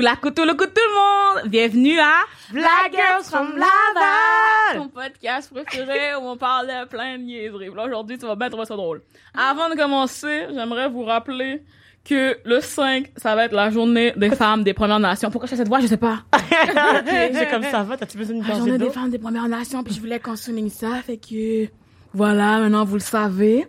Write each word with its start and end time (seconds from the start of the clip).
Ou 0.00 0.02
la 0.02 0.16
couteau, 0.16 0.46
le 0.46 0.54
coup 0.54 0.64
de 0.64 0.70
tout 0.70 0.80
le 0.80 1.42
monde! 1.42 1.50
Bienvenue 1.50 1.98
à 1.98 2.24
Black 2.50 2.90
Girls 2.90 3.22
from 3.22 3.48
Laval! 3.48 4.78
Ton 4.78 4.88
podcast 4.88 5.52
préféré 5.52 6.14
où 6.14 6.26
on 6.26 6.38
parle 6.38 6.68
de 6.68 6.88
plein 6.88 7.18
de 7.18 7.24
niaiseries. 7.24 7.68
Là, 7.76 7.84
aujourd'hui, 7.84 8.16
tu 8.16 8.24
vas 8.24 8.34
bien 8.34 8.48
trouver 8.48 8.64
ça 8.64 8.76
drôle. 8.76 9.02
Avant 9.34 9.68
de 9.68 9.74
commencer, 9.74 10.46
j'aimerais 10.54 10.88
vous 10.88 11.04
rappeler 11.04 11.62
que 12.02 12.38
le 12.46 12.62
5, 12.62 13.12
ça 13.18 13.34
va 13.34 13.44
être 13.44 13.52
la 13.52 13.68
journée 13.68 14.14
des 14.16 14.30
femmes 14.30 14.64
des 14.64 14.72
Premières 14.72 15.00
Nations. 15.00 15.30
Pourquoi 15.30 15.48
je 15.48 15.50
fais 15.50 15.56
cette 15.58 15.68
voix? 15.68 15.80
Je 15.80 15.86
sais 15.86 15.98
pas. 15.98 16.20
J'ai 17.34 17.46
comme 17.48 17.64
ça 17.64 17.82
va, 17.82 17.98
t'as-tu 17.98 18.16
besoin 18.16 18.36
d'une 18.36 18.48
La 18.48 18.54
journée 18.54 18.78
des 18.78 18.88
femmes 18.88 19.10
des 19.10 19.18
Premières 19.18 19.48
Nations, 19.48 19.82
puis 19.82 19.92
je 19.92 20.00
voulais 20.00 20.18
qu'on 20.18 20.34
souligne 20.34 20.70
ça, 20.70 21.02
fait 21.04 21.18
que... 21.18 21.68
Voilà, 22.14 22.58
maintenant 22.58 22.86
vous 22.86 22.94
le 22.94 23.00
savez. 23.00 23.68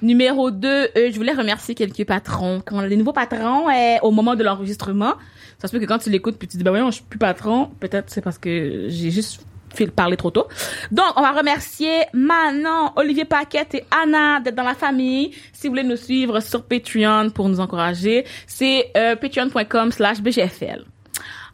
Numéro 0.00 0.52
2, 0.52 0.68
euh, 0.68 1.10
je 1.10 1.16
voulais 1.16 1.32
remercier 1.34 1.74
quelques 1.74 2.06
patrons. 2.06 2.62
Quand 2.64 2.80
les 2.82 2.96
nouveaux 2.96 3.12
patrons, 3.12 3.68
euh, 3.68 3.96
au 4.00 4.12
moment 4.12 4.36
de 4.36 4.44
l'enregistrement, 4.44 5.14
ça 5.62 5.68
se 5.68 5.72
peut 5.72 5.78
que 5.78 5.86
quand 5.86 5.98
tu 5.98 6.10
l'écoutes 6.10 6.38
puis 6.38 6.48
tu 6.48 6.56
dis, 6.56 6.64
bah 6.64 6.70
voyons, 6.70 6.90
je 6.90 6.96
suis 6.96 7.04
plus 7.04 7.20
patron, 7.20 7.70
peut-être 7.78 8.10
c'est 8.10 8.20
parce 8.20 8.36
que 8.36 8.86
j'ai 8.88 9.12
juste 9.12 9.46
fait 9.72 9.86
parler 9.86 10.16
trop 10.16 10.32
tôt. 10.32 10.48
Donc, 10.90 11.06
on 11.14 11.22
va 11.22 11.30
remercier 11.30 12.02
Manon, 12.12 12.90
Olivier 12.96 13.24
Paquette 13.24 13.76
et 13.76 13.84
Anna 13.92 14.40
d'être 14.40 14.56
dans 14.56 14.64
la 14.64 14.74
famille. 14.74 15.30
Si 15.52 15.68
vous 15.68 15.74
voulez 15.74 15.84
nous 15.84 15.96
suivre 15.96 16.40
sur 16.40 16.64
Patreon 16.64 17.30
pour 17.30 17.48
nous 17.48 17.60
encourager, 17.60 18.26
c'est 18.48 18.90
euh, 18.96 19.14
patreon.com 19.14 19.92
slash 19.92 20.20
bgfl. 20.20 20.84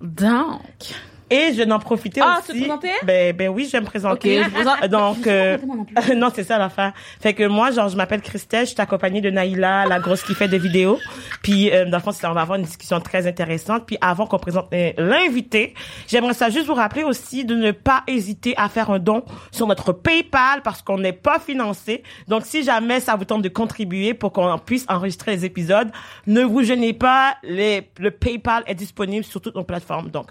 Donc, 0.01 0.95
Et 1.31 1.53
je 1.53 1.62
vais 1.62 1.71
en 1.73 1.79
profiter 1.79 2.21
Ah, 2.25 2.39
aussi. 2.41 2.53
te 2.53 2.59
présenter? 2.59 2.91
Ben, 3.05 3.37
ben 3.37 3.48
oui, 3.48 3.67
je 3.67 3.73
vais 3.73 3.81
me 3.81 3.87
présenter. 3.87 4.43
Je 4.43 4.87
Donc, 4.89 5.27
euh, 5.27 5.59
non 6.17 6.29
c'est 6.34 6.45
ça 6.45 6.59
l'affaire. 6.59 6.93
Fait 7.21 7.34
que 7.34 7.45
moi, 7.47 7.71
genre, 7.71 7.89
je 7.89 7.97
m'appelle 7.97 8.21
Christelle, 8.23 8.67
je 8.67 8.73
suis 8.73 8.81
accompagnée 8.81 9.21
de 9.21 9.31
Naïla, 9.31 9.87
la 9.87 9.99
grosse 10.01 10.23
qui 10.23 10.34
fait 10.34 10.49
des 10.49 10.59
vidéos. 10.59 10.99
Puis, 11.43 11.71
euh, 11.71 11.84
dans 11.84 11.99
le 11.99 12.03
fond, 12.03 12.12
on 12.25 12.33
va 12.33 12.41
avoir 12.41 12.59
une 12.59 12.65
discussion 12.65 13.01
très 13.01 13.27
intéressante. 13.27 13.84
Puis, 13.87 13.99
avant 14.01 14.27
qu'on 14.27 14.39
présente 14.39 14.69
euh, 14.73 14.93
l'invité, 14.97 15.75
j'aimerais 16.06 16.34
ça 16.34 16.51
juste 16.51 16.67
vous 16.67 16.75
rappeler 16.75 17.05
aussi 17.05 17.45
de 17.45 17.55
ne 17.55 17.73
pas 17.73 18.03
hésiter 18.06 18.55
à 18.56 18.69
faire 18.69 18.91
un 18.91 18.99
don 18.99 19.25
sur 19.51 19.67
notre 19.67 19.93
PayPal 19.93 20.62
parce 20.62 20.83
qu'on 20.83 20.99
n'est 20.99 21.12
pas 21.12 21.39
financé. 21.39 22.03
Donc, 22.27 22.43
si 22.45 22.62
jamais 22.62 23.01
ça 23.01 23.17
vous 23.17 23.25
tente 23.25 23.43
de 23.43 23.49
contribuer 23.49 24.15
pour 24.15 24.33
qu'on 24.33 24.59
puisse 24.59 24.87
enregistrer 24.89 25.33
les 25.33 25.45
épisodes, 25.45 25.91
ne 26.27 26.43
vous 26.43 26.62
gênez 26.62 26.93
pas. 26.93 27.37
Les, 27.43 27.89
le 27.99 28.11
PayPal 28.11 28.62
est 28.67 28.75
disponible 28.75 29.25
sur 29.25 29.41
toutes 29.41 29.55
nos 29.56 29.65
plateformes. 29.65 30.11
Donc, 30.11 30.29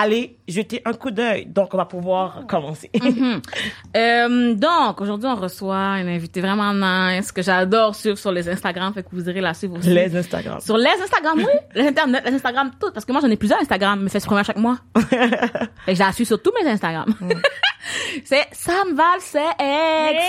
allez 0.00 0.38
jeter 0.46 0.82
un 0.84 0.92
coup 0.92 1.10
d'œil. 1.10 1.46
Donc, 1.46 1.74
on 1.74 1.76
va 1.76 1.86
pouvoir 1.86 2.46
commencer. 2.46 2.90
Euh, 3.96 4.54
donc, 4.54 5.00
aujourd'hui, 5.00 5.28
on 5.28 5.36
reçoit 5.36 5.76
un 5.76 6.06
invité 6.06 6.40
vraiment 6.40 6.72
nice 6.74 7.32
que 7.32 7.40
j'adore 7.40 7.94
suivre 7.94 8.18
sur 8.18 8.30
les 8.30 8.48
Instagram, 8.48 8.92
fait 8.92 9.02
que 9.02 9.08
vous 9.12 9.28
irez 9.28 9.40
la 9.40 9.54
suivre 9.54 9.78
aussi. 9.78 9.88
Les 9.88 10.14
Instagram. 10.14 10.60
Sur 10.60 10.76
les 10.76 10.90
Instagram, 11.02 11.38
oui. 11.38 11.44
Les 11.74 11.86
Internet, 11.88 12.22
les 12.26 12.34
Instagram, 12.34 12.70
toutes. 12.78 12.92
Parce 12.92 13.06
que 13.06 13.12
moi, 13.12 13.20
j'en 13.22 13.30
ai 13.30 13.36
plusieurs 13.36 13.60
Instagram, 13.60 14.00
mais 14.02 14.10
c'est 14.10 14.20
supprimer 14.20 14.40
à 14.40 14.44
chaque 14.44 14.58
mois. 14.58 14.78
fait 14.98 15.08
que 15.86 15.94
je 15.94 15.98
la 15.98 16.12
suis 16.12 16.26
sur 16.26 16.40
tous 16.42 16.52
mes 16.60 16.68
Instagram. 16.68 17.06
c'est 18.24 18.46
Sam 18.52 18.94
Val, 18.94 19.20
c'est 19.20 19.38
ex. 19.58 20.22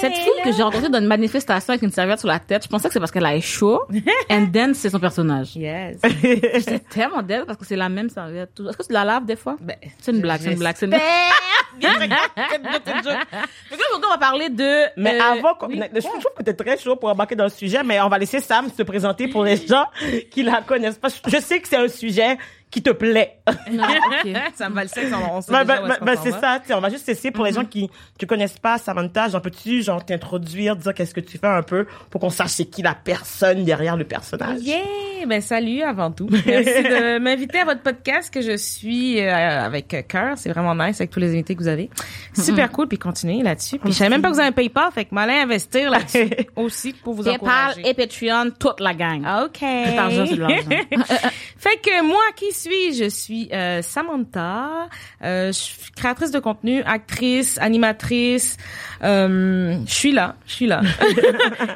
Cette 0.00 0.14
fille 0.14 0.42
que 0.44 0.52
j'ai 0.52 0.62
rencontrée 0.62 0.88
dans 0.88 1.00
une 1.00 1.06
manifestation 1.06 1.72
avec 1.72 1.82
une 1.82 1.92
serviette 1.92 2.18
sur 2.18 2.28
la 2.28 2.38
tête, 2.38 2.64
je 2.64 2.68
pensais 2.68 2.88
que 2.88 2.94
c'est 2.94 3.00
parce 3.00 3.12
qu'elle 3.12 3.26
a 3.26 3.38
chaud. 3.40 3.82
And 4.30 4.46
then, 4.52 4.74
c'est 4.74 4.90
son 4.90 4.98
personnage. 4.98 5.54
Yes. 5.56 5.98
J'étais 6.22 6.78
tellement 6.80 7.22
d'elle 7.22 7.44
parce 7.44 7.58
que 7.58 7.64
c'est 7.64 7.76
la 7.76 7.88
même 7.88 8.08
serviette. 8.08 8.50
Est-ce 8.58 8.76
que 8.76 8.86
tu 8.86 8.92
la 9.04 9.14
laves 9.14 9.26
des 9.26 9.36
fois? 9.36 9.56
Ben, 9.60 9.76
C'est 9.98 10.12
une 10.12 10.20
blague, 10.20 10.40
c'est 10.40 10.52
une 10.52 10.58
blague, 10.58 10.76
c'est 10.76 10.86
une 10.86 10.90
blague. 10.90 11.02
Donc 11.82 11.92
là, 11.92 13.84
aujourd'hui, 13.88 14.06
on 14.06 14.12
va 14.12 14.18
parler 14.18 14.48
de... 14.48 14.84
Mais 14.96 15.18
euh, 15.18 15.22
avant, 15.22 15.56
oui. 15.68 15.80
je 15.94 16.00
trouve 16.00 16.22
que 16.36 16.42
t'es 16.42 16.54
très 16.54 16.78
chaud 16.78 16.96
pour 16.96 17.08
embarquer 17.08 17.34
dans 17.34 17.44
le 17.44 17.50
sujet, 17.50 17.82
mais 17.82 18.00
on 18.00 18.08
va 18.08 18.18
laisser 18.18 18.40
Sam 18.40 18.68
se 18.70 18.82
présenter 18.82 19.28
pour 19.28 19.44
les 19.44 19.56
gens 19.56 19.86
qui 20.30 20.42
la 20.42 20.60
connaissent 20.60 20.98
pas. 20.98 21.08
Je 21.26 21.38
sais 21.38 21.60
que 21.60 21.68
c'est 21.68 21.76
un 21.76 21.88
sujet 21.88 22.36
qui 22.70 22.82
te 22.82 22.90
plaît. 22.90 23.38
Non, 23.70 23.84
ok. 23.84 24.32
ça 24.54 24.68
me 24.68 24.74
va 24.74 24.82
le 24.82 24.88
sexe, 24.88 25.12
on, 25.12 25.36
on 25.36 25.40
sait 25.42 25.52
Ben, 25.52 25.64
ben, 25.64 25.98
ben, 26.00 26.16
c'est 26.22 26.32
ça, 26.32 26.58
tu 26.60 26.68
sais, 26.68 26.74
on 26.74 26.80
va 26.80 26.88
juste 26.88 27.08
essayer 27.08 27.30
pour 27.30 27.44
les 27.44 27.52
gens 27.52 27.64
qui 27.64 27.90
te 28.18 28.24
connaissent 28.24 28.58
pas, 28.58 28.78
Samantha, 28.78 29.28
genre 29.28 29.42
peux-tu 29.42 29.82
genre 29.82 30.04
t'introduire, 30.04 30.74
dire 30.76 30.94
qu'est-ce 30.94 31.14
que 31.14 31.20
tu 31.20 31.38
fais 31.38 31.46
un 31.46 31.62
peu 31.62 31.86
pour 32.10 32.20
qu'on 32.20 32.30
sache 32.30 32.52
c'est 32.52 32.64
qui 32.64 32.82
la 32.82 32.94
personne 32.94 33.64
derrière 33.64 33.96
le 33.96 34.04
personnage? 34.04 34.60
Yeah! 34.62 34.78
Ben, 35.26 35.40
salut 35.40 35.82
avant 35.82 36.10
tout. 36.10 36.28
Merci 36.30 36.82
de 36.82 37.18
m'inviter 37.20 37.60
à 37.60 37.64
votre 37.64 37.82
podcast 37.82 38.32
que 38.32 38.40
je 38.40 38.56
suis 38.56 39.20
euh, 39.20 39.64
avec 39.64 40.06
cœur. 40.08 40.36
C'est 40.36 40.50
vraiment 40.50 40.74
nice 40.74 41.00
avec 41.00 41.10
tous 41.10 41.20
les 41.20 41.30
invités 41.32 41.54
que 41.54 41.60
vous 41.60 41.68
avez. 41.68 41.90
Super 42.34 42.70
cool, 42.72 42.88
puis 42.88 42.98
continuez 42.98 43.42
là-dessus. 43.42 43.78
Puis 43.78 43.92
je 43.92 43.98
savais 43.98 44.10
même 44.10 44.20
pas 44.22 44.28
que 44.28 44.34
vous 44.34 44.40
avez 44.40 44.48
un 44.48 44.52
PayPal, 44.52 44.90
fait 44.92 45.04
que 45.04 45.14
m'allez 45.14 45.34
investir 45.34 45.90
là-dessus 45.90 46.28
aussi 46.56 46.92
pour 46.92 47.14
vous 47.14 47.22
PayPal 47.22 47.70
encourager. 47.70 47.88
et 47.88 47.94
Patreon, 47.94 48.50
toute 48.58 48.80
la 48.80 48.94
gang. 48.94 49.24
OK. 49.44 49.58
Cet 49.58 49.98
argent, 49.98 50.26
c'est 50.26 50.34
de 50.34 50.40
l'argent. 50.40 50.68
fait 51.56 51.76
que 51.82 52.02
moi, 52.04 52.22
qui 52.34 52.52
suis 52.52 52.94
Je 52.94 53.08
suis 53.08 53.48
euh, 53.52 53.80
Samantha. 53.82 54.88
Euh, 55.22 55.48
je 55.48 55.52
suis 55.52 55.92
créatrice 55.94 56.32
de 56.32 56.40
contenu, 56.40 56.82
actrice, 56.82 57.58
animatrice. 57.58 58.56
Euh, 59.04 59.78
je 59.86 59.92
suis 59.92 60.12
là, 60.12 60.36
je 60.46 60.52
suis 60.52 60.66
là. 60.66 60.80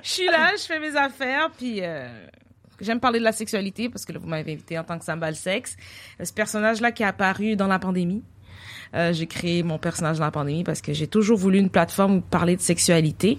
Je 0.02 0.10
suis 0.10 0.26
là, 0.26 0.52
je 0.56 0.62
fais 0.62 0.80
mes 0.80 0.96
affaires, 0.96 1.50
puis 1.56 1.78
euh, 1.82 2.08
j'aime 2.80 3.00
parler 3.00 3.18
de 3.18 3.24
la 3.24 3.32
sexualité 3.32 3.88
parce 3.88 4.04
que 4.04 4.12
là, 4.12 4.18
vous 4.18 4.28
m'avez 4.28 4.52
invité 4.52 4.78
en 4.78 4.84
tant 4.84 4.98
que 4.98 5.04
Samba 5.04 5.30
le 5.30 5.36
sexe. 5.36 5.76
Euh, 6.20 6.24
Ce 6.24 6.32
personnage-là 6.32 6.92
qui 6.92 7.02
est 7.02 7.06
apparu 7.06 7.56
dans 7.56 7.66
la 7.68 7.78
pandémie. 7.78 8.22
Euh, 8.94 9.12
j'ai 9.12 9.26
créé 9.26 9.62
mon 9.62 9.78
personnage 9.78 10.18
dans 10.18 10.24
la 10.24 10.30
pandémie 10.30 10.64
parce 10.64 10.80
que 10.80 10.92
j'ai 10.92 11.06
toujours 11.06 11.38
voulu 11.38 11.58
une 11.58 11.70
plateforme 11.70 12.16
où 12.16 12.20
parler 12.20 12.56
de 12.56 12.60
sexualité, 12.60 13.38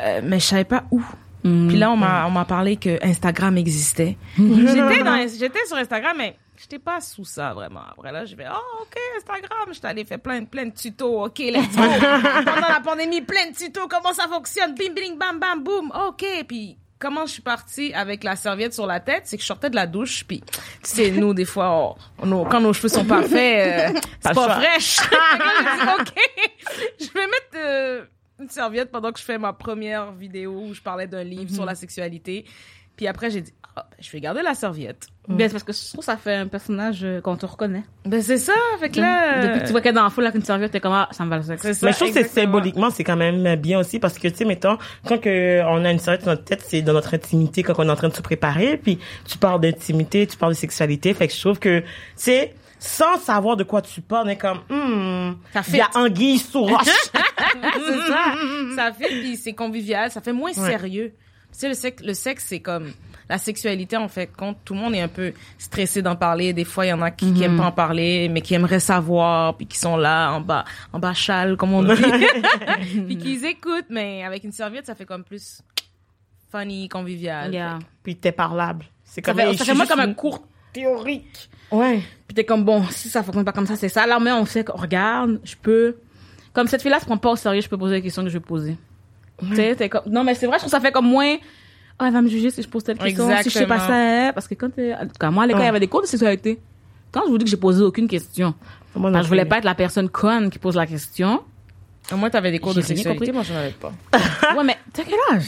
euh, 0.00 0.20
mais 0.22 0.38
je 0.38 0.44
savais 0.44 0.64
pas 0.64 0.84
où. 0.90 1.02
Puis 1.42 1.78
là, 1.78 1.90
on 1.90 1.96
m'a, 1.96 2.26
on 2.26 2.30
m'a 2.30 2.44
parlé 2.44 2.76
que 2.76 3.02
Instagram 3.02 3.56
existait. 3.56 4.18
j'étais 4.36 5.02
dans, 5.02 5.26
j'étais 5.38 5.64
sur 5.66 5.78
Instagram, 5.78 6.14
mais 6.18 6.36
j'étais 6.58 6.78
pas 6.78 7.00
sous 7.00 7.24
ça, 7.24 7.54
vraiment. 7.54 7.80
Après 7.90 8.12
là, 8.12 8.26
je 8.26 8.36
vais, 8.36 8.44
oh, 8.50 8.82
OK, 8.82 8.98
Instagram. 9.16 9.72
J'étais 9.72 9.86
allée 9.86 10.04
faire 10.04 10.20
plein, 10.20 10.44
plein 10.44 10.66
de 10.66 10.74
tutos. 10.74 11.24
OK, 11.24 11.38
let's 11.38 11.74
go. 11.74 11.82
Pendant 12.44 12.68
la 12.68 12.80
pandémie, 12.84 13.22
plein 13.22 13.50
de 13.50 13.56
tutos. 13.56 13.88
Comment 13.88 14.12
ça 14.12 14.28
fonctionne? 14.28 14.74
Bim, 14.74 14.92
bim, 14.94 15.16
bam, 15.16 15.38
bam, 15.40 15.62
boum. 15.64 15.90
OK. 16.08 16.26
Puis, 16.46 16.76
comment 17.00 17.26
je 17.26 17.32
suis 17.32 17.42
partie 17.42 17.92
avec 17.94 18.22
la 18.22 18.36
serviette 18.36 18.72
sur 18.74 18.86
la 18.86 19.00
tête, 19.00 19.22
c'est 19.24 19.36
que 19.36 19.42
je 19.42 19.46
sortais 19.48 19.70
de 19.70 19.74
la 19.74 19.86
douche, 19.88 20.22
puis 20.28 20.40
tu 20.42 20.50
sais, 20.84 21.10
nous, 21.10 21.34
des 21.34 21.44
fois, 21.46 21.70
on- 21.70 21.96
on- 22.26 22.32
on- 22.32 22.44
quand 22.44 22.60
nos 22.60 22.72
cheveux 22.72 22.88
sont 22.88 23.04
pas 23.04 23.22
faits, 23.22 23.90
euh, 23.96 24.00
Pas 24.00 24.00
c'est 24.20 24.34
pas 24.34 24.44
choix. 24.44 24.54
fraîche. 24.60 24.96
Dit, 25.00 26.00
OK, 26.00 26.14
je 27.00 27.06
vais 27.12 27.26
mettre 27.26 27.56
euh, 27.56 28.04
une 28.38 28.48
serviette 28.50 28.90
pendant 28.92 29.10
que 29.12 29.18
je 29.18 29.24
fais 29.24 29.38
ma 29.38 29.52
première 29.52 30.12
vidéo 30.12 30.52
où 30.68 30.74
je 30.74 30.80
parlais 30.80 31.06
d'un 31.06 31.24
livre 31.24 31.52
sur 31.52 31.64
la 31.64 31.74
sexualité. 31.74 32.44
Puis 33.00 33.08
après, 33.08 33.30
j'ai 33.30 33.40
dit, 33.40 33.54
ah, 33.62 33.86
ben, 33.88 33.96
je 33.98 34.10
vais 34.10 34.20
garder 34.20 34.42
la 34.42 34.52
serviette. 34.52 35.06
Ben, 35.26 35.48
c'est 35.48 35.52
parce 35.52 35.64
que 35.64 35.72
je 35.72 35.88
trouve 35.88 36.00
que 36.00 36.04
ça 36.04 36.18
fait 36.18 36.34
un 36.34 36.48
personnage 36.48 37.00
euh, 37.02 37.22
qu'on 37.22 37.34
te 37.34 37.46
reconnaît. 37.46 37.82
Ben, 38.04 38.20
c'est 38.20 38.36
ça. 38.36 38.52
Fait 38.78 38.90
que 38.90 39.00
là... 39.00 39.40
Depuis 39.40 39.60
que 39.60 39.64
tu 39.64 39.72
vois 39.72 39.80
qu'elle 39.80 39.92
est 39.92 39.94
dans 39.94 40.04
la 40.04 40.10
foule 40.10 40.24
avec 40.24 40.36
une 40.36 40.44
serviette, 40.44 40.70
t'es 40.70 40.80
comme, 40.80 40.92
ah, 40.92 41.08
ça 41.10 41.24
me 41.24 41.30
va 41.30 41.38
le 41.38 41.42
sexe. 41.42 41.62
C'est 41.62 41.72
ça, 41.72 41.86
Mais 41.86 41.92
je 41.92 41.96
trouve 41.96 42.08
que 42.12 42.22
c'est 42.22 42.28
symboliquement, 42.28 42.90
c'est 42.90 43.04
quand 43.04 43.16
même 43.16 43.56
bien 43.56 43.78
aussi 43.78 43.98
parce 43.98 44.18
que, 44.18 44.28
tu 44.28 44.36
sais, 44.36 44.44
mettons, 44.44 44.76
quand 45.06 45.16
que 45.16 45.62
on 45.64 45.82
a 45.82 45.90
une 45.90 45.98
serviette 45.98 46.24
sur 46.24 46.30
notre 46.30 46.44
tête, 46.44 46.62
c'est 46.62 46.82
dans 46.82 46.92
notre 46.92 47.14
intimité 47.14 47.62
quand 47.62 47.72
on 47.78 47.88
est 47.88 47.90
en 47.90 47.96
train 47.96 48.10
de 48.10 48.14
se 48.14 48.20
préparer, 48.20 48.76
puis 48.76 48.98
tu 49.26 49.38
parles 49.38 49.62
d'intimité, 49.62 50.26
tu 50.26 50.36
parles 50.36 50.52
de 50.52 50.58
sexualité, 50.58 51.14
fait 51.14 51.28
que 51.28 51.32
je 51.32 51.40
trouve 51.40 51.58
que, 51.58 51.80
tu 51.80 51.86
sais, 52.16 52.54
sans 52.78 53.16
savoir 53.16 53.56
de 53.56 53.64
quoi 53.64 53.80
tu 53.80 54.02
parles, 54.02 54.26
on 54.26 54.30
est 54.30 54.36
comme, 54.36 54.58
hmm, 54.68 55.36
Ça 55.54 55.62
il 55.68 55.76
y 55.76 55.80
a 55.80 55.88
anguille 55.94 56.38
sous 56.38 56.64
roche. 56.64 56.84
c'est 57.14 58.08
ça. 58.08 58.34
Ça 58.76 58.92
fait, 58.92 59.08
puis 59.08 59.38
c'est 59.38 59.54
convivial, 59.54 60.10
ça 60.10 60.20
fait 60.20 60.34
moins 60.34 60.52
sérieux. 60.52 61.14
Tu 61.52 61.58
sais, 61.58 61.68
le 61.68 61.74
sexe, 61.74 62.02
le 62.02 62.14
sexe, 62.14 62.44
c'est 62.48 62.60
comme 62.60 62.92
la 63.28 63.38
sexualité, 63.38 63.96
en 63.96 64.08
fait, 64.08 64.26
compte. 64.26 64.58
Tout 64.64 64.74
le 64.74 64.80
monde 64.80 64.94
est 64.94 65.00
un 65.00 65.08
peu 65.08 65.32
stressé 65.56 66.02
d'en 66.02 66.16
parler. 66.16 66.52
Des 66.52 66.64
fois, 66.64 66.86
il 66.86 66.88
y 66.88 66.92
en 66.92 67.00
a 67.00 67.12
qui, 67.12 67.32
qui 67.32 67.44
aiment 67.44 67.58
pas 67.58 67.66
en 67.66 67.72
parler, 67.72 68.28
mais 68.28 68.40
qui 68.40 68.54
aimeraient 68.54 68.80
savoir, 68.80 69.56
puis 69.56 69.66
qui 69.66 69.78
sont 69.78 69.96
là, 69.96 70.32
en 70.32 70.40
bas, 70.40 70.64
en 70.92 70.98
bas 70.98 71.14
châle, 71.14 71.56
comme 71.56 71.72
on 71.72 71.84
dit. 71.84 71.92
puis 73.06 73.16
qu'ils 73.16 73.44
écoutent, 73.44 73.86
mais 73.88 74.24
avec 74.24 74.42
une 74.42 74.52
serviette, 74.52 74.86
ça 74.86 74.96
fait 74.96 75.04
comme 75.04 75.22
plus 75.22 75.62
funny, 76.50 76.88
convivial. 76.88 77.52
Yeah. 77.52 77.78
puis 78.02 78.16
t'es 78.16 78.32
parlable. 78.32 78.84
C'est 79.04 79.24
Ça 79.24 79.32
comme, 79.32 79.40
fait, 79.40 79.56
ça 79.56 79.64
fait 79.64 79.74
moi 79.74 79.84
juste 79.84 79.96
comme 79.96 80.08
un 80.08 80.14
cours 80.14 80.42
théorique. 80.72 81.50
Ouais. 81.70 82.02
Puis 82.26 82.34
t'es 82.34 82.44
comme, 82.44 82.64
bon, 82.64 82.84
si 82.90 83.08
ça 83.08 83.22
fonctionne 83.22 83.44
pas 83.44 83.52
comme 83.52 83.66
ça, 83.66 83.76
c'est 83.76 83.88
ça. 83.88 84.06
Là, 84.06 84.18
mais 84.18 84.32
on 84.32 84.44
sait 84.44 84.64
qu'on 84.64 84.76
regarde, 84.76 85.40
je 85.44 85.54
peux... 85.54 85.96
Comme 86.52 86.66
cette 86.66 86.82
fille-là 86.82 86.98
se 86.98 87.04
prend 87.04 87.16
pas 87.16 87.30
au 87.30 87.36
sérieux, 87.36 87.60
je 87.60 87.68
peux 87.68 87.78
poser 87.78 87.96
les 87.96 88.02
questions 88.02 88.24
que 88.24 88.28
je 88.28 88.38
vais 88.38 88.44
poser. 88.44 88.76
Tu 89.48 89.56
sais, 89.56 89.74
t'es 89.76 89.88
comme... 89.88 90.02
Non, 90.06 90.24
mais 90.24 90.34
c'est 90.34 90.46
vrai, 90.46 90.56
je 90.56 90.60
trouve 90.60 90.72
que 90.72 90.76
ça 90.76 90.80
fait 90.80 90.92
comme 90.92 91.08
moins... 91.08 91.36
Ah, 91.98 92.06
elle 92.06 92.14
va 92.14 92.22
me 92.22 92.28
juger 92.28 92.50
si 92.50 92.62
je 92.62 92.68
pose 92.68 92.82
telle 92.82 92.96
question, 92.96 93.28
si 93.42 93.50
je 93.50 93.58
sais 93.58 93.66
pas 93.66 93.78
ça. 93.78 94.32
Parce 94.32 94.48
que 94.48 94.54
quand 94.54 94.70
t'es... 94.70 94.94
En 94.94 95.06
tout 95.06 95.18
cas, 95.18 95.30
moi, 95.30 95.44
à 95.44 95.46
l'école, 95.46 95.62
il 95.62 95.66
y 95.66 95.68
avait 95.68 95.80
des 95.80 95.88
cours 95.88 96.02
de 96.02 96.06
sexualité. 96.06 96.58
Quand 97.12 97.22
je 97.26 97.30
vous 97.30 97.38
dis 97.38 97.44
que 97.44 97.50
j'ai 97.50 97.56
posé 97.56 97.82
aucune 97.82 98.08
question, 98.08 98.54
Moi, 98.94 99.22
je 99.22 99.28
voulais 99.28 99.44
pas 99.44 99.58
être 99.58 99.64
la 99.64 99.74
personne 99.74 100.08
conne 100.08 100.50
qui 100.50 100.58
pose 100.58 100.76
la 100.76 100.86
question. 100.86 101.42
Au 102.12 102.16
moins, 102.16 102.30
t'avais 102.30 102.50
des 102.50 102.58
cours 102.58 102.74
de 102.74 102.80
sexualité, 102.80 103.18
compris. 103.18 103.32
moi, 103.32 103.42
j'en 103.42 103.54
avais 103.56 103.70
pas. 103.72 103.92
ouais, 104.56 104.64
mais 104.64 104.76
t'as 104.92 105.04
quel 105.04 105.18
âge? 105.36 105.44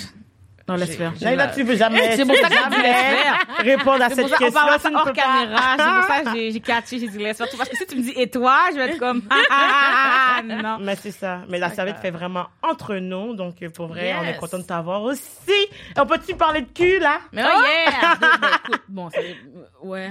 Non, 0.69 0.75
laisse 0.77 0.97
faire. 0.97 1.13
j'ai- 1.19 1.25
Là, 1.25 1.35
là, 1.35 1.47
tu 1.49 1.63
veux 1.65 1.77
jamais, 1.77 2.17
C'est 2.17 2.25
pour 2.25 2.37
ça 2.37 2.49
que 2.49 3.63
répondre 3.63 4.03
à 4.03 4.09
C'est 4.09 4.15
cette 4.17 4.29
question. 4.29 4.53
parle 4.53 4.75
tu 4.77 4.81
ça 4.83 4.91
ne 4.91 4.95
hors 4.97 5.13
caméra. 5.13 5.77
C'est 5.77 5.85
pour 5.85 6.05
ça 6.05 6.33
que 6.33 6.51
j'ai, 6.53 6.61
catché, 6.61 6.99
j'ai 6.99 7.09
dit 7.09 7.19
laisse 7.19 7.37
faire. 7.37 7.47
Parce 7.57 7.69
que 7.69 7.77
si 7.77 7.87
tu 7.87 7.97
me 7.97 8.03
dis 8.03 8.13
et 8.17 8.31
toi, 8.31 8.59
je 8.73 8.77
vais 8.77 8.91
être 8.91 8.99
comme 8.99 9.23
ah, 9.51 10.41
non. 10.45 10.79
Mais 10.81 10.97
c'est 10.97 11.11
ça. 11.11 11.43
Mais 11.49 11.59
la 11.59 11.71
serviette 11.71 11.99
fait 11.99 12.11
vraiment 12.11 12.47
entre 12.63 12.95
nous. 12.97 13.35
Donc, 13.35 13.57
pour 13.75 13.89
vrai, 13.89 14.15
on 14.21 14.25
est 14.25 14.37
content 14.37 14.59
de 14.59 14.63
t'avoir 14.65 15.03
aussi. 15.03 15.21
On 15.97 16.07
peut-tu 16.07 16.35
parler 16.35 16.63
de 16.63 16.69
cul, 16.73 16.99
là? 16.99 17.19
Mais 17.33 17.43
oh, 17.45 17.61
yeah! 17.63 18.15
Ben, 18.21 18.49
écoute, 18.65 18.83
bon, 18.89 19.11
ça, 19.11 19.19
ouais. 19.83 20.11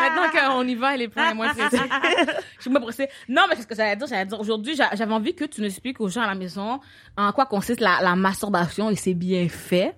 Maintenant 0.00 0.28
qu'on 0.58 0.68
y 0.68 0.74
va, 0.74 0.94
elle 0.94 1.02
est 1.02 1.04
et 1.16 1.34
moins 1.34 1.52
pressée. 1.54 1.78
Je 2.56 2.62
suis 2.62 2.70
moins 2.70 2.80
pressée. 2.80 3.08
Non, 3.28 3.42
mais 3.48 3.56
c'est 3.56 3.62
ce 3.62 3.66
que 3.66 3.74
j'allais 3.74 3.96
dire. 3.96 4.06
J'allais 4.06 4.26
dire, 4.26 4.40
aujourd'hui, 4.40 4.74
j'a- 4.76 4.94
j'avais 4.94 5.12
envie 5.12 5.34
que 5.34 5.44
tu 5.44 5.60
nous 5.60 5.66
expliques 5.66 6.00
aux 6.00 6.08
gens 6.08 6.22
à 6.22 6.26
la 6.26 6.34
maison 6.34 6.80
en 7.16 7.32
quoi 7.32 7.46
consiste 7.46 7.80
la, 7.80 8.00
la 8.02 8.14
masturbation 8.16 8.90
et 8.90 8.96
c'est 9.14 9.18
bien 9.18 9.48
fait. 9.48 9.94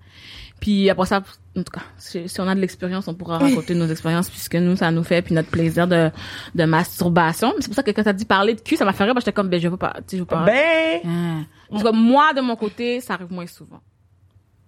Puis 0.60 0.88
après 0.88 1.06
ça, 1.06 1.18
en 1.56 1.62
tout 1.62 1.70
cas, 1.72 1.82
si, 1.98 2.28
si 2.28 2.40
on 2.40 2.48
a 2.48 2.54
de 2.54 2.60
l'expérience, 2.60 3.06
on 3.08 3.14
pourra 3.14 3.38
raconter 3.38 3.74
nos 3.74 3.86
expériences 3.86 4.30
puisque 4.30 4.54
nous, 4.56 4.74
ça 4.76 4.90
nous 4.90 5.04
fait 5.04 5.20
puis 5.22 5.34
notre 5.34 5.50
plaisir 5.50 5.86
de, 5.86 6.10
de 6.54 6.64
masturbation. 6.64 7.52
Mais 7.54 7.60
C'est 7.62 7.68
pour 7.68 7.74
ça 7.76 7.82
que 7.82 7.90
quand 7.90 8.02
t'as 8.02 8.12
dit 8.14 8.24
parler 8.24 8.54
de 8.54 8.60
cul, 8.60 8.76
ça 8.76 8.84
m'a 8.84 8.92
fait 8.92 9.04
rire. 9.04 9.12
parce 9.14 9.24
que 9.24 9.30
J'étais 9.30 9.36
comme, 9.36 9.48
ben, 9.48 9.60
je 9.60 9.68
veux 9.68 9.76
pas, 9.76 9.94
tu 9.98 10.02
sais, 10.08 10.16
je 10.16 10.22
veux 10.22 10.26
pas. 10.26 10.44
Ben, 10.44 11.00
Hein. 11.04 11.44
Parce 11.70 11.82
que 11.82 11.92
moi, 11.92 12.32
de 12.32 12.40
mon 12.40 12.56
côté, 12.56 13.00
ça 13.00 13.14
arrive 13.14 13.30
moins 13.32 13.46
souvent. 13.46 13.80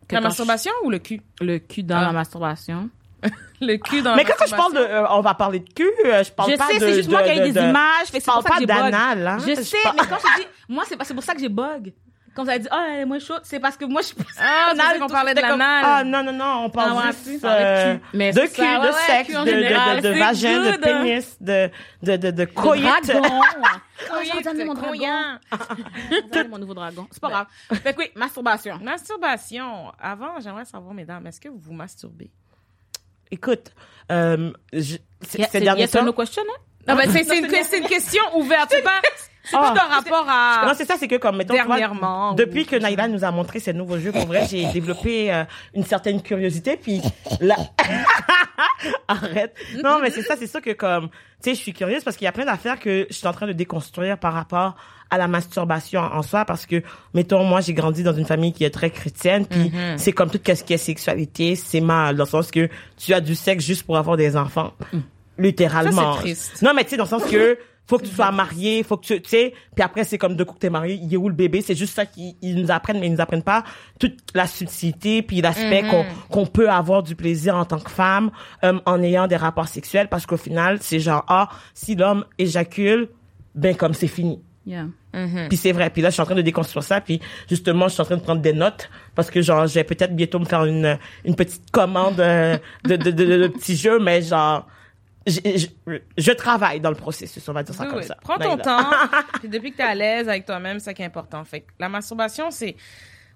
Que 0.06 0.14
La 0.14 0.20
masturbation 0.20 0.72
ou 0.84 0.90
le 0.90 0.98
cul? 0.98 1.20
je- 1.40 1.44
Le 1.46 1.58
cul 1.58 1.82
dans 1.82 1.96
Ah. 1.96 2.02
la 2.02 2.12
masturbation. 2.12 2.88
Le 3.60 3.76
cul 3.76 4.02
dans 4.02 4.14
mais 4.14 4.24
quand 4.24 4.46
je 4.46 4.54
parle 4.54 4.72
de, 4.74 4.78
euh, 4.78 5.04
on 5.10 5.20
va 5.20 5.34
parler 5.34 5.58
de 5.60 5.68
cul, 5.72 5.90
euh, 6.06 6.22
je 6.22 6.30
parle 6.30 6.52
je 6.52 6.56
pas 6.56 6.66
sais, 6.68 6.74
de. 6.74 6.80
c'est 6.80 6.94
juste 6.94 7.08
de- 7.08 7.12
moi 7.12 7.22
qui 7.24 7.30
ai 7.30 7.40
de- 7.40 7.44
des 7.46 7.52
de- 7.52 7.60
images. 7.60 8.06
Fait 8.06 8.20
Je 8.20 8.24
parle 8.26 8.44
pas 8.44 8.60
d'anal, 8.64 9.26
hein. 9.26 9.38
Je 9.40 9.54
sais, 9.60 9.76
mais 9.96 10.06
quand 10.08 10.18
je 10.20 10.40
dis, 10.42 10.46
moi, 10.68 10.84
c'est 10.86 11.14
pour 11.14 11.24
ça 11.24 11.34
que 11.34 11.40
j'ai 11.40 11.48
bug. 11.48 11.92
Quand 12.38 12.44
vous 12.44 12.50
avez 12.50 12.61
dit, 12.61 12.69
oh, 12.70 12.76
elle 12.88 13.00
est 13.00 13.05
moins 13.05 13.19
chaude, 13.19 13.40
c'est 13.43 13.58
parce 13.58 13.76
que 13.76 13.85
moi, 13.85 14.00
je 14.00 14.11
Ah, 14.38 14.70
je 14.73 14.76
pensais 14.81 14.99
qu'on 15.00 15.08
parlait 15.08 15.35
de 15.35 15.40
l'anal. 15.40 15.85
Ah, 15.85 16.05
non, 16.05 16.23
non, 16.23 16.32
non, 16.32 16.64
on 16.67 16.70
parle 16.70 16.96
Ah, 16.96 17.06
juste 17.11 17.25
plus 17.25 17.40
de 17.43 17.46
euh, 17.49 17.94
cul. 17.96 18.02
Mais 18.14 18.31
de 18.32 18.40
c'est 18.43 18.49
cul, 18.52 18.62
de 18.62 18.87
ouais, 18.87 18.93
sexe, 18.93 19.26
cul 19.26 19.35
de, 19.35 19.40
de, 19.40 19.50
de, 19.50 19.96
de 19.96 20.12
c'est 20.14 20.19
vagin, 20.20 20.61
de 20.62 20.70
good, 20.70 20.81
pénis, 20.81 21.37
de, 21.40 21.70
de, 22.05 22.17
de, 22.17 22.31
de 22.31 22.44
coït. 22.44 22.85
dragon. 22.85 23.40
Oh, 24.12 24.38
entendu 24.38 24.64
mon 24.64 24.75
dragon. 24.75 25.38
mon 26.49 26.58
nouveau 26.58 26.75
dragon. 26.75 27.08
C'est 27.11 27.20
pas 27.20 27.29
grave. 27.29 27.46
Fait 27.82 27.93
que 27.93 27.99
oui, 27.99 28.11
masturbation. 28.14 28.79
Masturbation. 28.81 29.91
Avant, 30.00 30.38
j'aimerais 30.38 30.64
savoir, 30.64 30.94
mesdames, 30.94 31.26
est-ce 31.26 31.41
que 31.41 31.49
vous 31.49 31.58
vous 31.58 31.73
masturbez? 31.73 32.31
Écoute, 33.32 33.73
euh, 34.12 34.52
je, 34.73 34.99
c'est, 35.23 35.43
ces 35.50 35.58
derniers 35.61 35.81
yes 35.81 35.94
or 35.96 36.02
temps- 36.02 36.06
no 36.06 36.12
question, 36.12 36.44
hein? 36.49 36.61
Non, 36.87 36.94
mais 36.94 37.08
c'est, 37.08 37.25
c'est 37.25 37.38
une, 37.41 37.50
c'est 37.64 37.79
une 37.79 37.88
question 37.88 38.23
ouverte. 38.37 38.69
C'est 38.70 38.82
pas, 38.82 39.00
c'est 39.50 39.56
plus 39.56 39.66
un 39.66 39.94
rapport 39.94 40.26
à... 40.28 40.64
Non, 40.66 40.72
c'est 40.76 40.84
ça, 40.84 40.94
c'est 40.98 41.08
que 41.08 41.16
comme, 41.16 41.36
mettons, 41.36 41.54
Dernièrement, 41.54 42.32
depuis 42.34 42.62
ou- 42.62 42.66
que 42.66 42.76
Naïla 42.76 43.08
nous 43.08 43.24
a 43.24 43.30
montré 43.30 43.60
ses 43.60 43.72
nouveaux 43.72 43.98
jeux, 43.98 44.12
pour 44.12 44.26
vrai, 44.26 44.46
j'ai 44.50 44.64
développé 44.72 45.32
euh, 45.32 45.44
une 45.74 45.84
certaine 45.84 46.22
curiosité, 46.22 46.76
puis 46.76 47.00
là... 47.40 47.56
Arrête. 49.08 49.54
Non, 49.82 49.98
mais 50.00 50.10
c'est 50.10 50.22
ça, 50.22 50.34
c'est 50.38 50.46
ça 50.46 50.60
que 50.60 50.70
comme, 50.72 51.08
tu 51.08 51.14
sais, 51.40 51.54
je 51.54 51.60
suis 51.60 51.72
curieuse 51.72 52.04
parce 52.04 52.16
qu'il 52.16 52.24
y 52.24 52.28
a 52.28 52.32
plein 52.32 52.44
d'affaires 52.44 52.78
que 52.78 53.06
je 53.08 53.14
suis 53.14 53.26
en 53.26 53.32
train 53.32 53.46
de 53.46 53.52
déconstruire 53.52 54.18
par 54.18 54.32
rapport 54.34 54.76
à 55.10 55.16
la 55.18 55.26
masturbation 55.26 56.00
en 56.00 56.22
soi, 56.22 56.44
parce 56.44 56.66
que, 56.66 56.82
mettons, 57.14 57.42
moi, 57.44 57.60
j'ai 57.62 57.72
grandi 57.72 58.02
dans 58.02 58.12
une 58.12 58.26
famille 58.26 58.52
qui 58.52 58.64
est 58.64 58.70
très 58.70 58.90
chrétienne, 58.90 59.46
puis 59.46 59.72
c'est 59.96 60.12
comme 60.12 60.30
tout 60.30 60.40
ce 60.44 60.62
qui 60.62 60.72
est 60.74 60.78
sexualité, 60.78 61.56
c'est 61.56 61.80
mal, 61.80 62.16
dans 62.16 62.24
le 62.24 62.28
sens 62.30 62.50
que 62.50 62.68
tu 62.98 63.14
as 63.14 63.20
du 63.20 63.34
sexe 63.34 63.64
juste 63.64 63.84
pour 63.84 63.96
avoir 63.96 64.16
des 64.16 64.36
enfants. 64.36 64.72
Littéralement. 65.38 66.14
Ça, 66.14 66.18
c'est 66.18 66.20
triste. 66.22 66.62
Non, 66.62 66.72
mais 66.74 66.84
tu 66.84 66.90
sais, 66.90 66.96
dans 66.96 67.04
le 67.04 67.08
sens 67.08 67.24
que 67.24 67.58
faut 67.88 67.99
que 67.99 68.05
tu 68.05 68.14
sois 68.14 68.31
marié, 68.31 68.82
faut 68.85 68.96
que 68.99 69.06
tu, 69.06 69.20
tu 69.23 69.29
sais, 69.31 69.55
puis 69.75 69.82
après 69.82 70.05
c'est 70.05 70.19
comme 70.19 70.37
de 70.37 70.44
coup 70.44 70.55
que 70.55 70.61
t'es 70.61 70.70
marié, 70.70 71.00
il 71.02 71.12
est 71.12 71.17
où 71.17 71.29
le 71.29 71.35
bébé, 71.35 71.62
c'est 71.62 71.75
juste 71.75 71.94
ça 71.94 72.06
qu'ils 72.06 72.35
ils 72.43 72.55
nous 72.55 72.70
apprennent, 72.70 73.00
mais 73.00 73.06
ils 73.06 73.12
nous 73.14 73.20
apprennent 73.20 73.43
pas 73.43 73.64
toute 73.99 74.19
la 74.35 74.46
subtilité 74.46 75.23
puis 75.23 75.40
l'aspect 75.40 75.82
Mhm. 75.82 75.90
qu'on 75.90 76.05
qu'on 76.31 76.46
peut 76.46 76.69
avoir 76.70 77.02
du 77.02 77.17
plaisir 77.17 77.56
en 77.56 77.64
tant 77.64 77.79
que 77.81 77.90
femme 77.90 78.31
euh, 78.62 78.79
en 78.87 79.02
ayant 79.02 79.26
des 79.26 79.37
rapports 79.37 79.69
sexuels, 79.69 80.08
parce 80.08 80.26
qu'au 80.26 80.37
final 80.37 80.79
c'est 80.81 81.00
genre 81.00 81.25
ah 81.29 81.49
si 81.75 81.94
l'homme 81.96 82.25
éjacule, 82.38 83.08
ben 83.55 83.75
comme 83.75 83.94
c'est 83.94 84.06
fini. 84.06 84.41
Yeah. 84.67 84.84
Puis 85.49 85.56
c'est 85.56 85.73
vrai. 85.73 85.88
Puis 85.88 86.02
là, 86.02 86.11
je 86.11 86.12
suis 86.12 86.20
en 86.20 86.26
train 86.26 86.34
de 86.34 86.43
déconstruire 86.43 86.82
ça. 86.84 87.00
Puis 87.00 87.20
justement, 87.49 87.88
je 87.88 87.94
suis 87.94 88.02
en 88.02 88.05
train 88.05 88.19
de 88.19 88.23
prendre 88.23 88.43
des 88.43 88.52
notes 88.52 88.91
parce 89.14 89.31
que 89.31 89.41
genre, 89.41 89.67
je 89.67 89.75
vais 89.75 89.82
peut-être 89.84 90.14
bientôt 90.14 90.38
me 90.38 90.44
faire 90.44 90.67
une 90.67 90.99
une 91.25 91.34
petite 91.34 91.70
commande 91.70 92.20
euh, 92.20 92.58
de 92.84 92.96
de, 92.96 93.11
de, 93.11 93.25
de, 93.25 93.37
de 93.44 93.49
petits 93.49 93.76
jeux, 93.76 93.99
mais 93.99 94.20
genre, 94.20 94.67
je, 95.26 95.41
je, 95.87 95.97
je 96.17 96.32
travaille 96.32 96.81
dans 96.81 96.91
le 96.91 96.97
processus. 96.97 97.47
On 97.49 97.53
va 97.53 97.62
dire 97.62 97.75
ça 97.75 97.85
Do 97.85 97.91
comme 97.91 98.00
it. 98.00 98.06
ça. 98.09 98.17
Prends 98.23 98.38
ton 98.38 98.56
Naïla. 98.56 98.62
temps. 98.65 98.91
puis 99.41 99.49
depuis 99.49 99.73
que 99.73 99.76
tu 99.76 99.82
es 99.82 99.87
à 99.87 99.94
l'aise 99.94 100.29
avec 100.29 100.47
toi-même, 100.47 100.79
c'est 100.79 100.87
ça 100.87 100.94
qui 100.94 101.03
est 101.03 101.06
important. 101.06 101.44
Fait 101.44 101.61
que 101.61 101.67
la 101.79 101.88
masturbation, 101.88 102.50
c'est. 102.50 102.76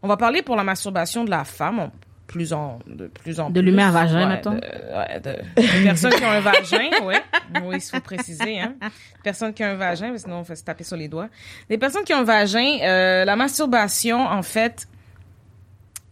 On 0.03 0.09
va 0.09 0.17
parler 0.17 0.43
pour 0.43 0.57
la 0.57 0.65
masturbation 0.65 1.25
de 1.25 1.31
la 1.31 1.45
femme, 1.45 1.79
en 1.79 1.93
plus 2.27 2.53
en 2.55 2.79
de 2.87 3.09
plus 3.09 3.39
en 3.41 3.51
De 3.51 3.61
plus. 3.61 3.63
l'humain 3.71 3.89
à 3.89 3.91
vagin, 3.91 4.21
Ouais, 4.27 4.35
mettons? 4.37 4.55
De, 4.55 4.57
ouais, 4.61 5.21
de, 5.21 5.63
de 5.63 5.83
personnes 5.85 6.13
qui 6.13 6.25
ont 6.25 6.31
un 6.31 6.41
vagin, 6.41 6.89
ouais. 7.05 7.21
Oui, 7.63 7.77
il 7.77 7.81
faut 7.83 8.01
préciser, 8.01 8.59
hein. 8.59 8.75
Personnes 9.23 9.53
qui 9.53 9.63
ont 9.63 9.67
un 9.69 9.75
vagin, 9.75 10.09
parce 10.09 10.23
que 10.23 10.29
sinon 10.29 10.39
on 10.41 10.45
fait 10.45 10.57
se 10.57 10.65
taper 10.65 10.83
sur 10.85 10.97
les 10.97 11.09
doigts. 11.09 11.29
Des 11.69 11.77
personnes 11.79 12.05
qui 12.05 12.15
ont 12.15 12.19
un 12.21 12.25
vagin, 12.25 12.79
euh, 12.83 13.25
la 13.27 13.37
masturbation, 13.37 14.19
en 14.27 14.43
fait, 14.43 14.87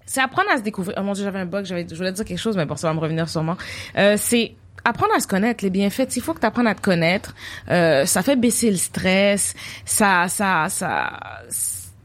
c'est 0.05 0.21
apprendre 0.21 0.51
à 0.53 0.59
se 0.59 0.63
découvrir. 0.63 0.97
Oh 1.01 1.03
mon 1.03 1.13
dieu, 1.15 1.25
j'avais 1.25 1.39
un 1.39 1.47
bug, 1.47 1.65
j'avais, 1.65 1.87
je 1.89 1.95
voulais 1.95 2.13
dire 2.13 2.25
quelque 2.25 2.39
chose, 2.39 2.57
mais 2.57 2.67
bon, 2.67 2.77
ça 2.77 2.89
va 2.89 2.95
me 2.95 3.01
revenir 3.01 3.29
sûrement. 3.29 3.57
Euh, 3.97 4.17
c'est 4.19 4.55
apprendre 4.85 5.15
à 5.15 5.21
se 5.21 5.27
connaître, 5.27 5.65
les 5.65 5.71
bienfaits. 5.71 6.17
Il 6.17 6.23
faut 6.23 6.35
que 6.35 6.41
tu 6.41 6.47
apprennes 6.47 6.67
à 6.67 6.75
te 6.75 6.81
connaître. 6.83 7.35
Euh, 7.71 8.07
ça 8.07 8.23
fait 8.23 8.37
baisser 8.37 8.71
le 8.71 8.77
stress. 8.77 9.55
Ça, 9.85 10.29
ça, 10.29 10.67
ça, 10.69 11.21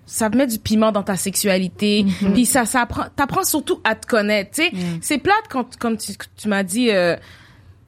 ça 0.06 0.30
met 0.30 0.48
du 0.48 0.60
piment 0.60 0.92
dans 0.92 1.04
ta 1.04 1.16
sexualité. 1.16 2.06
Puis 2.33 2.45
ça, 2.45 2.66
ça 2.66 2.81
apprend, 2.81 3.06
t'apprends 3.16 3.44
surtout 3.44 3.81
à 3.83 3.95
te 3.95 4.07
connaître. 4.07 4.51
Tu 4.51 4.63
sais, 4.63 4.72
c'est 5.01 5.18
plate 5.18 5.45
quand, 5.50 5.77
comme 5.77 5.98
tu, 5.98 6.13
tu 6.38 6.48
m'as 6.48 6.63
dit, 6.63 6.92
euh, 6.92 7.16
tu 7.16 7.22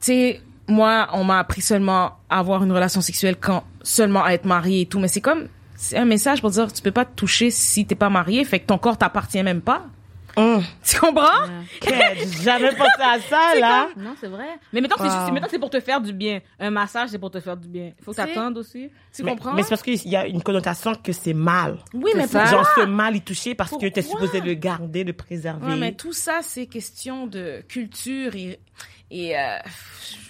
sais, 0.00 0.40
moi, 0.68 1.08
on 1.12 1.24
m'a 1.24 1.38
appris 1.38 1.62
seulement 1.62 2.12
à 2.28 2.38
avoir 2.40 2.62
une 2.62 2.72
relation 2.72 3.00
sexuelle 3.00 3.36
quand 3.40 3.64
seulement 3.82 4.22
à 4.24 4.32
être 4.32 4.44
marié 4.44 4.82
et 4.82 4.86
tout. 4.86 4.98
Mais 5.00 5.08
c'est 5.08 5.22
comme, 5.22 5.48
c'est 5.76 5.96
un 5.96 6.04
message 6.04 6.40
pour 6.40 6.50
dire, 6.50 6.70
tu 6.72 6.82
peux 6.82 6.90
pas 6.90 7.04
te 7.04 7.14
toucher 7.14 7.50
si 7.50 7.86
t'es 7.86 7.94
pas 7.94 8.10
marié, 8.10 8.44
fait 8.44 8.60
que 8.60 8.66
ton 8.66 8.78
corps 8.78 8.98
t'appartient 8.98 9.42
même 9.42 9.62
pas. 9.62 9.86
Hum. 10.38 10.62
Tu 10.84 11.00
comprends? 11.00 11.46
J'ai 11.82 12.26
jamais 12.42 12.70
pensé 12.70 13.02
à 13.02 13.18
ça, 13.20 13.58
là? 13.58 13.88
Non, 13.96 14.14
c'est 14.20 14.28
vrai. 14.28 14.46
Mais 14.72 14.80
mettons 14.80 14.94
que 14.96 15.02
c'est 15.02 15.08
Wow. 15.08 15.20
juste- 15.20 15.32
mettons 15.32 15.46
que 15.46 15.50
c'est 15.50 15.58
pour 15.58 15.70
te 15.70 15.80
faire 15.80 16.00
du 16.00 16.12
bien. 16.12 16.40
Un 16.60 16.70
massage, 16.70 17.08
c'est 17.10 17.18
pour 17.18 17.30
te 17.30 17.40
faire 17.40 17.56
du 17.56 17.66
bien. 17.66 17.92
Il 17.98 18.04
faut 18.04 18.14
t'attendes 18.14 18.56
aussi. 18.56 18.90
Tu 19.14 19.22
Mais, 19.24 19.32
comprends? 19.32 19.52
mais 19.54 19.62
c'est 19.64 19.70
parce 19.70 19.82
qu'il 19.82 20.06
y 20.08 20.16
a 20.16 20.26
une 20.26 20.42
connotation 20.42 20.94
que 20.94 21.12
c'est 21.12 21.34
mal. 21.34 21.78
oui, 21.92 22.10
mais 22.16 22.26
ça. 22.28 22.44
Genre, 22.46 22.66
ce 22.76 22.82
mal 22.84 23.16
y 23.16 23.20
toucher 23.20 23.54
parce 23.54 23.72
que 23.72 23.86
t'es 23.88 24.02
Pourquoi? 24.02 24.26
supposé 24.26 24.40
le 24.40 24.54
garder, 24.54 25.02
le 25.04 25.12
préserver. 25.12 25.66
Ouais, 25.66 25.76
mais 25.76 25.92
tout 25.92 26.12
ça, 26.12 26.38
c'est 26.42 26.66
question 26.66 27.26
de 27.26 27.62
culture 27.68 28.36
et, 28.36 28.60
et 29.10 29.36
euh, 29.36 29.40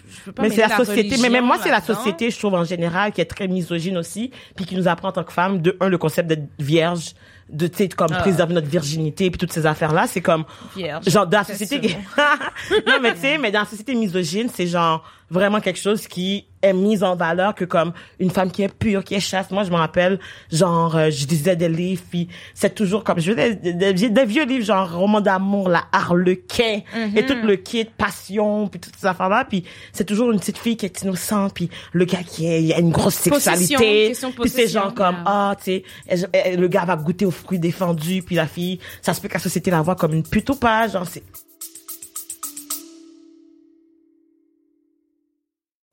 je 0.08 0.20
veux 0.26 0.32
pas 0.32 0.42
Mais 0.42 0.50
c'est 0.50 0.66
la 0.66 0.76
société. 0.76 1.16
Mais 1.20 1.28
même 1.28 1.44
moi, 1.44 1.58
c'est 1.62 1.70
la 1.70 1.82
société, 1.82 2.30
je 2.30 2.38
trouve, 2.38 2.54
en 2.54 2.64
général, 2.64 3.12
qui 3.12 3.20
est 3.20 3.26
très 3.26 3.46
misogyne 3.48 3.98
aussi, 3.98 4.30
puis 4.56 4.64
qui 4.64 4.74
nous 4.76 4.88
apprend 4.88 5.08
en 5.08 5.12
tant 5.12 5.24
que 5.24 5.32
femme, 5.32 5.60
de 5.60 5.76
un, 5.80 5.88
le 5.88 5.98
concept 5.98 6.28
d'être 6.28 6.48
vierge, 6.58 7.12
de, 7.50 7.66
tu 7.66 7.76
sais, 7.78 7.88
comme 7.88 8.08
Ah. 8.12 8.20
préserver 8.20 8.54
notre 8.54 8.68
virginité, 8.68 9.30
puis 9.30 9.38
toutes 9.38 9.52
ces 9.52 9.66
affaires-là, 9.66 10.06
c'est 10.06 10.20
comme, 10.20 10.44
Vierge. 10.76 11.08
genre, 11.08 11.26
dans 11.26 11.38
la 11.38 11.44
société, 11.44 11.96
non, 12.86 12.94
mais 13.02 13.14
tu 13.14 13.20
sais, 13.20 13.38
mais 13.38 13.50
dans 13.50 13.60
la 13.60 13.66
société 13.66 13.94
misogyne, 13.94 14.48
c'est 14.54 14.66
genre, 14.66 15.04
vraiment 15.30 15.60
quelque 15.60 15.78
chose 15.78 16.06
qui 16.06 16.46
est 16.62 16.72
mis 16.72 17.04
en 17.04 17.14
valeur 17.14 17.54
que 17.54 17.64
comme 17.66 17.92
une 18.18 18.30
femme 18.30 18.50
qui 18.50 18.62
est 18.62 18.74
pure, 18.74 19.04
qui 19.04 19.14
est 19.14 19.20
chaste. 19.20 19.50
Moi, 19.52 19.62
je 19.62 19.70
me 19.70 19.76
rappelle, 19.76 20.18
genre, 20.50 20.96
euh, 20.96 21.10
je 21.10 21.26
lisais 21.26 21.54
des 21.54 21.68
livres, 21.68 22.02
puis 22.10 22.28
c'est 22.54 22.74
toujours 22.74 23.04
comme, 23.04 23.20
je 23.20 23.30
veux 23.32 23.36
des, 23.36 23.54
des, 23.74 23.92
des- 24.08 24.24
vieux 24.24 24.44
livres, 24.44 24.64
genre, 24.64 24.90
roman 24.92 25.20
d'amour, 25.20 25.68
la 25.68 25.84
harlequin, 25.92 26.80
et 27.14 27.26
tout 27.26 27.36
le 27.44 27.56
kit, 27.56 27.84
passion, 27.84 28.66
puis 28.68 28.80
toutes 28.80 28.96
ces 28.96 29.06
affaires-là, 29.06 29.44
puis 29.44 29.64
c'est 29.92 30.04
toujours 30.04 30.32
une 30.32 30.40
petite 30.40 30.58
fille 30.58 30.76
qui 30.76 30.86
est 30.86 31.02
innocente, 31.02 31.54
puis 31.54 31.68
le 31.92 32.04
gars 32.06 32.22
qui 32.26 32.46
est, 32.46 32.62
il 32.62 32.72
a 32.72 32.78
une 32.80 32.90
grosse 32.90 33.28
Possession, 33.28 33.78
sexualité, 33.78 34.08
de 34.10 34.40
puis 34.40 34.50
c'est 34.50 34.66
genre 34.66 34.92
possession, 34.94 34.94
comme, 34.94 35.16
ah, 35.26 35.54
tu 35.62 35.82
sais, 36.16 36.56
le 36.56 36.66
gars 36.68 36.84
va 36.86 36.96
goûter 36.96 37.26
aux 37.26 37.30
fruits 37.38 37.58
défendus, 37.58 38.22
puis 38.22 38.34
la 38.34 38.46
fille, 38.46 38.80
ça 39.02 39.14
se 39.14 39.20
peut 39.20 39.28
que 39.28 39.34
la 39.34 39.40
société 39.40 39.70
la 39.70 39.82
voit 39.82 39.96
comme 39.96 40.12
une 40.12 40.22
pute 40.22 40.50
ou 40.50 40.56
pas, 40.56 40.88
genre, 40.88 41.06
c'est, 41.06 41.22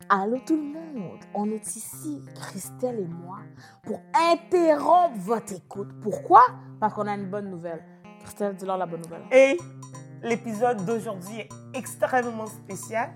Allô 0.07 0.37
tout 0.45 0.55
le 0.55 0.61
monde, 0.61 1.19
on 1.33 1.49
est 1.49 1.75
ici, 1.75 2.21
Christelle 2.35 2.99
et 2.99 3.07
moi, 3.07 3.39
pour 3.83 3.99
interrompre 4.13 5.17
votre 5.17 5.53
écoute. 5.53 5.87
Pourquoi? 6.03 6.43
Parce 6.79 6.93
qu'on 6.93 7.07
a 7.07 7.15
une 7.15 7.27
bonne 7.27 7.49
nouvelle. 7.49 7.83
Christelle, 8.23 8.55
dis-leur 8.55 8.77
la 8.77 8.85
bonne 8.85 9.01
nouvelle. 9.01 9.23
Et 9.31 9.57
l'épisode 10.21 10.85
d'aujourd'hui 10.85 11.39
est 11.39 11.49
extrêmement 11.73 12.45
spécial. 12.45 13.15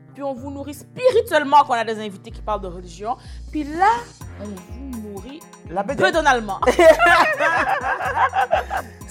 puis 0.13 0.23
on 0.23 0.33
vous 0.33 0.51
nourrit 0.51 0.73
spirituellement, 0.73 1.63
qu'on 1.63 1.73
a 1.73 1.83
des 1.83 1.99
invités 1.99 2.31
qui 2.31 2.41
parlent 2.41 2.61
de 2.61 2.67
religion. 2.67 3.17
Puis 3.51 3.63
là, 3.63 3.89
on 4.41 4.45
vous 4.45 5.09
nourrit 5.09 5.39
La 5.69 5.83
peu 5.83 5.93
bedette. 5.95 6.13
donalement. 6.13 6.59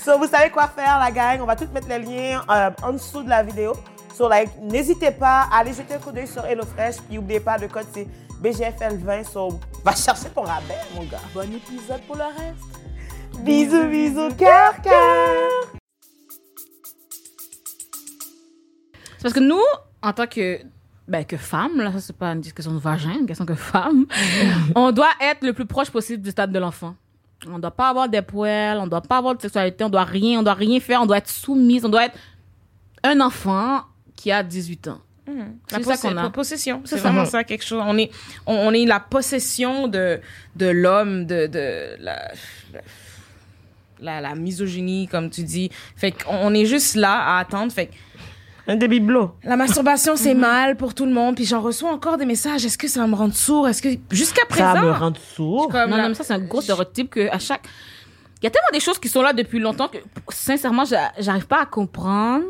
So, 0.02 0.16
vous 0.19 0.26
savez 0.26 0.49
quoi 0.50 0.66
faire, 0.66 0.99
la 0.99 1.11
gang? 1.11 1.40
On 1.42 1.45
va 1.45 1.54
tout 1.57 1.69
mettre 1.75 1.87
les 1.88 1.99
liens 1.99 2.42
euh, 2.49 2.71
en 2.83 2.92
dessous 2.92 3.23
de 3.23 3.28
la 3.28 3.42
vidéo. 3.42 3.75
So, 4.16 4.28
like, 4.30 4.49
n'hésitez 4.59 5.11
pas 5.11 5.47
à 5.52 5.59
aller 5.59 5.75
jeter 5.75 5.92
un 5.95 5.99
coup 5.99 6.11
d'œil 6.11 6.26
sur 6.26 6.45
HelloFresh. 6.47 6.97
Puis, 7.02 7.16
n'oubliez 7.16 7.40
pas, 7.40 7.59
le 7.59 7.69
code, 7.69 7.85
c'est 7.92 8.07
BGFL20. 8.42 9.25
So, 9.30 9.61
va 9.85 9.95
chercher 9.95 10.30
ton 10.30 10.40
rabais, 10.40 10.78
mon 10.95 11.02
gars. 11.04 11.21
bon 11.35 11.52
épisode 11.54 12.00
pour 12.07 12.16
le 12.16 12.25
reste. 12.25 13.40
Bisous, 13.40 13.88
bisous, 13.88 14.35
cœur, 14.38 14.80
cœur. 14.83 15.50
C'est 19.19 19.23
parce 19.23 19.35
que 19.35 19.40
nous, 19.40 19.61
en 20.02 20.12
tant 20.14 20.26
que, 20.26 20.61
ben, 21.09 21.25
que 21.25 21.37
femme, 21.37 21.78
là, 21.78 21.92
ça 21.92 22.00
c'est 22.00 22.16
pas 22.16 22.33
une 22.33 22.40
question 22.40 22.73
de 22.73 22.78
vagin, 22.78 23.14
une 23.21 23.26
question 23.26 23.47
que 23.47 23.54
femme, 23.54 24.07
on 24.75 24.92
doit 24.92 25.11
être 25.21 25.45
le 25.45 25.52
plus 25.52 25.66
proche 25.66 25.90
possible 25.90 26.23
du 26.23 26.30
stade 26.30 26.52
de 26.52 26.59
l'enfant. 26.59 26.95
On 27.49 27.59
doit 27.59 27.71
pas 27.71 27.88
avoir 27.88 28.09
des 28.09 28.23
poils, 28.23 28.78
on 28.78 28.87
doit 28.87 29.00
pas 29.00 29.16
avoir 29.16 29.35
de 29.35 29.40
sexualité, 29.40 29.83
on 29.83 29.88
doit 29.88 30.04
rien, 30.04 30.40
on 30.40 30.42
doit 30.42 30.54
rien 30.54 30.78
faire, 30.78 31.00
on 31.02 31.07
doit 31.07 31.19
être 31.19 31.30
soumise, 31.30 31.85
on 31.85 31.88
doit 31.88 32.07
être 32.07 32.19
un 33.02 33.19
enfant 33.21 33.83
qui 34.14 34.30
a 34.30 34.42
18 34.42 34.88
ans. 34.88 35.00
La 35.26 35.78
C'est 35.78 35.83
ça 35.85 35.97
qu'on 35.97 36.16
a. 36.16 36.23
la 36.25 36.30
possession. 36.30 36.83
C'est 36.85 36.99
ça. 36.99 37.09
vraiment 37.09 37.25
ça, 37.25 37.45
quelque 37.45 37.64
chose. 37.64 37.83
On 37.87 37.97
est, 37.97 38.11
on, 38.47 38.54
on 38.54 38.73
est 38.73 38.85
la 38.85 39.00
possession 39.00 39.88
de, 39.88 40.21
de 40.57 40.66
l'homme, 40.66 41.25
de, 41.26 41.47
de 41.47 41.97
la, 42.00 42.33
la, 44.00 44.21
la 44.21 44.35
misogynie, 44.35 45.09
comme 45.09 45.30
tu 45.30 45.42
dis. 45.42 45.71
Fait 45.97 46.12
qu'on 46.12 46.35
on 46.35 46.54
est 46.54 46.66
juste 46.66 46.97
là 46.97 47.12
à 47.12 47.38
attendre. 47.38 47.73
Fait 47.73 47.87
que 47.87 47.92
Un 48.73 48.77
des 48.77 48.87
bibelots. 48.89 49.33
la 49.43 49.57
masturbation, 49.57 50.15
c'est 50.17 50.35
mal 50.35 50.77
pour 50.77 50.95
tout 50.95 51.05
le 51.05 51.12
monde. 51.12 51.35
Puis 51.35 51.45
j'en 51.45 51.61
reçois 51.61 51.91
encore 51.91 52.17
des 52.17 52.25
messages. 52.27 52.65
Est-ce 52.65 52.79
que 52.79 52.87
ça 52.89 53.00
va 53.00 53.07
me 53.09 53.15
rendre 53.17 53.35
sourd? 53.35 53.69
Est-ce 53.69 53.83
que, 53.83 53.89
jusqu'à 54.12 54.45
présent. 54.49 54.75
Ça 54.75 54.81
me 54.83 54.91
rend 54.93 55.12
sourd. 55.35 55.69
comme 55.71 55.91
Non, 55.91 55.97
la- 55.97 56.03
non, 56.05 56.09
mais 56.11 56.15
ça, 56.15 56.25
c'est 56.25 56.35
un 56.35 56.39
gros 56.39 56.61
stéréotype 56.61 57.11
que 57.11 57.29
à 57.31 57.39
chaque. 57.39 57.62
Il 58.41 58.45
y 58.45 58.47
a 58.47 58.50
tellement 58.50 58.69
des 58.73 58.81
choses 58.81 58.99
qui 58.99 59.09
sont 59.09 59.23
là 59.23 59.33
depuis 59.33 59.59
longtemps 59.59 59.89
que, 59.89 59.99
sincèrement, 60.29 60.85
j'a- 60.85 61.12
j'arrive 61.19 61.47
pas 61.47 61.62
à 61.62 61.67
comprendre 61.67 62.45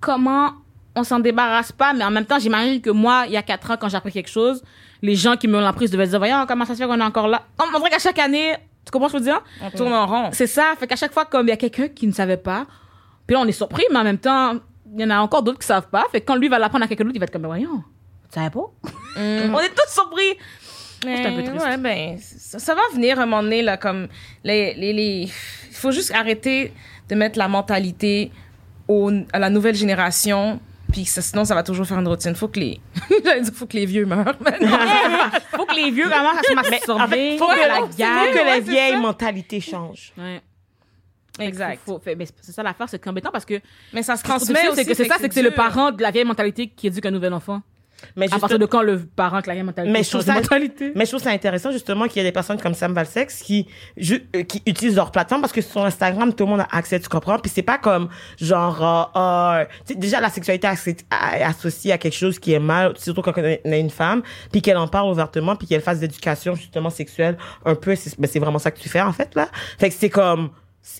comment 0.00 0.50
on 0.96 1.04
s'en 1.04 1.18
débarrasse 1.20 1.72
pas. 1.72 1.92
Mais 1.92 2.04
en 2.04 2.10
même 2.10 2.24
temps, 2.26 2.38
j'imagine 2.38 2.80
que 2.80 2.90
moi, 2.90 3.24
il 3.26 3.32
y 3.32 3.36
a 3.36 3.42
quatre 3.42 3.70
ans, 3.70 3.76
quand 3.80 3.88
j'ai 3.88 3.96
appris 3.96 4.12
quelque 4.12 4.30
chose, 4.30 4.62
les 5.02 5.14
gens 5.14 5.36
qui 5.36 5.48
me 5.48 5.58
l'ont 5.60 5.66
appris 5.66 5.88
devaient 5.88 6.06
se 6.06 6.10
dire, 6.10 6.18
voyons, 6.18 6.44
comment 6.46 6.64
ça 6.64 6.74
se 6.74 6.78
fait 6.82 6.86
qu'on 6.86 7.00
est 7.00 7.04
encore 7.04 7.28
là? 7.28 7.42
On 7.58 7.78
dirait 7.78 7.90
qu'à 7.90 7.98
chaque 7.98 8.18
année, 8.18 8.54
tu 8.84 8.90
comprends 8.90 9.08
ce 9.08 9.14
que 9.14 9.18
je 9.20 9.24
veux 9.24 9.30
dire? 9.30 9.42
On 9.62 9.70
tourne 9.70 9.92
en 9.92 10.06
rond. 10.06 10.30
C'est 10.32 10.46
ça. 10.46 10.74
Fait 10.78 10.86
qu'à 10.86 10.96
chaque 10.96 11.12
fois, 11.12 11.24
comme 11.24 11.46
il 11.46 11.50
y 11.50 11.54
a 11.54 11.56
quelqu'un 11.56 11.88
qui 11.88 12.06
ne 12.06 12.12
savait 12.12 12.36
pas, 12.36 12.66
puis 13.26 13.34
là, 13.34 13.40
on 13.40 13.46
est 13.46 13.52
surpris, 13.52 13.84
mais 13.90 13.98
en 13.98 14.04
même 14.04 14.18
temps, 14.18 14.54
il 14.92 15.00
y 15.00 15.04
en 15.04 15.10
a 15.10 15.18
encore 15.18 15.42
d'autres 15.42 15.58
qui 15.58 15.66
savent 15.66 15.88
pas. 15.88 16.04
Fait 16.10 16.20
que 16.20 16.26
quand 16.26 16.36
lui 16.36 16.48
va 16.48 16.58
l'apprendre 16.58 16.84
à 16.84 16.88
quelqu'un 16.88 17.04
d'autre, 17.04 17.16
il 17.16 17.20
va 17.20 17.24
être 17.24 17.32
comme, 17.32 17.46
voyons, 17.46 17.82
tu 18.30 18.34
savais 18.34 18.50
pas? 18.50 18.70
on 19.16 19.60
est 19.60 19.74
tous 19.74 19.92
surpris. 19.92 20.38
C'est 21.02 21.26
un 21.26 21.32
peu 21.32 21.36
Mais, 21.42 21.44
triste. 21.44 21.64
Ouais, 21.66 21.76
ben, 21.76 22.18
ça, 22.18 22.58
ça 22.58 22.74
va 22.74 22.80
venir 22.94 23.20
un 23.20 23.26
moment 23.26 23.42
donné, 23.42 23.62
là, 23.62 23.76
comme, 23.76 24.08
les, 24.42 24.72
les, 24.74 24.92
les, 24.92 25.28
il 25.68 25.74
faut 25.74 25.90
juste 25.90 26.12
arrêter 26.12 26.72
de 27.08 27.14
mettre 27.14 27.38
la 27.38 27.48
mentalité 27.48 28.30
au, 28.88 29.10
à 29.32 29.38
la 29.38 29.50
nouvelle 29.50 29.74
génération, 29.74 30.60
puis 30.92 31.04
ça, 31.04 31.20
sinon, 31.20 31.44
ça 31.44 31.54
va 31.54 31.62
toujours 31.62 31.86
faire 31.86 31.98
une 31.98 32.08
routine. 32.08 32.34
Faut 32.34 32.48
que 32.48 32.60
les, 32.60 32.80
j'allais 33.24 33.42
dire, 33.42 33.52
faut 33.52 33.66
que 33.66 33.76
les 33.76 33.84
vieux 33.84 34.06
meurent, 34.06 34.36
maintenant. 34.40 34.78
Faut 35.56 35.66
que 35.66 35.74
les 35.74 35.90
vieux 35.90 36.08
commencent 36.08 36.38
à 36.38 36.42
se 36.42 36.54
masturber. 36.54 37.02
En 37.02 37.08
fait, 37.08 37.38
faut 37.38 37.50
à 37.50 37.54
que, 37.54 37.68
la 37.68 37.74
faut 37.74 37.86
que 37.86 38.60
vieilles 38.62 38.92
ça. 38.92 38.98
mentalités 38.98 39.60
changent. 39.60 40.12
Ouais. 40.18 40.40
Exact. 41.38 41.80
Faut- 41.84 41.94
faut- 41.94 41.98
fait- 42.00 42.14
mais 42.16 42.26
c'est 42.40 42.52
ça 42.52 42.62
l'affaire, 42.62 42.88
c'est 42.88 43.06
embêtant 43.08 43.30
parce 43.30 43.44
que 43.44 43.60
Mais 43.92 44.02
ça 44.02 44.16
se 44.16 44.22
transmet 44.22 44.58
c'est 44.74 44.84
que 44.84 44.94
c'est 44.94 45.04
ça, 45.06 45.16
c'est 45.20 45.28
que 45.28 45.34
c'est 45.34 45.42
le 45.42 45.50
parent 45.50 45.90
de 45.92 46.02
la 46.02 46.10
vieille 46.10 46.24
mentalité 46.24 46.68
qui 46.68 46.86
éduque 46.88 47.06
un 47.06 47.10
nouvel 47.10 47.32
enfant. 47.32 47.60
Mais 48.16 48.26
À 48.26 48.28
juste- 48.28 48.40
partir 48.40 48.58
de 48.58 48.66
quand 48.66 48.82
le 48.82 48.98
parent 48.98 49.36
avec 49.36 49.46
la 49.46 49.54
vieille 49.54 49.62
mentalité 49.64 49.90
Mais 49.90 50.02
je 50.02 50.10
trouve 50.10 50.20
de 50.20 50.26
ça, 50.26 50.34
mentalité? 50.34 50.92
mais 50.94 51.06
je 51.06 51.10
trouve 51.12 51.22
ça 51.22 51.30
intéressant 51.30 51.70
justement 51.70 52.06
qu'il 52.06 52.18
y 52.18 52.20
ait 52.20 52.28
des 52.28 52.32
personnes 52.32 52.60
comme 52.60 52.74
Sam 52.74 52.92
Valsex 52.92 53.40
qui, 53.40 53.66
ju- 53.96 54.28
euh, 54.36 54.42
qui 54.42 54.62
utilisent 54.66 54.96
leur 54.96 55.10
plateforme 55.10 55.40
parce 55.40 55.54
que 55.54 55.62
sur 55.62 55.82
Instagram 55.82 56.34
tout 56.34 56.44
le 56.44 56.50
monde 56.50 56.60
a 56.60 56.68
accès, 56.70 57.00
tu 57.00 57.08
comprends? 57.08 57.38
Puis 57.38 57.50
c'est 57.54 57.62
pas 57.62 57.78
comme 57.78 58.10
genre, 58.38 59.10
euh, 59.16 59.18
euh, 59.60 59.64
tu 59.86 59.94
sais, 59.94 59.98
déjà 59.98 60.20
la 60.20 60.28
sexualité 60.28 60.66
est 60.66 61.42
associée 61.44 61.92
à 61.92 61.98
quelque 61.98 62.16
chose 62.16 62.38
qui 62.38 62.52
est 62.52 62.58
mal, 62.58 62.92
surtout 62.98 63.22
quand 63.22 63.32
on 63.38 63.42
est 63.44 63.80
une 63.80 63.90
femme, 63.90 64.22
puis 64.52 64.60
qu'elle 64.60 64.76
en 64.76 64.88
parle 64.88 65.10
ouvertement, 65.10 65.56
puis 65.56 65.66
qu'elle 65.66 65.80
fasse 65.80 66.00
d'éducation 66.00 66.54
justement 66.56 66.90
sexuelle 66.90 67.38
un 67.64 67.74
peu. 67.74 67.94
C'est 67.94 68.20
ben, 68.20 68.28
c'est 68.30 68.40
vraiment 68.40 68.58
ça 68.58 68.70
que 68.70 68.80
tu 68.80 68.88
fais 68.90 69.00
en 69.00 69.12
fait 69.12 69.34
là. 69.34 69.48
Fait 69.78 69.88
que 69.88 69.94
c'est 69.94 70.10
comme 70.10 70.50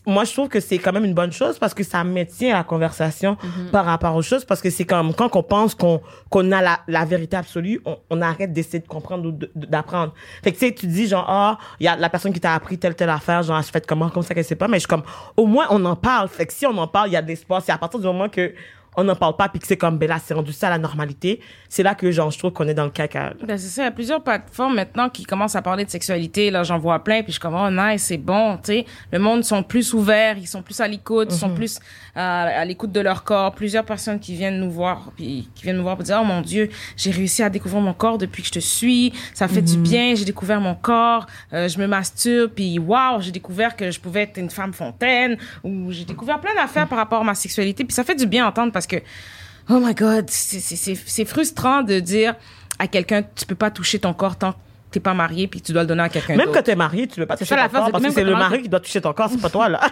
moi, 0.07 0.25
je 0.25 0.33
trouve 0.33 0.49
que 0.49 0.61
c'est 0.61 0.79
quand 0.79 0.93
même 0.93 1.05
une 1.05 1.13
bonne 1.15 1.33
chose 1.33 1.59
parce 1.59 1.75
que 1.75 1.83
ça 1.85 2.03
maintient 2.05 2.55
la 2.55 2.65
conversation 2.65 3.37
par 3.71 3.85
rapport 3.85 4.15
aux 4.17 4.23
choses 4.23 4.45
parce 4.45 4.61
que 4.63 4.71
c'est 4.71 4.85
comme 4.87 5.13
quand 5.15 5.35
on 5.37 5.43
pense 5.43 5.75
qu'on 5.75 6.01
qu'on 6.31 6.51
a 6.53 6.63
la, 6.63 6.81
la 6.89 7.05
vérité 7.05 7.37
absolue, 7.37 7.81
on, 7.85 7.99
on 8.11 8.23
arrête 8.23 8.53
d'essayer 8.53 8.79
de 8.81 8.87
comprendre 8.89 9.27
ou 9.29 9.33
de- 9.33 9.51
d'apprendre. 9.55 10.15
Fait 10.43 10.53
que 10.53 10.59
tu 10.59 10.67
sais, 10.67 10.73
tu 10.75 10.87
dis 10.87 11.07
genre 11.07 11.27
ah, 11.29 11.59
il 11.81 11.85
y 11.85 11.89
a 11.89 11.97
la 11.97 12.09
personne 12.09 12.33
qui 12.33 12.41
t'a 12.41 12.55
appris 12.55 12.79
telle 12.79 12.95
telle 12.95 13.11
affaire, 13.11 13.43
genre 13.43 13.63
se 13.63 13.71
fait 13.71 13.87
comment 13.87 14.09
comme 14.09 14.23
ça 14.23 14.35
qu'elle 14.35 14.45
sait 14.45 14.57
pas, 14.57 14.69
mais 14.69 14.77
je 14.79 14.81
suis 14.81 14.89
comme 14.89 15.03
au 15.37 15.47
moins 15.47 15.67
on 15.71 15.85
en 15.85 15.97
parle. 15.97 16.29
Fait 16.29 16.47
que 16.47 16.53
si 16.53 16.67
on 16.67 16.77
en 16.79 16.87
parle, 16.89 17.09
il 17.11 17.13
y 17.13 17.17
a 17.17 17.23
de 17.23 17.29
l'espoir. 17.29 17.61
C'est 17.65 17.73
à 17.73 17.79
partir 17.79 18.01
du 18.01 18.07
moment 18.07 18.29
que 18.29 18.55
on 18.97 19.05
n'en 19.05 19.17
parle 19.17 19.37
pas 19.37 19.49
puis 19.49 19.61
que 19.61 19.67
c'est 19.67 19.77
comme 19.77 19.99
ben 19.99 20.09
là 20.09 20.19
c'est 20.25 20.35
rendu 20.35 20.53
ça 20.53 20.71
la 20.71 20.79
normalité, 20.79 21.41
c'est 21.69 21.83
là 21.83 21.95
que 21.95 22.11
genre 22.11 22.31
je 22.31 22.39
trouve 22.39 22.53
qu'on 22.53 22.69
est 22.69 22.75
dans 22.75 22.85
le 22.85 22.91
caca. 22.91 23.33
Ben, 23.47 23.59
c'est 23.59 23.69
ça, 23.69 23.83
il 23.83 23.85
y 23.87 23.89
a 23.89 23.93
plusieurs 23.93 24.23
plateformes 24.23 24.75
maintenant 24.75 25.09
qui 25.09 25.25
commencent 25.25 25.57
à 25.57 25.63
parler 25.63 25.85
de 25.85 25.91
sexualité. 25.91 26.51
Là, 26.51 26.63
j'en 26.63 26.79
vois 26.79 27.03
plein, 27.03 27.23
puis 27.23 27.29
je 27.29 27.33
suis 27.33 27.41
comme, 27.41 27.55
oh, 27.55 27.71
nice, 27.71 28.05
c'est 28.05 28.17
bon, 28.19 28.57
tu 28.57 28.65
sais. 28.65 28.87
Le 29.13 29.19
monde 29.19 29.45
sont 29.45 29.63
plus 29.63 29.93
ouverts, 29.95 30.37
ils 30.39 30.47
sont 30.47 30.63
plus 30.63 30.81
à 30.81 30.89
l'écoute, 30.89 31.29
ils 31.31 31.39
sont 31.39 31.55
plus 31.55 31.79
euh, 32.17 32.21
à 32.21 32.65
l'écoute 32.65 32.93
de 32.93 33.01
leur 33.01 33.25
corps. 33.25 33.55
Plusieurs 33.55 33.85
personnes 33.85 34.19
qui 34.21 34.35
viennent 34.35 34.61
nous 34.61 34.71
voir, 34.71 35.11
puis 35.17 35.49
qui 35.55 35.65
viennent 35.65 35.77
nous 35.77 35.83
voir 35.83 35.97
pour 35.97 36.05
dire, 36.05 36.19
oh 36.21 36.25
mon 36.25 36.41
Dieu, 36.41 36.69
j'ai 36.97 37.11
réussi 37.11 37.43
à 37.43 37.51
découvrir 37.51 37.81
mon 37.81 37.95
corps 37.95 38.19
depuis 38.19 38.43
que 38.43 38.49
je 38.49 38.55
te 38.55 38.59
suis. 38.59 39.13
Ça 39.33 39.49
fait 39.49 39.63
du 39.63 39.77
bien, 39.77 40.15
j'ai 40.15 40.25
découvert 40.25 40.61
mon 40.61 40.75
corps, 40.75 41.27
euh, 41.53 41.69
je 41.69 41.79
me 41.79 41.87
masturbe, 41.87 42.51
puis 42.51 42.79
waouh, 42.79 43.21
j'ai 43.21 43.33
découvert 43.33 43.77
que 43.77 43.91
je 43.91 44.01
pouvais 44.01 44.23
être 44.23 44.39
une 44.39 44.51
femme 44.51 44.73
fontaine, 44.73 45.37
ou 45.63 45.91
j'ai 45.91 46.05
découvert 46.05 46.41
plein 46.41 46.55
d'affaires 46.55 46.89
par 46.89 46.99
rapport 46.99 47.21
à 47.21 47.25
ma 47.25 47.35
sexualité, 47.35 47.85
puis 47.85 47.95
ça 47.95 48.05
fait 48.05 48.15
du 48.15 48.27
bien 48.27 48.45
à 48.45 48.49
entendre 48.49 48.73
parce 48.73 48.84
que 48.87 48.97
Oh 49.71 49.81
my 49.81 49.95
God, 49.95 50.27
c'est- 50.29 51.25
frustrant 51.25 51.83
de 51.83 51.99
dire 52.01 52.35
à 52.79 52.87
quelqu'un 52.87 53.23
tu 53.35 53.47
peux 53.47 53.55
pas 53.55 53.71
toucher 53.71 53.99
ton 53.99 54.13
corps 54.13 54.37
tant 54.37 54.55
t'es 54.95 55.01
pas 55.01 55.15
marié 55.15 55.49
puis 55.49 55.61
tu 55.61 55.73
dois 55.73 55.83
le 55.83 55.89
donner 55.89 56.05
à 56.05 56.09
quelqu'un 56.09 56.37
Même 56.37 56.47
d'autre. 56.47 56.59
quand 56.59 56.63
t'es 56.65 56.77
marié, 56.77 57.07
tu 57.09 57.21
veux 57.21 57.27
pas 57.27 57.37
toucher 57.37 57.55
ton 57.57 57.63
corps 57.63 57.71
parce 57.71 57.93
que 57.93 58.03
même 58.03 58.13
c'est 58.13 58.25
le 58.25 58.33
mari 58.33 58.63
qui 58.63 58.69
doit 58.69 58.81
toucher 58.81 59.01
ton 59.01 59.13
corps, 59.13 59.29
c'est 59.31 59.41
pas 59.41 59.51
toi 59.51 59.69
là. 59.69 59.81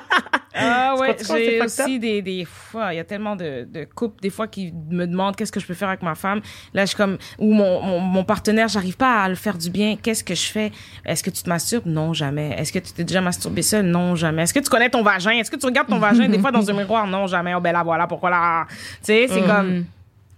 Ah 0.54 0.94
ouais, 0.98 1.16
j'ai 1.26 1.62
aussi 1.62 1.98
des 1.98 2.20
des 2.20 2.44
fois, 2.44 2.92
il 2.92 2.98
y 2.98 3.00
a 3.00 3.04
tellement 3.04 3.36
de 3.36 3.64
de 3.64 3.84
couples 3.84 4.20
des 4.20 4.28
fois 4.28 4.46
qui 4.46 4.70
me 4.90 5.06
demandent 5.06 5.34
qu'est-ce 5.34 5.50
que 5.50 5.58
je 5.60 5.66
peux 5.66 5.72
faire 5.72 5.88
avec 5.88 6.02
ma 6.02 6.14
femme. 6.14 6.42
Là, 6.74 6.82
je 6.82 6.88
suis 6.88 6.96
comme 6.96 7.16
ou 7.38 7.54
mon 7.54 7.80
mon, 7.80 8.00
mon 8.00 8.22
partenaire, 8.22 8.68
j'arrive 8.68 8.98
pas 8.98 9.22
à 9.22 9.28
le 9.30 9.34
faire 9.34 9.56
du 9.56 9.70
bien. 9.70 9.96
Qu'est-ce 9.96 10.22
que 10.22 10.34
je 10.34 10.44
fais? 10.46 10.70
Est-ce 11.06 11.22
que 11.22 11.30
tu 11.30 11.42
te 11.42 11.48
masturbes? 11.48 11.86
Non, 11.86 12.12
jamais. 12.12 12.54
Est-ce 12.58 12.70
que 12.70 12.80
tu 12.80 12.92
t'es 12.92 13.02
déjà 13.04 13.22
masturbé 13.22 13.62
seul 13.62 13.86
Non, 13.86 14.14
jamais. 14.14 14.42
Est-ce 14.42 14.52
que 14.52 14.60
tu 14.60 14.68
connais 14.68 14.90
ton 14.90 15.02
vagin? 15.02 15.30
Est-ce 15.32 15.50
que 15.50 15.56
tu 15.56 15.64
regardes 15.64 15.88
ton 15.88 15.98
vagin 15.98 16.28
des 16.28 16.38
fois 16.38 16.52
dans 16.52 16.70
un 16.70 16.74
miroir? 16.74 17.06
Non, 17.06 17.26
jamais. 17.26 17.54
Oh 17.54 17.60
ben 17.60 17.72
là 17.72 17.82
voilà 17.82 18.06
pourquoi 18.06 18.28
là? 18.28 18.66
Tu 18.68 18.74
sais, 19.04 19.26
c'est 19.28 19.42
comme 19.46 19.86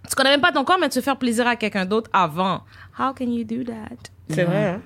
tu 0.09 0.15
connais 0.15 0.29
même 0.29 0.41
pas 0.41 0.51
ton 0.53 0.63
corps 0.63 0.77
mais 0.79 0.87
tu 0.87 0.99
veux 0.99 1.03
faire 1.03 1.17
plaisir 1.17 1.45
à 1.45 1.57
quelqu'un 1.57 1.85
d'autre 1.85 2.09
avant. 2.13 2.61
How 2.97 3.13
can 3.13 3.25
you 3.25 3.43
do 3.43 3.63
that? 3.65 4.11
C'est 4.29 4.43
vrai, 4.43 4.65
hein? 4.69 4.81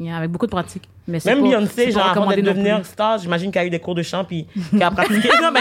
Yeah, 0.00 0.16
avec 0.16 0.30
beaucoup 0.30 0.46
de 0.46 0.50
pratique. 0.50 0.88
Mais 1.06 1.18
Même 1.24 1.38
pas- 1.42 1.44
Beyoncé, 1.48 1.92
genre, 1.92 2.08
avant 2.08 2.26
de 2.26 2.40
devenir 2.40 2.84
star, 2.84 3.18
j'imagine 3.18 3.52
qu'elle 3.52 3.62
a 3.62 3.66
eu 3.66 3.70
des 3.70 3.78
cours 3.78 3.94
de 3.94 4.02
chant 4.02 4.24
puis 4.24 4.46
qu'elle 4.72 4.82
a 4.82 4.90
pratiqué. 4.90 5.28
non, 5.42 5.52
mais 5.52 5.60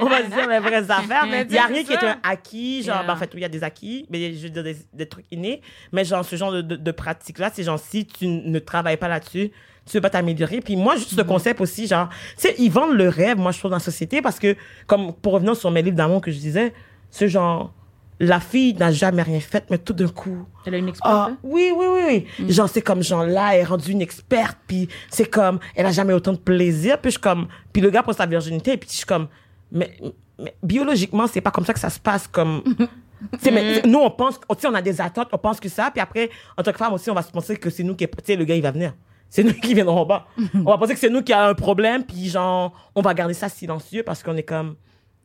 on 0.00 0.06
va 0.06 0.22
se 0.24 0.28
dire 0.28 0.48
les 0.48 0.60
vraies 0.60 0.90
affaires. 0.90 1.26
Mais 1.30 1.44
Il 1.46 1.54
y 1.54 1.58
a 1.58 1.66
rien 1.66 1.84
qui 1.84 1.92
est 1.92 2.02
un 2.04 2.16
acquis. 2.22 2.82
Genre, 2.82 2.94
Yeah. 2.96 3.06
ben, 3.06 3.12
en 3.12 3.16
fait, 3.16 3.30
oui, 3.34 3.40
il 3.40 3.42
y 3.42 3.44
a 3.44 3.48
des 3.50 3.62
acquis, 3.62 4.06
mais 4.08 4.32
je 4.32 4.44
veux 4.44 4.48
dire 4.50 4.62
des, 4.64 4.76
des 4.94 5.06
trucs 5.06 5.26
innés. 5.30 5.60
Mais 5.92 6.04
genre, 6.06 6.24
ce 6.24 6.36
genre 6.36 6.52
de, 6.52 6.62
de, 6.62 6.76
de 6.76 6.90
pratique-là, 6.90 7.50
c'est 7.52 7.62
genre, 7.62 7.78
si 7.78 8.06
tu 8.06 8.26
ne 8.26 8.58
travailles 8.60 8.96
pas 8.96 9.08
là-dessus, 9.08 9.50
tu 9.84 9.92
veux 9.96 10.00
pas 10.00 10.10
t'améliorer. 10.10 10.60
Puis 10.60 10.76
moi, 10.76 10.96
juste 10.96 11.16
le 11.18 11.24
concept 11.24 11.60
aussi, 11.60 11.86
genre, 11.86 12.08
tu 12.08 12.16
sais, 12.48 12.54
ils 12.58 12.70
vendent 12.70 12.94
le 12.96 13.08
rêve, 13.10 13.36
moi, 13.36 13.52
je 13.52 13.58
trouve, 13.58 13.72
dans 13.72 13.76
la 13.76 13.80
société, 13.82 14.22
parce 14.22 14.38
que, 14.38 14.56
comme, 14.86 15.12
pour 15.12 15.34
revenir 15.34 15.54
sur 15.54 15.70
mes 15.70 15.82
livres 15.82 15.96
d'amour 15.96 16.22
que 16.22 16.30
je 16.30 16.38
disais, 16.38 16.72
c'est 17.10 17.28
genre, 17.28 17.74
la 18.20 18.38
fille 18.38 18.74
n'a 18.74 18.92
jamais 18.92 19.22
rien 19.22 19.40
fait, 19.40 19.64
mais 19.70 19.78
tout 19.78 19.94
d'un 19.94 20.08
coup, 20.08 20.46
Elle 20.66 20.74
a 20.74 20.78
une 20.78 20.88
expérience. 20.88 21.30
ah, 21.32 21.36
oui, 21.42 21.72
oui, 21.74 21.86
oui, 21.88 22.26
oui. 22.38 22.52
Genre, 22.52 22.68
c'est 22.68 22.82
comme, 22.82 23.02
genre, 23.02 23.24
là, 23.24 23.54
elle 23.54 23.62
est 23.62 23.64
rendue 23.64 23.92
une 23.92 24.02
experte, 24.02 24.58
puis 24.66 24.88
c'est 25.08 25.24
comme, 25.24 25.58
elle 25.74 25.86
a 25.86 25.90
jamais 25.90 26.12
autant 26.12 26.34
de 26.34 26.38
plaisir, 26.38 26.98
puis 26.98 27.10
je 27.10 27.12
suis 27.12 27.20
comme, 27.20 27.48
puis 27.72 27.80
le 27.80 27.88
gars 27.88 28.02
prend 28.02 28.12
sa 28.12 28.26
virginité, 28.26 28.76
puis 28.76 28.90
je 28.90 28.96
suis 28.96 29.06
comme, 29.06 29.26
mais, 29.72 29.96
mais 30.38 30.54
biologiquement, 30.62 31.26
c'est 31.26 31.40
pas 31.40 31.50
comme 31.50 31.64
ça 31.64 31.72
que 31.72 31.80
ça 31.80 31.88
se 31.88 31.98
passe, 31.98 32.28
comme, 32.28 32.62
sais, 33.40 33.50
mais 33.50 33.80
nous, 33.86 34.00
on 34.00 34.10
pense, 34.10 34.38
on 34.48 34.74
a 34.74 34.82
des 34.82 35.00
attentes, 35.00 35.28
on 35.32 35.38
pense 35.38 35.58
que 35.58 35.70
ça, 35.70 35.90
puis 35.90 36.02
après, 36.02 36.28
en 36.58 36.62
tant 36.62 36.72
que 36.72 36.78
femme 36.78 36.92
aussi, 36.92 37.10
on 37.10 37.14
va 37.14 37.22
se 37.22 37.32
penser 37.32 37.56
que 37.56 37.70
c'est 37.70 37.84
nous 37.84 37.96
qui, 37.96 38.06
tu 38.06 38.14
sais, 38.22 38.36
le 38.36 38.44
gars, 38.44 38.54
il 38.54 38.62
va 38.62 38.70
venir. 38.70 38.92
C'est 39.30 39.44
nous 39.44 39.54
qui 39.62 39.72
viendrons 39.72 40.04
pas. 40.04 40.26
on 40.54 40.64
va 40.64 40.76
penser 40.76 40.92
que 40.92 41.00
c'est 41.00 41.08
nous 41.08 41.22
qui 41.22 41.32
a 41.32 41.46
un 41.46 41.54
problème, 41.54 42.04
puis 42.04 42.28
genre, 42.28 42.72
on 42.94 43.00
va 43.00 43.14
garder 43.14 43.32
ça 43.32 43.48
silencieux 43.48 44.02
parce 44.02 44.22
qu'on 44.22 44.36
est 44.36 44.42
comme, 44.42 44.76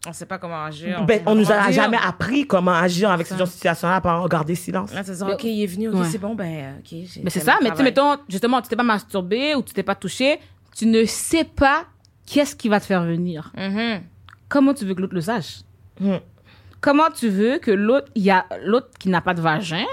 On 0.08 0.14
sait 0.14 0.26
pas 0.26 0.38
comment 0.38 0.64
agir. 0.66 1.04
ben, 1.06 1.22
on 1.26 1.36
nous 1.36 1.46
comment 1.46 1.60
a 1.60 1.64
dire. 1.66 1.72
jamais 1.74 1.98
appris 2.04 2.46
comment 2.46 2.74
agir 2.74 3.10
avec 3.12 3.26
ce 3.28 3.36
genre 3.36 3.48
de 3.48 3.52
situation-là, 3.52 4.02
par 4.02 4.28
garder 4.30 4.56
silence. 4.56 4.94
Là, 4.94 5.02
OK, 5.34 5.44
il 5.44 5.64
est 5.64 5.68
venu, 5.68 5.90
OK, 5.90 5.96
Ouais. 5.96 6.06
c'est 6.10 6.18
bon, 6.18 6.36
ben, 6.36 6.76
OK. 6.80 6.86
j'ai 6.90 7.22
Mais 7.24 7.30
c'est 7.30 7.40
ça, 7.40 7.58
mais 7.64 7.72
tu 7.74 7.82
mettons, 7.84 8.18
justement, 8.30 8.62
tu 8.62 8.70
t'es 8.70 8.76
pas 8.76 8.84
masturbé 8.84 9.56
ou 9.56 9.62
tu 9.64 9.74
t'es 9.74 9.84
pas 9.84 9.96
touché, 9.96 10.40
tu 10.76 10.86
ne 10.86 11.06
sais 11.06 11.44
pas 11.44 11.86
qu'est-ce 12.26 12.56
qui 12.56 12.70
va 12.70 12.80
te 12.80 12.86
faire 12.86 13.04
venir. 13.04 13.52
Mhm. 13.58 14.02
Comment 14.50 14.74
tu 14.74 14.86
veux 14.86 14.94
que 14.94 15.02
l'autre 15.02 15.16
le 15.16 15.22
sache? 15.22 15.62
Hmm. 16.00 16.18
Comment 16.82 17.10
tu 17.10 17.30
veux 17.30 17.58
que 17.58 17.72
l'autre, 17.72 18.08
il 18.16 18.24
y 18.24 18.30
a 18.32 18.46
l'autre 18.64 18.90
qui 19.00 19.10
n'a 19.10 19.22
pas 19.22 19.34
de 19.34 19.42
vagin, 19.42 19.86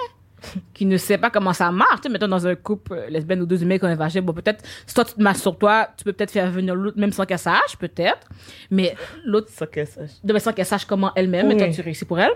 qui 0.75 0.87
ne 0.87 0.97
sait 0.97 1.19
pas 1.19 1.31
comment 1.31 1.53
ça 1.53 1.71
marche. 1.71 1.97
Tu 1.97 2.03
sais, 2.05 2.09
mettons, 2.09 2.29
dans 2.29 2.47
un 2.47 2.55
couple 2.55 2.93
euh, 2.95 3.09
lesbienne 3.09 3.41
ou 3.43 3.47
deux 3.47 3.65
mecs 3.65 3.81
qui 3.81 3.87
ont 3.87 3.91
un 3.91 3.95
vagin, 3.95 4.23
bon, 4.23 4.33
peut-être, 4.33 4.65
si 4.87 4.95
toi, 4.95 5.05
tu 5.05 5.15
te 5.15 5.23
masturbes 5.23 5.59
toi, 5.59 5.89
tu 5.97 6.05
peux 6.05 6.13
peut-être 6.13 6.31
faire 6.31 6.51
venir 6.51 6.75
l'autre 6.75 6.99
même 6.99 7.13
sans 7.13 7.25
qu'elle 7.27 7.39
sache, 7.39 7.77
peut-être. 7.79 8.29
Mais 8.71 8.95
l'autre, 9.25 9.49
Ça 9.51 9.67
que 9.67 9.85
ça. 9.85 10.03
de 10.23 10.39
sans 10.39 10.53
qu'elle 10.53 10.67
sache 10.67 10.85
comment 10.85 11.13
elle-même, 11.15 11.49
Oui. 11.49 11.57
toi, 11.57 11.69
tu 11.69 11.81
réussis 11.81 12.05
pour 12.05 12.19
elle. 12.21 12.33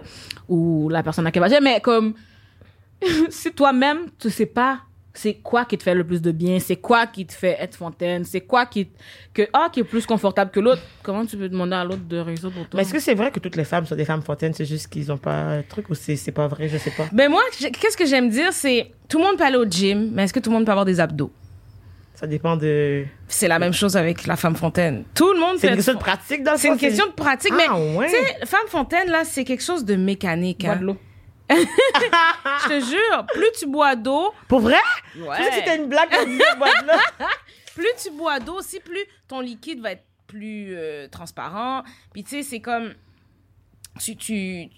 Ou 0.49 0.89
la 0.89 1.03
personne 1.03 1.27
à 1.27 1.31
qui 1.31 1.39
elle 1.39 1.45
vagin. 1.45 1.61
Mais 1.61 1.81
comme, 1.81 2.15
si 3.31 3.53
toi-même, 3.53 4.07
tu 4.19 4.31
sais 4.31 4.47
pas 4.47 4.81
c'est 5.19 5.35
quoi 5.35 5.65
qui 5.65 5.79
te 5.79 5.83
fait 5.83 5.95
le 5.95 6.05
plus 6.05 6.21
de 6.23 6.31
bien, 6.33 6.59
c'est 6.61 6.77
quoi 6.77 7.07
qui 7.07 7.27
te 7.27 7.33
fait 7.33 7.57
être 7.61 7.77
fontaine, 7.77 8.25
c'est 8.25 8.43
quoi 8.43 8.67
qui, 8.67 8.89
que, 9.33 9.43
ah, 9.53 9.69
qui 9.73 9.81
est 9.81 9.85
plus 9.85 10.07
confortable 10.07 10.51
que 10.51 10.61
l'autre, 10.61 10.83
comment 11.03 11.25
tu 11.25 11.37
peux 11.37 11.49
demander 11.49 11.75
à 11.75 11.85
l'autre 11.85 12.05
de 12.09 12.19
résoudre 12.19 12.55
pour 12.55 12.69
toi? 12.69 12.79
Mais 12.79 12.83
est-ce 12.83 12.93
que 12.93 13.01
c'est 13.01 13.15
vrai 13.15 13.31
que 13.31 13.41
toutes 13.41 13.57
les 13.57 13.65
femmes 13.65 13.87
sont 13.87 13.97
des 13.97 14.05
femmes 14.05 14.23
fontaines, 14.23 14.55
c'est 14.55 14.65
juste 14.65 14.89
qu'ils 14.89 15.11
ont 15.11 15.19
pas 15.19 15.37
un 15.37 15.63
truc 15.63 15.89
ou 15.91 15.95
c'est 15.95 16.17
c'est 16.17 16.33
pas 16.33 16.47
vrai, 16.47 16.69
je 16.69 16.79
sais 16.79 16.91
pas. 16.91 17.07
Ben 17.13 17.31
moi, 17.31 17.43
qu'est-ce 17.59 17.97
que 17.97 18.07
j'aime 18.07 18.29
dire, 18.29 18.53
c'est 18.53 18.91
tout 19.09 19.19
le 19.19 19.25
monde 19.25 19.37
peut 19.37 19.45
aller 19.45 19.57
au 19.57 19.65
gym, 19.65 20.11
mais 20.13 20.25
est-ce 20.25 20.33
que 20.33 20.41
tout 20.41 20.51
le 20.51 20.57
monde 20.57 20.67
peut 20.67 20.73
avoir 20.73 20.87
des 20.87 21.01
abdos? 21.01 21.31
Ça 22.15 22.27
dépend 22.27 22.57
de. 22.57 23.05
C'est 23.29 23.47
la 23.47 23.59
même 23.59 23.75
chose 23.75 23.95
avec 23.95 24.27
la 24.27 24.37
femme 24.37 24.57
fontaine. 24.57 25.05
Tout 25.15 25.35
le 25.35 25.39
monde 25.39 25.57
C'est 25.59 25.67
une 25.67 25.75
être 25.75 25.77
question 25.77 25.95
de 25.95 25.99
pratique 25.99 26.43
dans 26.43 26.57
C'est 26.57 26.69
une 26.69 26.79
question 26.79 27.07
de 27.07 27.13
pratique, 27.13 27.53
Ah, 27.53 27.75
mais 27.75 27.97
ouais. 27.99 28.07
tu 28.07 28.13
sais, 28.13 28.47
femme 28.47 28.67
fontaine 28.69 29.11
là, 29.11 29.25
c'est 29.25 29.45
quelque 29.45 29.63
chose 29.63 29.85
de 29.85 29.97
mécanique. 29.97 30.65
Bois 30.65 30.73
hein. 30.73 30.77
de 30.77 30.85
l'eau. 30.85 30.97
Je 31.51 32.69
te 32.69 32.85
jure, 32.85 33.27
plus 33.33 33.53
tu 33.59 33.67
bois 33.67 33.95
d'eau, 33.95 34.33
Pour 34.49 34.61
vrai? 34.61 34.81
Ouais. 35.17 35.37
Tu 35.39 35.55
c'était 35.55 35.77
une 35.77 35.89
blague 35.89 36.11
qu'on 36.11 36.25
disait, 36.27 36.57
moi, 36.59 36.69
là. 36.85 36.99
plus 37.75 37.89
tu 38.03 38.11
bois 38.11 38.41
d'eau, 38.41 38.61
si 38.63 38.81
plus 38.81 39.05
ton 39.29 39.41
liquide 39.41 39.81
va 39.81 39.93
être 39.93 40.05
plus 40.27 40.77
euh, 40.77 41.09
transparent. 41.09 41.83
Puis 42.13 42.25
tu 42.25 42.31
sais, 42.31 42.43
c'est 42.43 42.61
comme 42.61 42.95
tu 43.99 44.17
tu 44.17 44.69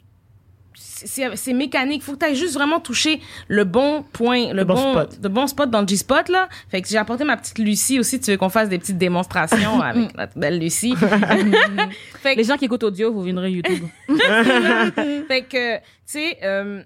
c'est 1.05 1.53
mécanique, 1.53 2.03
faut 2.03 2.17
que 2.17 2.27
tu 2.27 2.35
juste 2.35 2.55
vraiment 2.55 2.81
toucher 2.81 3.21
le 3.49 3.65
bon 3.65 4.03
point, 4.03 4.53
le, 4.53 4.65
bon 4.65 4.75
bon, 4.75 4.93
spot. 4.93 5.19
le 5.23 5.29
bon 5.29 5.47
spot 5.47 5.71
dans 5.71 5.83
le 5.83 5.87
G-spot 5.89 6.29
là. 6.29 6.49
Fait 6.69 6.83
que 6.83 6.89
j'ai 6.89 6.99
apporté 6.99 7.25
ma 7.25 7.37
petite 7.37 7.59
Lucie 7.59 7.99
aussi, 7.99 8.21
tu 8.21 8.31
veux 8.31 8.37
qu'on 8.37 8.49
fasse 8.49 8.69
des 8.69 8.79
petites 8.79 8.99
démonstrations 8.99 9.81
avec 9.83 10.17
notre 10.17 10.39
belle 10.39 10.59
Lucie? 10.59 10.95
fait 10.97 12.33
que 12.35 12.39
Les 12.39 12.45
gens 12.45 12.57
qui 12.57 12.65
écoutent 12.65 12.85
audio, 12.85 13.13
vous 13.13 13.23
viendrez 13.23 13.51
YouTube. 13.53 13.87
fait 14.09 15.43
que, 15.49 15.77
tu 15.77 15.83
sais, 16.07 16.39
euh, 16.43 16.83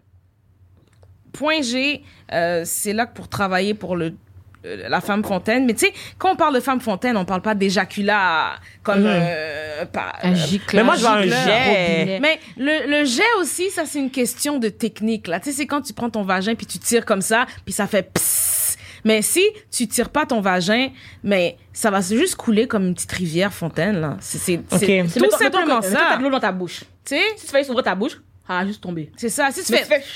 point 1.32 1.62
G, 1.62 2.02
euh, 2.32 2.62
c'est 2.64 2.92
là 2.92 3.06
que 3.06 3.14
pour 3.14 3.28
travailler 3.28 3.74
pour 3.74 3.96
le 3.96 4.14
la 4.64 5.00
femme 5.00 5.24
fontaine. 5.24 5.66
Mais 5.66 5.74
tu 5.74 5.86
sais, 5.86 5.92
quand 6.18 6.32
on 6.32 6.36
parle 6.36 6.54
de 6.54 6.60
femme 6.60 6.80
fontaine, 6.80 7.16
on 7.16 7.24
parle 7.24 7.42
pas 7.42 7.54
d'éjaculat 7.54 8.54
comme 8.82 9.00
Mhm. 9.00 9.06
euh, 9.08 9.84
pas- 9.86 10.12
Un 10.22 10.32
euh, 10.32 10.34
gicleur. 10.34 10.82
Mais 10.82 10.86
moi, 10.86 10.96
je 10.96 11.00
vois 11.00 11.12
un 11.12 11.22
jet. 11.26 12.18
mais 12.20 12.38
le, 12.56 12.86
le 13.00 13.04
jet 13.04 13.22
aussi, 13.40 13.70
ça 13.70 13.84
c'est 13.86 13.98
une 13.98 14.10
question 14.10 14.58
de 14.58 14.68
technique 14.68 15.26
là. 15.26 15.40
Tu 15.40 15.50
sais, 15.50 15.56
c'est 15.56 15.66
quand 15.66 15.82
tu 15.82 15.92
prends 15.92 16.10
ton 16.10 16.22
vagin 16.22 16.54
puis 16.54 16.66
tu 16.66 16.78
tires 16.78 17.04
comme 17.04 17.22
ça, 17.22 17.46
puis 17.64 17.72
ça 17.72 17.86
fait 17.86 18.02
psst. 18.12 18.78
Mais 19.04 19.20
si 19.20 19.42
tu 19.70 19.88
tires 19.88 20.10
pas 20.10 20.26
ton 20.26 20.40
vagin, 20.40 20.90
mais 21.24 21.56
ça 21.72 21.90
va 21.90 22.00
juste 22.00 22.36
couler 22.36 22.68
comme 22.68 22.86
une 22.86 22.94
petite 22.94 23.10
rivière 23.12 23.52
fontaine 23.52 24.00
là. 24.00 24.16
C'est 24.20 24.38
c'est 24.38 24.60
c'est 24.70 24.76
Ok. 24.76 24.80
C'est 24.80 25.18
tout 25.18 25.20
mettons- 25.20 25.20
mettons 25.22 25.38
simplement 25.38 25.80
mettons 25.80 25.92
t'as 25.92 26.10
ça. 26.10 26.16
de 26.18 26.22
l'eau 26.22 26.30
dans 26.30 26.38
ta 26.40 26.52
bouche. 26.52 26.80
Tu 27.04 27.16
sais, 27.16 27.22
Si 27.36 27.46
tu 27.46 27.50
fais 27.50 27.64
s'ouvrir 27.64 27.82
ta 27.84 27.96
bouche, 27.96 28.12
ça 28.46 28.54
va 28.60 28.66
juste 28.66 28.80
tomber. 28.80 29.10
c'est 29.16 29.28
ça. 29.28 29.50
Si 29.50 29.64
tu 29.64 29.72
fais, 29.72 29.82
tu 30.00 30.06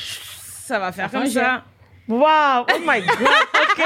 ça 0.66 0.78
va 0.78 0.92
faire 0.92 1.11
comme 1.11 1.26
ça. 1.26 1.64
Wow! 2.09 2.66
Oh 2.73 2.79
my 2.87 3.01
god! 3.03 3.21
OK. 3.21 3.85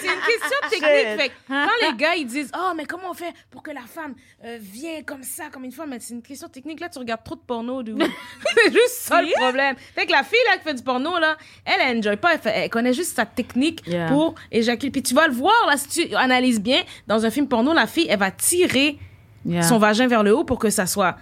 C'est 0.00 0.06
une 0.08 0.20
question 0.20 0.58
technique. 0.70 1.20
Fait 1.20 1.28
que 1.28 1.34
quand 1.48 1.68
les 1.90 1.96
gars 1.96 2.14
ils 2.16 2.26
disent 2.26 2.50
oh 2.56 2.72
mais 2.76 2.84
comment 2.86 3.10
on 3.10 3.14
fait 3.14 3.32
pour 3.50 3.62
que 3.62 3.70
la 3.70 3.82
femme 3.82 4.14
euh, 4.44 4.58
vienne 4.60 5.04
comme 5.04 5.22
ça 5.22 5.44
comme 5.50 5.64
une 5.64 5.72
femme 5.72 5.90
mais 5.90 5.98
c'est 6.00 6.14
une 6.14 6.22
question 6.22 6.48
technique 6.48 6.80
là 6.80 6.88
tu 6.88 6.98
regardes 6.98 7.22
trop 7.22 7.36
de 7.36 7.40
porno 7.40 7.82
c'est 8.56 8.72
juste 8.72 8.88
ça 9.00 9.22
le 9.22 9.28
problème. 9.38 9.76
Fait 9.94 10.06
que 10.06 10.12
la 10.12 10.22
fille 10.24 10.38
là 10.50 10.56
qui 10.58 10.64
fait 10.64 10.74
du 10.74 10.82
porno 10.82 11.18
là 11.18 11.36
elle 11.64 11.74
elle 11.80 11.98
enjoy 11.98 12.16
pas 12.16 12.34
elle, 12.34 12.40
fait- 12.40 12.50
elle 12.64 12.70
connaît 12.70 12.92
juste 12.94 13.14
sa 13.16 13.26
technique 13.26 13.82
Yeah. 13.86 14.08
pour 14.08 14.34
éjaculer 14.50 14.90
puis 14.90 15.02
tu 15.02 15.14
vas 15.14 15.26
le 15.28 15.34
voir 15.34 15.54
là 15.68 15.76
si 15.76 15.88
tu 16.08 16.14
analyses 16.16 16.60
bien 16.60 16.82
dans 17.06 17.24
un 17.26 17.30
film 17.30 17.46
porno 17.48 17.72
la 17.74 17.86
fille 17.86 18.06
elle 18.08 18.18
va 18.18 18.30
tirer 18.30 18.98
Yeah. 19.44 19.62
son 19.62 19.78
vagin 19.78 20.06
vers 20.06 20.22
le 20.22 20.36
haut 20.36 20.44
pour 20.44 20.58
que 20.60 20.70
ça 20.70 20.86
soit 20.86 21.16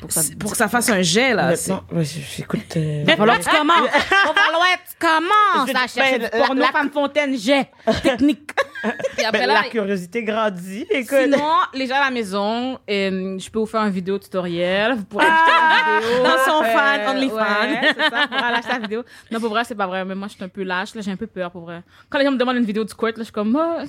pour 0.00 0.12
ça. 0.12 0.20
pour 0.38 0.50
que 0.52 0.56
ça 0.56 0.68
fasse 0.68 0.88
un 0.90 1.02
jet 1.02 1.34
là. 1.34 1.56
C'est- 1.56 1.72
Maintenant, 1.72 2.02
j'écoute. 2.02 2.76
euh, 2.76 3.02
Va 3.06 3.16
falloir 3.16 3.38
que 3.38 3.44
tu 3.44 3.50
commences. 3.56 3.80
Va 3.90 4.34
falloir 4.34 4.66
que 4.72 4.88
tu 4.90 4.96
commences 5.00 5.68
Je- 5.68 5.76
à 5.76 5.86
chercher 5.86 6.18
ben, 6.18 6.30
du 6.30 6.46
porno 6.46 6.60
la- 6.62 6.68
femme 6.68 6.90
fontaine, 6.90 7.36
j'ai 7.36 7.64
technique. 8.02 8.50
Puis 9.16 9.24
après 9.24 9.40
ben, 9.40 9.46
là, 9.48 9.62
la 9.64 9.68
curiosité 9.68 10.22
grandit. 10.22 10.86
Écoute. 10.90 11.18
Sinon, 11.24 11.44
les 11.74 11.86
gens 11.88 11.96
à 11.96 12.04
la 12.04 12.10
maison, 12.12 12.78
euh, 12.88 13.36
je 13.38 13.50
peux 13.50 13.58
vous 13.58 13.66
faire 13.66 13.80
un 13.80 13.90
vidéo 13.90 14.18
tutoriel. 14.20 14.94
Vous 14.94 15.04
pourrez 15.04 15.26
acheter 15.26 15.50
la 15.50 16.00
vidéo. 16.00 16.22
Dans 16.22 16.44
son 16.44 16.62
fan, 16.62 17.00
Euh, 17.00 17.10
OnlyFans. 17.10 17.36
ouais, 17.36 17.80
c'est 17.82 18.10
ça, 18.10 18.20
vous 18.22 18.28
pourrez 18.28 18.42
aller 18.42 18.56
acheter 18.58 18.72
la 18.72 18.78
vidéo. 18.78 19.04
Non, 19.32 19.40
pour 19.40 19.48
vrai, 19.50 19.64
c'est 19.64 19.74
pas 19.74 19.86
vrai. 19.88 20.04
Mais 20.04 20.14
moi, 20.14 20.28
je 20.28 20.34
suis 20.34 20.44
un 20.44 20.48
peu 20.48 20.62
lâche. 20.62 20.94
Là, 20.94 21.00
j'ai 21.00 21.10
un 21.10 21.16
peu 21.16 21.26
peur, 21.26 21.50
pour 21.50 21.62
vrai. 21.62 21.82
Quand 22.08 22.18
les 22.18 22.24
gens 22.24 22.30
me 22.30 22.36
demandent 22.38 22.56
une 22.58 22.64
vidéo 22.64 22.84
du 22.84 22.90
squirt, 22.90 23.16
là, 23.16 23.18
je 23.18 23.24
suis 23.24 23.32
comme, 23.32 23.56
oh. 23.60 23.82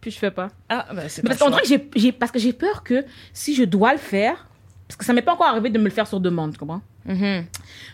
Puis 0.00 0.10
je 0.12 0.18
fais 0.18 0.30
pas. 0.30 0.48
ah 0.68 0.86
ben 0.94 1.08
c'est 1.08 1.22
parce 1.22 1.38
dirait 1.38 1.62
que 1.62 1.68
j'ai, 1.68 1.90
j'ai- 1.96 2.12
parce 2.12 2.30
que 2.32 2.38
j'ai 2.38 2.52
peur 2.52 2.82
que 2.84 3.04
si 3.32 3.54
je 3.54 3.64
dois 3.64 3.92
le 3.92 3.98
faire, 3.98 4.46
parce 4.86 4.96
que 4.96 5.04
ça 5.04 5.12
m'est 5.12 5.22
pas 5.22 5.32
encore 5.34 5.46
arrivé 5.48 5.70
de 5.70 5.78
me 5.78 5.84
le 5.84 5.90
faire 5.90 6.06
sur 6.06 6.20
demande, 6.20 6.52
tu 6.52 6.58
comprends? 6.58 6.80
Mhm. 7.04 7.46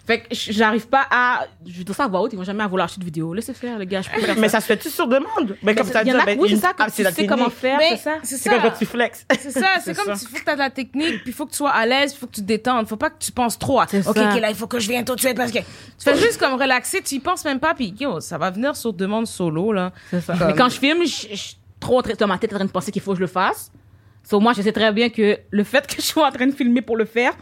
Fait 0.06 0.20
que 0.20 0.26
j'arrive 0.32 0.88
pas 0.88 1.06
à, 1.08 1.46
je 1.64 1.82
dois 1.84 1.94
ça 1.94 2.04
à 2.04 2.08
voix 2.08 2.20
haute, 2.20 2.32
ils 2.32 2.36
vont 2.36 2.42
jamais 2.44 2.66
vouloir 2.66 2.86
acheter 2.86 2.98
de 3.00 3.04
vidéo. 3.04 3.32
Laissez 3.32 3.54
faire, 3.54 3.78
les 3.78 3.86
gars, 3.86 4.02
je 4.02 4.10
peux 4.10 4.20
faire 4.20 4.34
Mais 4.36 4.48
ça. 4.48 4.58
ça 4.58 4.60
se 4.62 4.66
fait-tu 4.66 4.90
sur 4.90 5.06
demande? 5.06 5.56
Mais 5.62 5.74
comme 5.74 5.86
ça 5.86 6.02
dit, 6.02 6.10
ben, 6.10 6.36
oui, 6.38 6.50
c'est 6.50 6.56
ça, 6.56 6.72
ah, 6.76 6.86
tu 6.90 7.02
sais 7.04 7.26
comment 7.26 7.44
technique. 7.44 7.58
faire, 7.60 7.78
Mais 7.78 7.90
c'est 7.90 7.96
ça. 8.02 8.16
c'est 8.24 8.50
comme 8.50 8.60
quand 8.60 8.76
tu 8.76 8.86
flexes. 8.86 9.24
C'est 9.38 9.50
ça, 9.52 9.66
c'est 9.82 9.94
comme 9.94 10.14
il 10.14 10.18
faut 10.28 10.36
que 10.38 10.44
tu 10.44 10.50
aies 10.50 10.54
de 10.54 10.58
la 10.58 10.70
technique, 10.70 11.22
puis 11.22 11.28
il 11.28 11.32
faut 11.32 11.46
que 11.46 11.52
tu 11.52 11.56
sois 11.58 11.70
à 11.70 11.86
l'aise, 11.86 12.12
il 12.12 12.18
faut 12.18 12.26
que 12.26 12.32
tu 12.34 12.40
te 12.40 12.46
détendes. 12.46 12.88
Faut 12.88 12.96
pas 12.96 13.10
que 13.10 13.18
tu 13.18 13.30
penses 13.30 13.56
trop 13.58 13.78
à 13.80 13.84
OK, 13.84 13.88
C'est 13.92 14.08
OK, 14.08 14.16
ça. 14.16 14.40
là, 14.40 14.50
il 14.50 14.56
faut 14.56 14.66
que 14.66 14.80
je 14.80 14.88
vienne 14.88 15.04
tout 15.04 15.14
de 15.14 15.20
suite 15.20 15.36
parce 15.36 15.52
que 15.52 15.58
tu 15.60 15.64
fais 16.00 16.16
juste 16.16 16.38
comme 16.38 16.54
relaxer, 16.60 17.00
tu 17.02 17.14
y 17.14 17.20
penses 17.20 17.44
même 17.44 17.60
pas, 17.60 17.74
puis 17.74 17.94
yo, 17.98 18.18
ça 18.20 18.36
va 18.36 18.50
venir 18.50 18.74
sur 18.76 18.92
demande 18.92 19.26
solo, 19.28 19.72
là. 19.72 19.92
C'est 20.10 20.20
ça. 20.20 20.36
Comme- 20.36 20.48
Mais 20.48 20.54
quand 20.54 20.68
je 20.68 20.78
filme, 20.78 21.04
je, 21.06 21.54
trop 21.85 21.99
en 21.99 22.03
train- 22.03 22.14
dans 22.18 22.27
ma 22.27 22.38
tête 22.38 22.53
en 22.53 22.57
train 22.57 22.64
de 22.64 22.70
penser 22.70 22.90
qu'il 22.90 23.03
faut 23.03 23.12
que 23.12 23.18
je 23.18 23.23
le 23.23 23.27
fasse. 23.29 23.70
So, 24.23 24.40
moi, 24.40 24.53
je 24.57 24.62
sais 24.62 24.73
très 24.73 24.90
bien 24.92 25.11
que 25.11 25.38
le 25.51 25.64
fait 25.64 25.87
que 25.87 25.97
je 25.97 26.07
sois 26.12 26.27
en 26.29 26.33
train 26.33 26.47
de 26.47 26.53
filmer 26.55 26.83
pour 26.83 26.97
le 26.97 27.05
faire, 27.05 27.35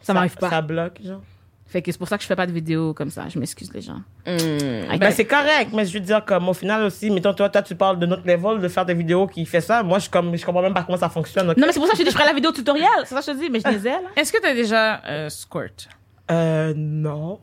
ça, 0.00 0.14
m'arrive 0.14 0.36
pas. 0.36 0.48
Ça 0.48 0.62
bloque, 0.62 0.98
genre. 1.04 1.20
Fait 1.66 1.82
que 1.82 1.92
c'est 1.92 1.98
pour 1.98 2.08
ça 2.08 2.16
que 2.16 2.22
je 2.22 2.26
fais 2.26 2.34
pas 2.34 2.46
de 2.46 2.52
vidéos 2.52 2.94
comme 2.94 3.10
ça. 3.10 3.28
Je 3.28 3.38
m'excuse 3.38 3.72
les 3.72 3.80
gens. 3.80 4.00
Ben, 4.26 5.10
c'est 5.12 5.24
correct, 5.24 5.70
mais 5.72 5.84
je 5.86 5.92
veux 5.94 6.00
dire, 6.00 6.24
comme 6.24 6.48
au 6.48 6.52
final 6.54 6.82
aussi, 6.82 7.10
mettons, 7.10 7.32
toi, 7.32 7.48
toi, 7.48 7.62
tu 7.62 7.76
parles 7.76 7.98
de 7.98 8.06
notre 8.06 8.26
level 8.26 8.60
de 8.60 8.66
faire 8.68 8.84
des 8.84 8.94
vidéos 8.94 9.26
qui 9.28 9.44
fait 9.46 9.60
ça. 9.60 9.82
Moi, 9.84 10.00
je, 10.00 10.10
comme, 10.10 10.34
je 10.36 10.44
comprends 10.44 10.62
même 10.62 10.74
pas 10.74 10.82
comment 10.82 10.98
ça 10.98 11.08
fonctionne. 11.08 11.46
Non, 11.46 11.54
mais 11.56 11.72
c'est 11.72 11.78
pour 11.78 11.86
ça 11.86 11.92
que 11.92 11.98
je 11.98 12.02
dis, 12.04 12.10
je 12.10 12.14
ferai 12.16 12.26
la 12.26 12.32
vidéo 12.34 12.50
tutoriel. 12.50 12.88
C'est 13.04 13.14
ça 13.14 13.20
que 13.20 13.26
je 13.26 13.30
te 13.32 13.38
dis, 13.44 13.50
mais 13.50 13.60
je 13.60 13.68
les 13.76 13.86
ai, 13.86 13.90
là. 13.92 14.00
Est-ce 14.16 14.32
que 14.32 14.40
t'as 14.40 14.52
déjà 14.54 15.00
euh, 15.06 15.28
squirt? 15.28 15.88
Euh, 16.30 16.72
non. 16.76 17.38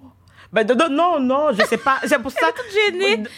Ben, 0.51 0.65
de- 0.65 0.73
de- 0.73 0.89
non, 0.93 1.19
non, 1.21 1.51
je 1.57 1.63
sais 1.65 1.77
pas. 1.77 1.99
C'est 2.05 2.19
pour 2.21 2.31
ça. 2.31 2.47
gênée. 2.91 3.23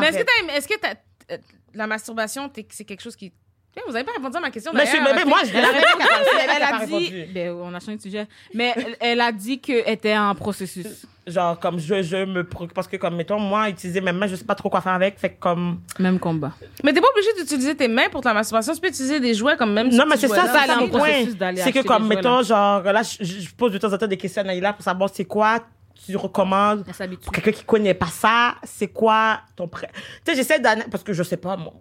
Mais 0.00 0.06
est-ce 0.08 0.16
que 0.18 0.22
Arrête. 0.22 0.28
t'as, 0.48 0.54
est-ce 0.56 0.68
que 0.68 0.78
t'as, 0.80 0.94
euh, 1.34 1.38
la 1.74 1.86
masturbation, 1.86 2.50
c'est 2.70 2.84
quelque 2.84 3.02
chose 3.02 3.16
qui. 3.16 3.32
Eh, 3.74 3.80
Vous 3.88 3.94
avez 3.96 4.04
pas 4.04 4.12
répondu 4.12 4.36
à 4.36 4.40
ma 4.40 4.50
question. 4.50 4.70
Mais 4.74 4.84
je 4.84 4.90
suis- 4.90 4.98
d'ailleurs. 4.98 5.14
mais 5.16 5.24
moi, 5.24 5.38
je- 5.46 5.56
Elle 5.56 5.64
a, 5.64 6.56
Elle 6.56 6.62
a 6.62 6.86
dit, 6.86 7.24
ben, 7.32 7.52
on 7.52 7.72
a 7.74 7.80
changé 7.80 7.96
de 7.96 8.02
sujet, 8.02 8.26
mais 8.52 8.74
elle, 9.00 9.18
a 9.22 9.32
dit 9.32 9.60
qu'elle 9.60 9.88
était 9.88 10.14
en 10.16 10.34
processus. 10.34 11.06
Genre, 11.26 11.58
comme 11.58 11.78
je, 11.78 12.02
je 12.02 12.24
me 12.26 12.44
préoccupe 12.44 12.74
parce 12.74 12.86
que, 12.88 12.96
comme, 12.98 13.16
mettons, 13.16 13.38
moi, 13.38 13.70
utiliser 13.70 14.02
mes 14.02 14.12
mains, 14.12 14.26
je 14.26 14.36
sais 14.36 14.44
pas 14.44 14.54
trop 14.56 14.68
quoi 14.68 14.82
faire 14.82 14.92
avec. 14.92 15.18
Fait 15.18 15.30
que, 15.30 15.40
comme. 15.40 15.80
Même 15.98 16.18
combat. 16.18 16.52
Mais 16.84 16.92
t'es 16.92 17.00
pas 17.00 17.06
obligé 17.14 17.28
d'utiliser 17.38 17.74
tes 17.74 17.88
mains 17.88 18.10
pour 18.10 18.20
ta 18.20 18.34
masturbation. 18.34 18.74
Tu 18.74 18.80
peux 18.80 18.88
utiliser 18.88 19.20
des 19.20 19.32
jouets 19.32 19.56
comme 19.56 19.72
même. 19.72 19.88
Non, 19.88 20.04
mais 20.06 20.18
c'est 20.18 20.28
ça, 20.28 20.46
ça, 20.48 20.64
elle 20.64 21.58
est 21.58 21.62
c'est 21.62 21.72
que, 21.72 21.80
comme, 21.86 22.08
mettons, 22.08 22.42
genre, 22.42 22.82
là, 22.82 23.02
je, 23.02 23.24
je 23.24 23.54
pose 23.54 23.72
de 23.72 23.78
temps 23.78 23.90
en 23.92 23.96
temps 23.96 24.06
des 24.06 24.18
questions 24.18 24.42
à 24.42 24.44
Naïla 24.44 24.74
pour 24.74 24.82
savoir 24.84 25.08
c'est 25.10 25.24
quoi 25.24 25.60
tu 26.06 26.16
recommandes. 26.16 26.84
Pour 27.22 27.32
quelqu'un 27.32 27.52
qui 27.52 27.64
connaît 27.64 27.94
pas 27.94 28.06
ça, 28.06 28.54
c'est 28.64 28.88
quoi 28.88 29.40
ton 29.56 29.68
prêt? 29.68 29.88
Tu 30.24 30.32
sais, 30.32 30.36
j'essaie 30.36 30.58
d'analyser, 30.58 30.90
parce 30.90 31.02
que 31.04 31.12
je 31.12 31.22
sais 31.22 31.36
pas, 31.36 31.56
moi. 31.56 31.72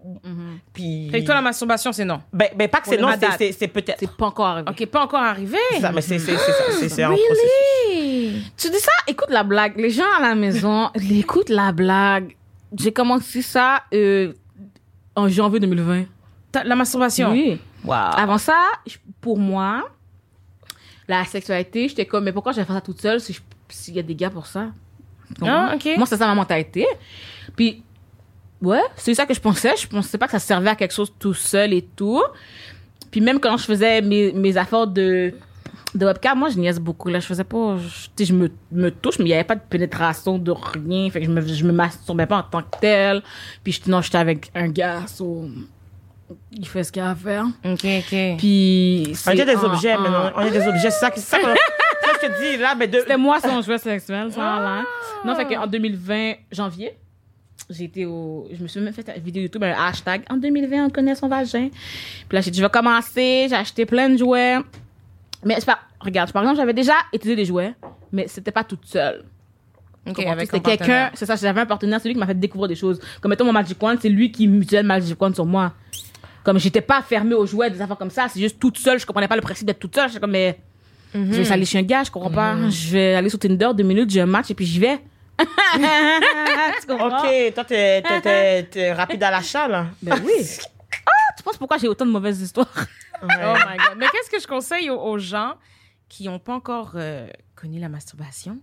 Puis. 0.74 1.10
Fait 1.12 1.22
que 1.22 1.26
toi, 1.26 1.36
la 1.36 1.42
masturbation, 1.42 1.92
c'est 1.92 2.06
non? 2.06 2.22
Ben, 2.32 2.50
ben, 2.56 2.68
pas 2.70 2.80
que 2.80 2.86
Pour 2.86 2.94
c'est 2.94 3.00
non, 3.02 3.10
c'est- 3.20 3.38
c'est 3.38 3.52
c'est 3.52 3.68
peut-être. 3.68 3.98
C'est 4.00 4.12
pas 4.16 4.28
encore 4.28 4.46
arrivé. 4.48 4.70
Ok, 4.70 4.86
pas 4.88 5.04
encore 5.04 5.22
arrivé. 5.22 5.58
C'est 5.72 5.82
ça, 5.82 5.92
mais 5.92 6.02
c'est 6.02 6.20
c'est- 6.20 6.38
c'est 6.38 6.52
ça, 6.52 6.64
c'est- 6.80 6.90
c'est 6.90 7.06
en 7.06 7.10
processus. 7.16 8.52
Tu 8.58 8.70
dis 8.70 8.80
ça, 8.80 8.92
écoute 9.08 9.30
la 9.30 9.44
blague. 9.44 9.78
Les 9.78 9.90
gens 9.90 10.04
à 10.18 10.22
la 10.22 10.36
maison, 10.36 10.90
écoute 11.12 11.50
la 11.50 11.72
blague. 11.72 12.36
J'ai 12.78 12.94
commencé 12.94 13.42
ça 13.42 13.84
euh, 13.94 14.34
en 15.16 15.28
janvier 15.28 15.60
2020. 15.60 16.06
Ta- 16.52 16.64
La 16.64 16.76
masturbation? 16.76 17.32
Oui. 17.32 17.60
Wow. 17.84 17.94
Avant 17.94 18.38
ça, 18.38 18.58
pour 19.20 19.38
moi, 19.40 19.90
la 21.08 21.26
sexualité, 21.26 21.88
j'étais 21.90 22.06
comme, 22.06 22.24
mais 22.24 22.32
pourquoi 22.32 22.52
je 22.52 22.58
vais 22.60 22.66
faire 22.66 22.76
ça 22.76 22.82
toute 22.82 23.02
seule 23.02 23.20
si 23.20 23.34
je- 23.34 23.42
s'il 23.72 23.96
y 23.96 24.00
a 24.00 24.04
des 24.04 24.16
gars 24.16 24.30
pour 24.30 24.46
ça? 24.46 24.68
Ah, 25.42 25.74
ok. 25.76 25.90
Moi, 25.98 26.06
c'est 26.06 26.18
ça 26.18 26.28
ma 26.28 26.36
mentalité. 26.36 26.86
Puis, 27.56 27.84
ouais, 28.62 28.82
c'est 28.96 29.14
ça 29.14 29.26
que 29.26 29.34
je 29.34 29.40
pensais. 29.40 29.76
Je 29.78 29.88
pensais 29.88 30.18
pas 30.18 30.26
que 30.26 30.34
ça 30.34 30.40
servait 30.40 30.70
à 30.70 30.76
quelque 30.76 30.94
chose 30.94 31.12
tout 31.18 31.34
seul 31.34 31.74
et 31.74 31.82
tout. 31.96 32.22
Puis 33.10 33.22
même 33.22 33.40
quand 33.40 33.58
je 33.58 33.64
faisais 33.66 34.02
mes, 34.02 34.32
mes 34.34 34.56
affaires 34.58 34.88
de, 34.88 35.34
de 35.96 36.06
webcam, 36.06 36.38
moi, 36.40 36.50
je 36.50 36.58
niaise 36.60 36.80
beaucoup. 36.80 37.10
Là, 37.10 37.20
je 37.20 37.26
faisais 37.26 37.44
pas... 37.44 37.78
Je, 37.78 37.84
tu 38.08 38.12
sais, 38.18 38.26
je 38.26 38.34
me, 38.34 38.50
me 38.72 38.90
touche, 38.90 39.20
mais 39.20 39.26
il 39.26 39.30
y 39.30 39.34
avait 39.34 39.44
pas 39.44 39.56
de 39.56 39.62
pénétration, 39.70 40.38
de 40.38 40.52
rien. 40.52 41.10
Fait 41.10 41.20
que 41.22 41.26
je 41.26 41.32
me, 41.32 41.42
je 41.42 41.64
me 41.66 41.72
masturbais 41.74 42.26
pas 42.26 42.38
en 42.38 42.44
tant 42.44 42.62
que 42.62 42.78
tel. 42.80 43.22
Puis, 43.64 43.74
je- 43.86 43.90
non, 43.92 44.02
j'étais 44.02 44.18
avec 44.18 44.50
un 44.56 44.68
gars, 44.70 45.08
so, 45.08 45.46
il 46.54 46.66
fait 46.68 46.84
ce 46.86 46.92
qu'il 46.92 47.02
a 47.02 47.10
à 47.12 47.16
faire. 47.16 47.46
Ok, 47.66 47.84
ok. 47.86 48.38
Puis, 48.38 49.14
On 49.28 49.32
est 49.32 49.46
des 49.46 49.56
objets, 49.56 49.96
en- 49.96 50.00
maintenant. 50.02 50.32
On 50.38 50.42
est 50.46 50.52
des 50.52 50.66
objets. 50.68 50.92
C'est 50.92 51.00
ça, 51.00 51.12
ça 51.18 51.38
je 52.22 52.28
te 52.28 52.42
dis, 52.42 52.58
là, 52.58 52.76
ben, 52.76 52.90
de. 52.90 53.00
C'était 53.00 53.18
moi 53.18 53.40
son 53.40 53.62
jouet 53.62 53.78
sexuel, 53.78 54.32
ça, 54.32 54.42
là. 54.42 54.84
Non, 55.26 55.36
fait 55.36 55.46
qu'en 55.46 55.68
2020, 55.68 56.34
janvier, 56.52 56.98
j'ai 57.70 57.86
été 57.86 58.06
au. 58.06 58.48
Je 58.52 58.62
me 58.62 58.68
suis 58.68 58.80
même 58.80 58.94
fait 58.94 59.10
une 59.16 59.24
vidéo 59.24 59.44
YouTube, 59.44 59.64
un 59.64 59.74
hashtag. 59.74 60.24
En 60.30 60.38
2020, 60.38 60.86
on 60.86 60.90
connaît 60.90 61.16
son 61.16 61.28
vagin. 61.28 61.70
Puis 61.70 62.36
là, 62.36 62.42
j'ai 62.42 62.52
dit, 62.52 62.60
je 62.60 62.64
vais 62.64 62.70
commencer. 62.70 63.48
J'ai 63.50 63.56
acheté 63.56 63.86
plein 63.86 64.10
de 64.10 64.18
jouets. 64.18 64.58
Mais 65.44 65.56
c'est 65.60 65.66
pas. 65.66 65.80
Regarde, 66.00 66.32
par 66.32 66.44
exemple, 66.44 66.58
j'avais 66.58 66.74
déjà 66.74 66.94
utilisé 67.14 67.36
des 67.36 67.46
jouets, 67.46 67.74
mais 68.12 68.28
c'était 68.28 68.52
pas 68.52 68.64
toute 68.64 68.86
seule. 68.86 69.24
Ok, 70.08 70.16
Comprends-tu? 70.16 70.30
avec 70.30 70.52
C'était 70.52 70.58
un 70.58 70.78
quelqu'un, 70.78 71.12
c'est 71.14 71.28
ça, 71.28 71.36
j'avais 71.36 71.62
un 71.62 71.66
partenaire, 71.68 72.00
c'est 72.02 72.08
lui 72.08 72.16
qui 72.16 72.20
m'a 72.20 72.26
fait 72.26 72.40
découvrir 72.40 72.68
des 72.68 72.76
choses. 72.76 73.00
Comme 73.22 73.30
mettons 73.30 73.46
mon 73.46 73.54
Magic 73.54 73.82
Wand, 73.82 73.98
c'est 74.02 74.10
lui 74.10 74.32
qui 74.32 74.48
m'utilisait 74.48 74.82
le 74.82 74.88
Magic 74.88 75.22
Wand 75.22 75.34
sur 75.36 75.46
moi. 75.46 75.74
Comme 76.44 76.58
j'étais 76.58 76.82
pas 76.82 77.04
fermée 77.04 77.36
aux 77.36 77.46
jouets, 77.46 77.70
des 77.70 77.82
affaires 77.82 77.98
comme 77.98 78.10
ça, 78.10 78.28
c'est 78.28 78.40
juste 78.40 78.60
toute 78.60 78.80
seule, 78.80 79.00
je 79.00 79.06
comprenais 79.06 79.28
pas 79.28 79.36
le 79.36 79.44
principe 79.44 79.68
d'être 79.68 79.78
toute 79.80 79.94
seule. 79.94 80.08
J'étais 80.08 80.20
comme, 80.20 80.32
mais 80.32 80.60
je 81.14 81.20
vais 81.42 81.52
aller 81.52 81.66
chez 81.66 81.80
un 81.80 81.84
gars, 81.84 82.04
je 82.04 82.12
comprends 82.12 82.30
pas. 82.32 82.70
Je 82.70 82.90
vais 82.92 83.16
aller 83.16 83.30
sur 83.30 83.40
Tinder, 83.40 83.70
deux 83.76 83.84
minutes, 83.84 84.10
j'ai 84.10 84.22
un 84.22 84.26
match 84.26 84.50
et 84.52 84.54
puis 84.56 84.66
j'y 84.66 84.80
vais. 84.80 85.00
tu 85.40 86.88
comprends? 86.88 87.08
Ok, 87.24 87.54
toi, 87.56 87.64
t'es- 87.66 88.02
t'es- 88.02 88.22
t'es 88.22 88.64
t'es 88.70 88.94
rapide 88.94 89.24
à 89.24 89.32
l'achat, 89.32 89.68
là. 89.68 89.88
Ben 90.02 90.16
oui. 90.26 90.34
tu 91.38 91.44
penses 91.44 91.58
pourquoi 91.58 91.78
j'ai 91.78 91.88
autant 91.88 92.06
de 92.06 92.12
mauvaises 92.12 92.42
histoires? 92.42 92.68
Oh 93.24 93.28
my 93.28 93.78
god. 93.78 93.98
Mais 93.98 94.06
qu'est-ce 94.12 94.30
que 94.30 94.40
je 94.42 94.48
conseille 94.48 94.90
aux, 94.90 95.00
aux 95.00 95.18
gens 95.18 95.54
qui 96.10 96.26
n'ont 96.26 96.40
pas 96.40 96.54
encore 96.54 96.94
euh, 96.96 97.28
connu 97.56 97.80
la 97.80 97.90
masturbation 97.90 98.58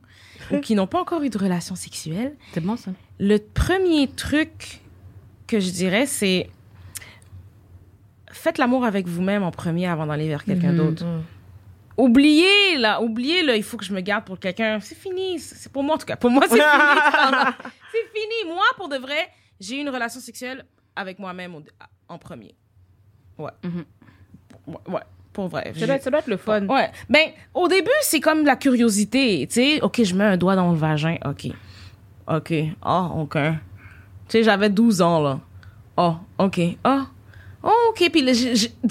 ou 0.52 0.58
qui 0.60 0.74
n'ont 0.74 0.86
pas 0.86 1.00
encore 1.00 1.22
eu 1.22 1.30
de 1.30 1.38
relation 1.38 1.74
sexuelle? 1.74 2.36
C'est 2.52 2.60
bon, 2.60 2.76
ça. 2.76 2.90
Le 3.18 3.38
premier 3.38 4.08
truc 4.08 4.80
que 5.46 5.58
je 5.60 5.70
dirais, 5.70 6.06
c'est 6.06 6.50
faites 8.30 8.58
l'amour 8.58 8.84
avec 8.84 9.06
vous-même 9.06 9.42
en 9.42 9.50
premier 9.50 9.86
avant 9.86 10.06
d'aller 10.06 10.28
vers 10.28 10.44
quelqu'un 10.44 10.72
d'autre. 10.72 11.04
Oubliez, 11.98 12.78
là, 12.78 13.02
oubliez, 13.02 13.42
là, 13.42 13.56
il 13.56 13.62
faut 13.64 13.76
que 13.76 13.84
je 13.84 13.92
me 13.92 14.00
garde 14.00 14.24
pour 14.24 14.38
quelqu'un. 14.38 14.78
C'est 14.80 14.94
fini. 14.94 15.40
C'est 15.40 15.70
pour 15.70 15.82
moi, 15.82 15.96
en 15.96 15.98
tout 15.98 16.06
cas. 16.06 16.14
Pour 16.14 16.30
moi, 16.30 16.44
c'est 16.48 16.54
fini. 16.54 16.62
c'est 17.92 18.18
fini. 18.18 18.54
Moi, 18.54 18.62
pour 18.76 18.88
de 18.88 18.96
vrai, 18.96 19.28
j'ai 19.58 19.78
eu 19.78 19.80
une 19.80 19.88
relation 19.88 20.20
sexuelle 20.20 20.64
avec 20.94 21.18
moi-même 21.18 21.56
en 22.08 22.18
premier. 22.18 22.54
Ouais. 23.36 23.50
Mhm. 23.64 23.84
Ouais, 24.68 24.76
ouais, 24.94 25.00
pour 25.32 25.48
vrai. 25.48 25.72
Ça 25.76 25.86
doit, 25.86 25.96
être, 25.96 26.04
ça 26.04 26.10
doit 26.10 26.20
être 26.20 26.28
le 26.28 26.36
fun. 26.36 26.66
Ouais. 26.66 26.88
Ben, 27.08 27.30
au 27.52 27.66
début, 27.66 27.90
c'est 28.02 28.20
comme 28.20 28.44
la 28.44 28.54
curiosité. 28.54 29.44
Tu 29.48 29.54
sais, 29.54 29.80
OK, 29.80 30.02
je 30.04 30.14
mets 30.14 30.24
un 30.24 30.36
doigt 30.36 30.54
dans 30.54 30.70
le 30.70 30.78
vagin. 30.78 31.16
OK. 31.24 31.48
OK. 32.28 32.54
Ah, 32.80 33.10
OK. 33.16 33.34
Tu 33.34 33.50
sais, 34.28 34.42
j'avais 34.44 34.70
12 34.70 35.02
ans, 35.02 35.20
là. 35.20 35.40
Oh, 35.96 36.14
OK. 36.38 36.60
Ah. 36.84 37.06
Oh, 37.62 37.72
OK. 37.90 38.10
Puis 38.10 38.22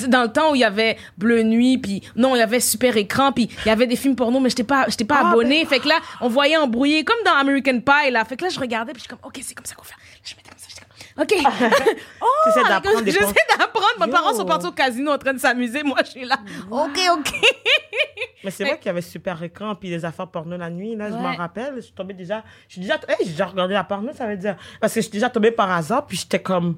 dans 0.08 0.24
le 0.24 0.32
temps 0.32 0.52
où 0.52 0.56
il 0.56 0.60
y 0.62 0.64
avait 0.64 0.98
Bleu 1.18 1.42
Nuit, 1.44 1.78
puis 1.78 2.02
non, 2.16 2.36
il 2.36 2.40
y 2.40 2.42
avait 2.42 2.60
Super 2.60 2.98
Écran, 2.98 3.32
puis 3.32 3.50
il 3.66 3.68
y 3.68 3.72
avait 3.72 3.88
des 3.88 3.96
films 3.96 4.16
porno, 4.16 4.40
mais 4.40 4.50
j'étais 4.50 4.64
pas, 4.64 4.86
j'étais 4.90 5.06
pas 5.06 5.22
Ah, 5.24 5.30
abonnée. 5.32 5.66
Fait 5.66 5.80
que 5.80 5.88
là, 5.88 6.00
on 6.22 6.28
voyait 6.30 6.58
embrouiller, 6.58 7.04
comme 7.04 7.18
dans 7.26 7.34
American 7.34 7.80
Pie, 7.80 8.12
là. 8.12 8.26
Fait 8.26 8.36
que 8.36 8.44
là, 8.44 8.50
je 8.50 8.60
regardais, 8.60 8.92
puis 8.94 9.00
je 9.00 9.08
suis 9.08 9.10
comme, 9.10 9.20
OK, 9.24 9.40
c'est 9.42 9.56
comme 9.56 9.66
ça 9.66 9.76
qu'on 9.76 9.84
fait. 9.84 9.96
Je 10.24 10.36
mettais 10.36 10.50
comme 10.50 10.60
ça, 10.60 10.68
j'étais 10.70 10.82
comme, 10.82 10.88
OK. 11.20 11.34
oh, 12.22 12.26
T'essaies 12.46 12.68
d'apprendre 12.68 13.06
J'essaie 13.06 13.46
d'apprendre. 13.58 14.06
Mes 14.06 14.12
parents 14.12 14.34
sont 14.36 14.46
partis 14.46 14.68
au 14.68 14.72
casino 14.72 15.12
en 15.12 15.18
train 15.18 15.34
de 15.34 15.40
s'amuser. 15.40 15.82
Moi, 15.84 15.98
je 16.06 16.12
suis 16.12 16.26
là. 16.26 16.38
OK, 16.70 17.00
OK. 17.14 17.34
Mais 18.44 18.52
c'est 18.52 18.64
vrai 18.66 18.78
qu'il 18.78 18.86
y 18.86 18.90
avait 18.90 19.02
super 19.02 19.42
écran 19.42 19.74
puis 19.76 19.90
des 19.90 20.06
affaires 20.06 20.28
porno 20.28 20.58
la 20.58 20.70
nuit. 20.70 20.96
Là, 20.96 21.10
je 21.10 21.16
m'en 21.16 21.36
rappelle. 21.36 21.74
Je 21.78 21.82
suis 21.82 21.94
tombée 21.94 22.14
déjà. 22.14 22.44
Je 22.68 22.74
suis 22.74 22.82
déjà. 22.82 22.96
Hey, 23.08 23.16
j'ai 23.22 23.32
déjà 23.32 23.48
regardé 23.48 23.74
la 23.74 23.84
porno, 23.84 24.12
ça 24.14 24.28
veut 24.28 24.38
dire. 24.38 24.58
Parce 24.80 24.94
que 24.94 25.00
je 25.00 25.06
suis 25.06 25.12
déjà 25.14 25.30
tombée 25.30 25.52
par 25.52 25.72
hasard. 25.72 26.06
Puis 26.06 26.18
j'étais 26.18 26.40
comme. 26.42 26.78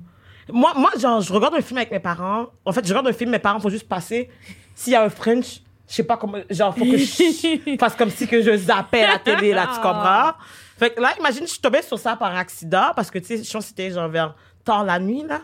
Moi, 0.51 0.73
moi, 0.75 0.91
genre, 0.97 1.21
je 1.21 1.31
regarde 1.33 1.55
un 1.55 1.61
film 1.61 1.77
avec 1.77 1.91
mes 1.91 1.99
parents. 1.99 2.47
En 2.65 2.71
fait, 2.71 2.85
je 2.85 2.89
regarde 2.89 3.07
un 3.07 3.13
film, 3.13 3.31
mes 3.31 3.39
parents 3.39 3.59
font 3.59 3.69
juste 3.69 3.87
passer. 3.87 4.29
S'il 4.75 4.93
y 4.93 4.95
a 4.95 5.03
un 5.03 5.09
French, 5.09 5.61
je 5.87 5.95
sais 5.95 6.03
pas 6.03 6.17
comment. 6.17 6.37
Genre, 6.49 6.75
faut 6.75 6.85
que 6.85 6.97
je 6.97 7.77
fasse 7.79 7.95
comme 7.95 8.09
si 8.09 8.27
que 8.27 8.41
je 8.41 8.55
zappais 8.55 9.07
la 9.07 9.19
télé, 9.19 9.53
là, 9.53 9.67
tu 9.73 9.81
comprends? 9.81 10.33
Fait 10.77 10.91
que 10.91 11.01
là, 11.01 11.13
imagine, 11.19 11.41
je 11.41 11.51
suis 11.51 11.59
tombée 11.59 11.81
sur 11.81 11.99
ça 11.99 12.15
par 12.15 12.35
accident. 12.35 12.91
Parce 12.95 13.11
que, 13.11 13.19
tu 13.19 13.25
sais, 13.25 13.43
je 13.43 13.51
pense 13.51 13.63
que 13.63 13.69
c'était 13.69 13.91
genre 13.91 14.07
vers 14.07 14.35
tard 14.63 14.83
la 14.83 14.99
nuit, 14.99 15.23
là. 15.27 15.41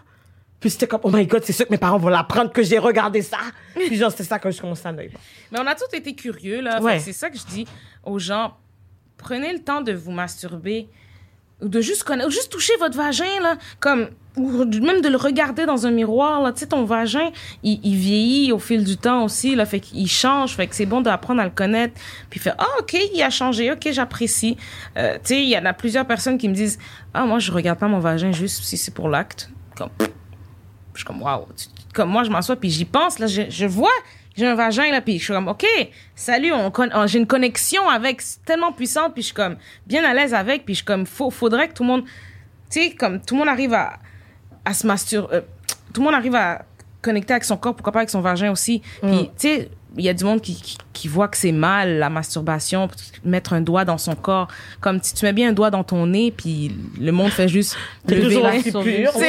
Puis 0.59 0.69
c'était 0.69 0.87
comme, 0.87 1.01
oh 1.03 1.09
my 1.11 1.27
god, 1.27 1.43
c'est 1.43 1.53
sûr 1.53 1.65
que 1.65 1.71
mes 1.71 1.77
parents 1.77 1.97
vont 1.97 2.09
l'apprendre 2.09 2.51
que 2.51 2.63
j'ai 2.63 2.79
regardé 2.79 3.21
ça. 3.21 3.37
Puis 3.75 3.97
genre, 3.97 4.11
c'était 4.11 4.23
ça 4.23 4.39
que 4.39 4.49
je 4.49 4.61
commençais 4.61 4.87
à 4.87 4.91
naître. 4.91 5.19
Mais 5.51 5.59
on 5.59 5.67
a 5.67 5.75
tous 5.75 5.93
été 5.95 6.15
curieux, 6.15 6.61
là. 6.61 6.81
Ouais. 6.81 6.99
C'est 6.99 7.13
ça 7.13 7.29
que 7.29 7.37
je 7.37 7.45
dis 7.45 7.67
aux 8.03 8.19
gens. 8.19 8.55
Prenez 9.17 9.51
le 9.51 9.59
temps 9.59 9.81
de 9.81 9.93
vous 9.93 10.11
masturber. 10.11 10.87
Ou 11.61 11.67
de 11.69 11.81
juste 11.81 12.03
connaître, 12.03 12.27
ou 12.27 12.31
juste 12.31 12.51
toucher 12.51 12.75
votre 12.77 12.97
vagin, 12.97 13.41
là. 13.41 13.57
Comme, 13.79 14.09
ou 14.37 14.65
même 14.65 15.01
de 15.01 15.07
le 15.07 15.17
regarder 15.17 15.65
dans 15.65 15.87
un 15.87 15.91
miroir, 15.91 16.41
là. 16.41 16.51
Tu 16.51 16.59
sais, 16.59 16.67
ton 16.67 16.83
vagin, 16.83 17.31
il, 17.63 17.79
il 17.83 17.95
vieillit 17.95 18.51
au 18.51 18.59
fil 18.59 18.83
du 18.83 18.97
temps 18.97 19.23
aussi, 19.23 19.55
là. 19.55 19.65
Fait 19.65 19.79
qu'il 19.79 20.07
change. 20.09 20.55
Fait 20.55 20.67
que 20.67 20.75
c'est 20.75 20.85
bon 20.85 21.01
d'apprendre 21.01 21.41
à 21.41 21.45
le 21.45 21.51
connaître. 21.51 21.93
Puis 22.29 22.39
faire, 22.39 22.55
ah, 22.57 22.67
OK, 22.79 22.97
il 23.13 23.21
a 23.21 23.29
changé. 23.29 23.71
OK, 23.71 23.87
j'apprécie. 23.91 24.57
Euh, 24.97 25.13
tu 25.15 25.19
sais, 25.23 25.43
il 25.43 25.49
y 25.49 25.57
en 25.57 25.65
a 25.65 25.73
plusieurs 25.73 26.05
personnes 26.05 26.37
qui 26.37 26.49
me 26.49 26.53
disent, 26.53 26.77
ah, 27.13 27.25
moi, 27.25 27.39
je 27.39 27.51
regarde 27.51 27.79
pas 27.79 27.87
mon 27.87 27.99
vagin 27.99 28.31
juste 28.31 28.63
si 28.63 28.77
c'est 28.77 28.93
pour 28.93 29.09
l'acte. 29.09 29.49
Comme, 29.77 29.89
je 30.93 30.99
suis 30.99 31.05
comme, 31.05 31.21
waouh. 31.21 31.47
Comme 31.93 32.09
moi, 32.09 32.23
je 32.23 32.29
m'assois 32.29 32.57
puis 32.57 32.69
j'y 32.69 32.85
pense. 32.85 33.19
Là, 33.19 33.27
je, 33.27 33.43
je 33.49 33.65
vois, 33.65 33.89
j'ai 34.35 34.47
un 34.47 34.55
vagin 34.55 34.91
là, 34.91 34.99
puis 34.99 35.17
je 35.17 35.23
suis 35.23 35.33
comme, 35.33 35.47
ok, 35.47 35.65
salut, 36.13 36.51
on, 36.51 36.71
j'ai 37.07 37.19
une 37.19 37.27
connexion 37.27 37.87
avec, 37.87 38.21
tellement 38.45 38.73
puissante, 38.73 39.13
puis 39.13 39.21
je 39.21 39.27
suis 39.27 39.35
comme 39.35 39.55
bien 39.87 40.03
à 40.03 40.13
l'aise 40.13 40.33
avec, 40.33 40.65
puis 40.65 40.73
je 40.73 40.79
suis 40.79 40.85
comme, 40.85 41.05
faut, 41.05 41.29
faudrait 41.29 41.69
que 41.69 41.73
tout 41.73 41.83
le 41.83 41.87
monde, 41.87 42.03
tu 42.69 42.81
sais, 42.81 42.91
comme 42.91 43.21
tout 43.21 43.35
le 43.35 43.39
monde 43.39 43.49
arrive 43.49 43.73
à, 43.73 43.97
à 44.65 44.73
se 44.73 44.85
masturber, 44.87 45.41
tout 45.93 46.01
le 46.01 46.05
monde 46.05 46.15
arrive 46.15 46.35
à 46.35 46.65
connecter 47.01 47.33
avec 47.33 47.43
son 47.43 47.55
corps, 47.57 47.75
pourquoi 47.75 47.93
pas 47.93 47.99
avec 47.99 48.09
son 48.09 48.21
vagin 48.21 48.51
aussi. 48.51 48.81
Mm. 49.03 49.07
Puis, 49.11 49.19
tu 49.27 49.31
sais, 49.37 49.69
il 49.97 50.03
y 50.03 50.09
a 50.09 50.13
du 50.13 50.23
monde 50.25 50.41
qui, 50.41 50.55
qui, 50.59 50.77
qui 50.91 51.07
voit 51.07 51.27
que 51.29 51.37
c'est 51.37 51.51
mal, 51.53 51.99
la 51.99 52.09
masturbation, 52.09 52.89
mettre 53.23 53.53
un 53.53 53.61
doigt 53.61 53.85
dans 53.85 53.97
son 53.97 54.15
corps. 54.15 54.47
Comme 54.81 55.01
si 55.01 55.13
tu 55.13 55.23
mets 55.23 55.31
bien 55.31 55.49
un 55.49 55.53
doigt 55.53 55.69
dans 55.71 55.83
ton 55.85 56.05
nez, 56.07 56.31
puis 56.35 56.75
le 56.99 57.11
monde 57.11 57.29
fait 57.31 57.47
juste 57.47 57.77
lever 58.07 58.21
toujours 58.23 58.43
la- 58.43 58.55
aussi 58.57 58.71
sauver. 58.71 59.03
pur. 59.03 59.13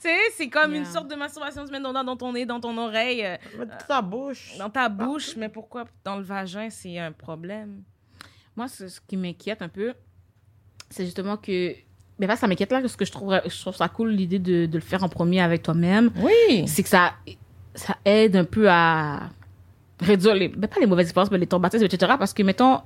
Tu 0.00 0.08
sais, 0.08 0.16
c'est 0.36 0.48
comme 0.48 0.70
Yeah. 0.70 0.80
une 0.80 0.86
sorte 0.86 1.08
de 1.10 1.16
masturbation, 1.16 1.64
tu 1.64 1.72
mets 1.72 1.82
ton 1.82 1.90
doigt 1.92 2.04
dans 2.04 2.16
ton 2.16 2.32
nez, 2.32 2.46
dans 2.46 2.60
ton 2.60 2.76
oreille, 2.78 3.24
euh, 3.26 3.36
dans 3.58 3.66
ta 3.88 4.00
bouche. 4.00 4.52
dans 4.56 4.70
ta 4.70 4.88
bouche, 4.88 5.34
mais 5.36 5.48
pourquoi 5.48 5.86
dans 6.04 6.16
le 6.16 6.22
vagin, 6.22 6.68
c'est 6.70 6.98
un 6.98 7.10
problème? 7.10 7.82
Moi, 8.56 8.68
ce, 8.68 8.86
ce 8.86 9.00
qui 9.00 9.16
m'inquiète 9.16 9.60
un 9.60 9.68
peu, 9.68 9.94
c'est 10.88 11.04
justement 11.04 11.36
que. 11.36 11.74
Mais 12.18 12.26
pas 12.26 12.36
ça 12.36 12.46
m'inquiète 12.46 12.72
là, 12.72 12.80
parce 12.80 12.96
que 12.96 13.04
je 13.04 13.12
trouve, 13.12 13.40
je 13.46 13.60
trouve 13.60 13.76
ça 13.76 13.88
cool 13.88 14.10
l'idée 14.10 14.38
de, 14.38 14.66
de 14.66 14.74
le 14.74 14.82
faire 14.82 15.04
en 15.04 15.08
premier 15.08 15.40
avec 15.40 15.62
toi-même. 15.62 16.10
Oui. 16.16 16.64
C'est 16.66 16.82
que 16.82 16.88
ça, 16.88 17.14
ça 17.74 17.96
aide 18.04 18.36
un 18.36 18.44
peu 18.44 18.68
à 18.68 19.30
réduire 20.00 20.34
les. 20.34 20.52
Mais 20.56 20.66
pas 20.66 20.80
les 20.80 20.86
mauvaises 20.86 21.06
expériences, 21.06 21.30
mais 21.30 21.38
les 21.38 21.46
traumatismes, 21.46 21.84
etc. 21.84 22.12
Parce 22.18 22.32
que, 22.32 22.42
mettons, 22.42 22.80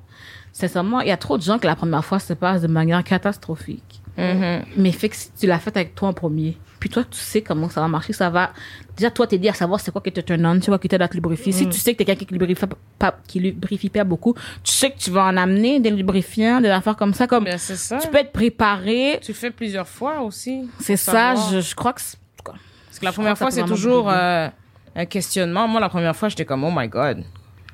sincèrement, 0.53 1.01
il 1.01 1.09
y 1.09 1.13
a 1.13 1.17
trop 1.17 1.39
de 1.39 1.43
gens 1.43 1.59
que 1.59 1.67
la 1.67 1.77
première 1.77 2.05
fois 2.05 2.19
se 2.19 2.33
passe 2.33 2.63
de 2.63 2.69
manière 2.69 3.03
catastrophique. 3.05 4.03
Mhm. 4.19 4.65
Mais 4.77 4.93
fait 4.93 5.09
que 5.09 5.17
si 5.17 5.33
tu 5.33 5.47
l'as 5.47 5.59
fait 5.59 5.75
avec 5.77 5.95
toi 5.95 6.09
en 6.09 6.13
premier, 6.13 6.59
puis 6.83 6.91
toi, 6.91 7.05
tu 7.09 7.17
sais 7.17 7.43
comment 7.43 7.69
ça 7.69 7.81
va 7.81 7.87
marcher, 7.87 8.13
ça 8.13 8.29
va 8.29 8.51
déjà 8.97 9.09
toi 9.09 9.25
t'aider 9.29 9.49
à 9.49 9.55
savoir 9.55 9.79
c'est 9.79 9.93
quoi 9.93 10.01
qui 10.01 10.11
te 10.11 10.21
turn 10.21 10.45
on, 10.45 10.61
c'est 10.61 10.67
quoi 10.67 10.81
qui 10.81 10.89
t'aide 10.89 11.01
à 11.01 11.07
te 11.07 11.15
lubrifier. 11.15 11.53
Si 11.53 11.69
tu 11.69 11.79
sais 11.79 11.93
que 11.93 11.99
t'es 11.99 12.05
quelqu'un 12.05 12.25
qui 12.25 12.35
lubrifie 12.35 12.67
pas, 12.99 13.17
qui 13.29 13.39
lubrifie 13.39 13.89
pas 13.89 14.03
beaucoup, 14.03 14.35
tu 14.65 14.73
sais 14.73 14.91
que 14.91 14.99
tu 14.99 15.13
vas 15.13 15.27
en 15.27 15.37
amener 15.37 15.79
des 15.79 15.91
lubrifiants, 15.91 16.61
des 16.61 16.71
affaires 16.71 16.97
comme 16.97 17.15
ça, 17.15 17.29
comme 17.29 17.45
Ben, 17.45 17.57
ça. 17.57 17.99
tu 17.99 18.09
peux 18.09 18.17
être 18.19 18.33
préparé. 18.33 19.21
Tu 19.23 19.31
le 19.31 19.37
fais 19.37 19.53
plusieurs 19.53 19.87
fois 19.87 20.23
aussi. 20.23 20.69
C'est 20.81 20.97
ça, 20.97 21.37
je, 21.53 21.61
je 21.61 21.73
crois 21.77 21.93
que 21.93 22.01
Parce 22.45 22.99
que 22.99 23.05
la 23.05 23.13
je 23.13 23.15
première 23.15 23.39
fois, 23.39 23.47
que 23.47 23.55
c'est 23.55 23.63
toujours 23.63 24.11
euh, 24.11 24.49
un 24.97 25.07
questionnement. 25.07 25.69
Moi, 25.69 25.81
la 25.81 25.89
première 25.89 26.17
fois, 26.17 26.31
j'étais 26.31 26.45
comme, 26.45 26.65
oh 26.65 26.73
my 26.75 26.89
God. 26.89 27.23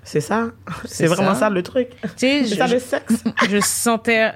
C'est 0.05 0.21
ça. 0.21 0.49
C'est 0.85 1.07
vraiment 1.07 1.33
ça. 1.33 1.41
ça 1.41 1.51
le 1.51 1.63
truc. 1.63 1.89
Tu 2.03 2.09
sais, 2.17 2.45
C'est 2.45 2.47
je, 2.47 2.55
ça 2.57 2.67
le 2.67 2.79
sexe. 2.79 3.25
je 3.49 3.59
sentais... 3.61 4.33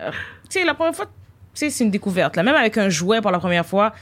Tu 0.48 0.60
sais, 0.60 0.64
la 0.64 0.72
première 0.72 0.94
fois, 0.94 1.04
tu 1.04 1.10
sais, 1.52 1.68
c'est 1.68 1.84
une 1.84 1.90
découverte. 1.90 2.36
Là. 2.36 2.42
Même 2.42 2.54
avec 2.54 2.78
un 2.78 2.88
jouet 2.88 3.20
pour 3.20 3.30
la 3.30 3.38
première 3.38 3.66
fois, 3.66 3.92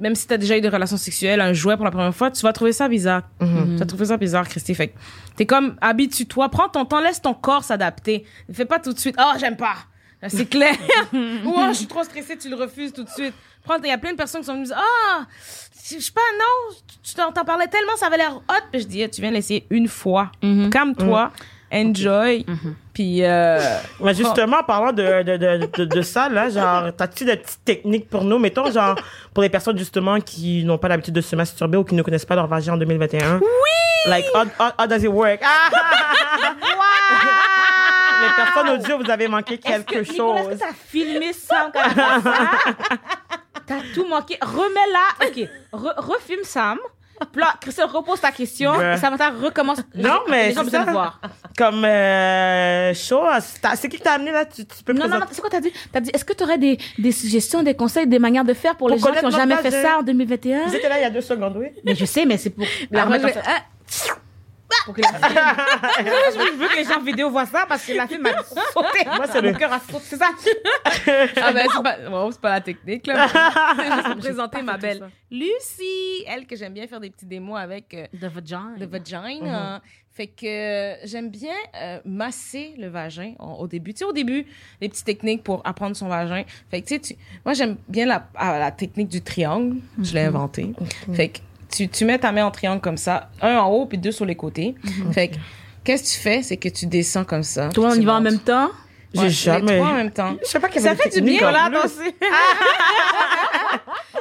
même 0.00 0.14
si 0.14 0.26
tu 0.26 0.34
as 0.34 0.38
déjà 0.38 0.56
eu 0.56 0.60
des 0.60 0.68
relations 0.68 0.96
sexuelles, 0.96 1.40
un 1.40 1.52
jouet 1.52 1.76
pour 1.76 1.84
la 1.84 1.90
première 1.90 2.14
fois, 2.14 2.30
tu 2.30 2.42
vas 2.42 2.52
trouver 2.52 2.72
ça 2.72 2.88
bizarre. 2.88 3.22
Tu 3.40 3.76
vas 3.76 3.86
trouver 3.86 4.06
ça 4.06 4.16
bizarre, 4.16 4.48
Christy. 4.48 4.74
Fait 4.74 4.94
t'es 5.36 5.46
comme, 5.46 5.76
habitue-toi, 5.80 6.48
prends 6.48 6.68
ton 6.68 6.84
temps, 6.84 7.00
laisse 7.00 7.20
ton 7.20 7.34
corps 7.34 7.64
s'adapter. 7.64 8.24
Ne 8.48 8.54
fais 8.54 8.64
pas 8.64 8.78
tout 8.78 8.92
de 8.92 8.98
suite, 8.98 9.16
oh, 9.18 9.32
j'aime 9.38 9.56
pas. 9.56 9.76
C'est 10.28 10.46
clair. 10.46 10.74
Ou 11.12 11.52
oh, 11.54 11.66
je 11.68 11.74
suis 11.74 11.86
trop 11.86 12.02
stressée, 12.02 12.36
tu 12.36 12.48
le 12.48 12.56
refuses 12.56 12.92
tout 12.92 13.04
de 13.04 13.10
suite. 13.10 13.34
Prends, 13.62 13.76
il 13.82 13.88
y 13.88 13.92
a 13.92 13.98
plein 13.98 14.12
de 14.12 14.16
personnes 14.16 14.40
qui 14.40 14.46
sont 14.46 14.52
venues 14.54 14.64
me 14.64 14.68
dire, 14.68 14.78
ah, 14.78 15.26
je 15.74 15.98
sais 16.00 16.12
pas, 16.12 16.20
non, 16.38 16.76
tu 17.02 17.14
t'en 17.14 17.44
parlais 17.44 17.68
tellement, 17.68 17.96
ça 17.96 18.06
avait 18.06 18.16
l'air 18.16 18.36
hot. 18.36 18.64
Puis 18.72 18.82
je 18.82 18.86
dis, 18.86 19.08
tu 19.10 19.20
viens 19.20 19.30
l'essayer 19.30 19.66
une 19.70 19.88
fois. 19.88 20.32
Calme-toi, 20.70 21.32
enjoy. 21.72 22.46
Puis, 22.96 23.22
euh, 23.22 23.60
Mais 24.00 24.14
justement, 24.14 24.60
en 24.60 24.62
parlant 24.62 24.90
de, 24.90 25.22
de, 25.22 25.36
de, 25.36 25.68
de, 25.76 25.84
de 25.84 26.00
ça, 26.00 26.30
là, 26.30 26.48
genre, 26.48 26.84
t'as-tu 26.96 27.26
des 27.26 27.36
petites 27.36 27.62
techniques 27.62 28.08
pour 28.08 28.24
nous, 28.24 28.38
mettons, 28.38 28.70
genre, 28.72 28.94
pour 29.34 29.42
les 29.42 29.50
personnes, 29.50 29.76
justement, 29.76 30.18
qui 30.18 30.64
n'ont 30.64 30.78
pas 30.78 30.88
l'habitude 30.88 31.12
de 31.12 31.20
se 31.20 31.36
masturber 31.36 31.76
ou 31.76 31.84
qui 31.84 31.94
ne 31.94 32.00
connaissent 32.00 32.24
pas 32.24 32.36
leur 32.36 32.46
vagin 32.46 32.72
en 32.72 32.76
2021? 32.78 33.36
Oui! 33.36 33.46
Like, 34.06 34.24
how, 34.34 34.44
how, 34.58 34.70
how 34.78 34.86
does 34.86 35.02
it 35.02 35.10
work? 35.10 35.42
Ah! 35.44 35.68
les 38.22 38.44
personnes 38.44 38.68
audio, 38.70 39.04
vous 39.04 39.10
avez 39.10 39.28
manqué 39.28 39.58
quelque 39.58 39.94
Est-ce 39.94 40.06
que, 40.08 40.12
Nicolas, 40.12 40.40
est-ce 40.40 40.48
chose. 40.48 40.54
que 40.54 40.64
t'as 40.64 40.72
filmé 40.72 41.32
ça 41.34 41.70
fait 41.74 42.00
ça? 42.00 42.22
T'as 43.66 43.80
tout 43.94 44.06
manqué. 44.08 44.38
Remets-la. 44.40 45.26
Ok. 45.26 45.48
Re- 45.74 45.94
refilme 46.00 46.44
Sam. 46.44 46.78
Puis 47.32 47.40
là, 47.40 47.54
Christelle 47.60 47.86
repose 47.86 48.20
ta 48.20 48.30
question. 48.32 48.72
Ouais. 48.76 48.96
Samantha 48.96 49.30
recommence. 49.30 49.78
Non, 49.94 50.20
mais 50.28 50.48
Les 50.48 50.54
gens 50.54 50.64
besoin 50.64 50.84
de 50.84 50.90
voir. 50.90 51.20
Comme, 51.56 51.84
euh. 51.84 52.92
T'as- 53.62 53.76
C'est 53.76 53.88
qui 53.88 53.96
qui 53.96 54.02
t'a 54.02 54.12
amené, 54.12 54.32
là? 54.32 54.44
Tu, 54.44 54.64
tu 54.66 54.82
peux 54.84 54.92
Non, 54.92 55.08
non, 55.08 55.18
non, 55.18 55.26
c'est 55.30 55.40
quoi 55.40 55.50
t'as 55.50 55.60
dit? 55.60 55.72
T'as 55.92 56.00
dit, 56.00 56.10
est-ce 56.12 56.24
que 56.24 56.32
t'aurais 56.32 56.58
des, 56.58 56.78
des 56.98 57.12
suggestions, 57.12 57.62
des 57.62 57.74
conseils, 57.74 58.06
des 58.06 58.18
manières 58.18 58.44
de 58.44 58.54
faire 58.54 58.76
pour, 58.76 58.88
Pour 58.88 58.96
les 58.96 58.98
gens 58.98 59.06
qui 59.06 59.20
connaître 59.20 59.26
ont 59.28 59.30
jamais 59.38 59.56
fait 59.56 59.70
ça 59.82 59.98
en 59.98 60.02
2021? 60.02 60.66
Vous 60.66 60.74
étiez 60.74 60.88
là 60.88 60.98
il 60.98 61.02
y 61.02 61.04
a 61.04 61.10
deux 61.10 61.20
secondes, 61.20 61.56
oui? 61.56 61.68
Mais 61.84 61.94
je 61.94 62.04
sais, 62.04 62.24
mais 62.26 62.36
c'est 62.36 62.50
pour 62.50 62.66
la 62.90 63.02
Après, 63.02 63.18
remettre 63.18 63.38
je. 63.88 64.10
Pour 64.84 64.94
que 64.94 65.00
la 65.00 65.08
fille- 65.08 65.36
je 66.34 66.56
veux- 66.56 66.68
que 66.68 66.76
les 66.76 66.84
gens 66.84 67.00
vidéo 67.00 67.30
voient 67.30 67.46
ça 67.46 67.64
parce 67.68 67.84
que 67.84 67.92
la 67.92 68.06
fille 68.06 68.18
m'a 68.18 68.42
sauté. 68.72 69.04
Moi, 69.04 69.26
c'est 69.30 69.40
le- 69.40 69.52
Mon 69.52 69.58
cœur 69.58 69.72
a 69.72 69.80
sauté. 69.80 70.04
C'est 70.04 70.16
ça? 70.16 70.30
Ah 71.42 71.52
ben, 71.52 71.66
c'est 71.72 71.82
pas, 71.82 71.96
bon, 72.08 72.30
c'est 72.30 72.40
pas 72.40 72.50
la 72.50 72.60
technique, 72.60 73.06
là. 73.06 73.28
C'est 73.76 73.92
juste 73.92 74.06
pour 74.06 74.16
présenter 74.18 74.62
ma 74.62 74.76
belle. 74.76 75.08
Lucie. 75.30 76.24
Elle, 76.26 76.46
que 76.46 76.56
j'aime 76.56 76.72
bien 76.72 76.86
faire 76.86 77.00
des 77.00 77.10
petits 77.10 77.26
démos 77.26 77.58
avec 77.58 77.94
euh, 77.94 78.06
De 78.12 78.28
vagin. 78.28 78.72
le 78.78 78.86
vagin. 78.86 79.80
Fait 80.12 80.28
que 80.28 80.46
euh, 80.46 80.96
j'aime 81.04 81.28
bien 81.28 81.52
euh, 81.78 82.00
masser 82.06 82.72
le 82.78 82.88
vagin 82.88 83.34
au, 83.38 83.64
au 83.64 83.66
début. 83.68 83.92
Tu 83.92 83.98
sais, 83.98 84.04
au 84.06 84.14
début, 84.14 84.46
les 84.80 84.88
petites 84.88 85.04
techniques 85.04 85.42
pour 85.42 85.60
apprendre 85.66 85.94
son 85.94 86.08
vagin. 86.08 86.42
Fait 86.70 86.80
que, 86.80 86.86
tu 86.88 86.94
sais, 86.94 87.00
tu- 87.00 87.16
moi, 87.44 87.52
j'aime 87.52 87.76
bien 87.86 88.06
la, 88.06 88.26
ah, 88.34 88.58
la 88.58 88.70
technique 88.70 89.08
du 89.08 89.20
triangle. 89.20 89.76
Je 90.02 90.14
l'ai 90.14 90.22
inventée. 90.22 90.72
Fait 91.12 91.28
que 91.28 91.38
tu, 91.70 91.88
tu 91.88 92.04
mets 92.04 92.18
ta 92.18 92.32
main 92.32 92.44
en 92.46 92.50
triangle 92.50 92.80
comme 92.80 92.96
ça, 92.96 93.30
un 93.40 93.56
en 93.58 93.68
haut 93.70 93.86
puis 93.86 93.98
deux 93.98 94.12
sur 94.12 94.24
les 94.24 94.36
côtés. 94.36 94.74
Fait 95.12 95.28
que, 95.28 95.36
qu'est-ce 95.84 96.02
que 96.02 96.08
tu 96.08 96.18
fais? 96.18 96.42
C'est 96.42 96.56
que 96.56 96.68
tu 96.68 96.86
descends 96.86 97.24
comme 97.24 97.42
ça. 97.42 97.68
Toi, 97.70 97.90
on 97.90 97.94
Tu 97.94 98.02
y 98.02 98.04
va 98.04 98.14
en 98.14 98.20
même 98.20 98.38
temps? 98.40 98.70
J'ai 99.14 99.20
Ouais, 99.20 99.30
jamais. 99.30 99.72
Les 99.72 99.78
trois 99.78 99.90
en 99.90 99.94
même 99.94 100.10
temps. 100.10 100.36
Je 100.42 100.48
sais 100.48 100.60
pas 100.60 100.68
quelle 100.68 100.82
Ça 100.82 100.94
fait 100.94 101.08
du 101.08 101.22
bien, 101.22 101.50
là. 101.50 101.70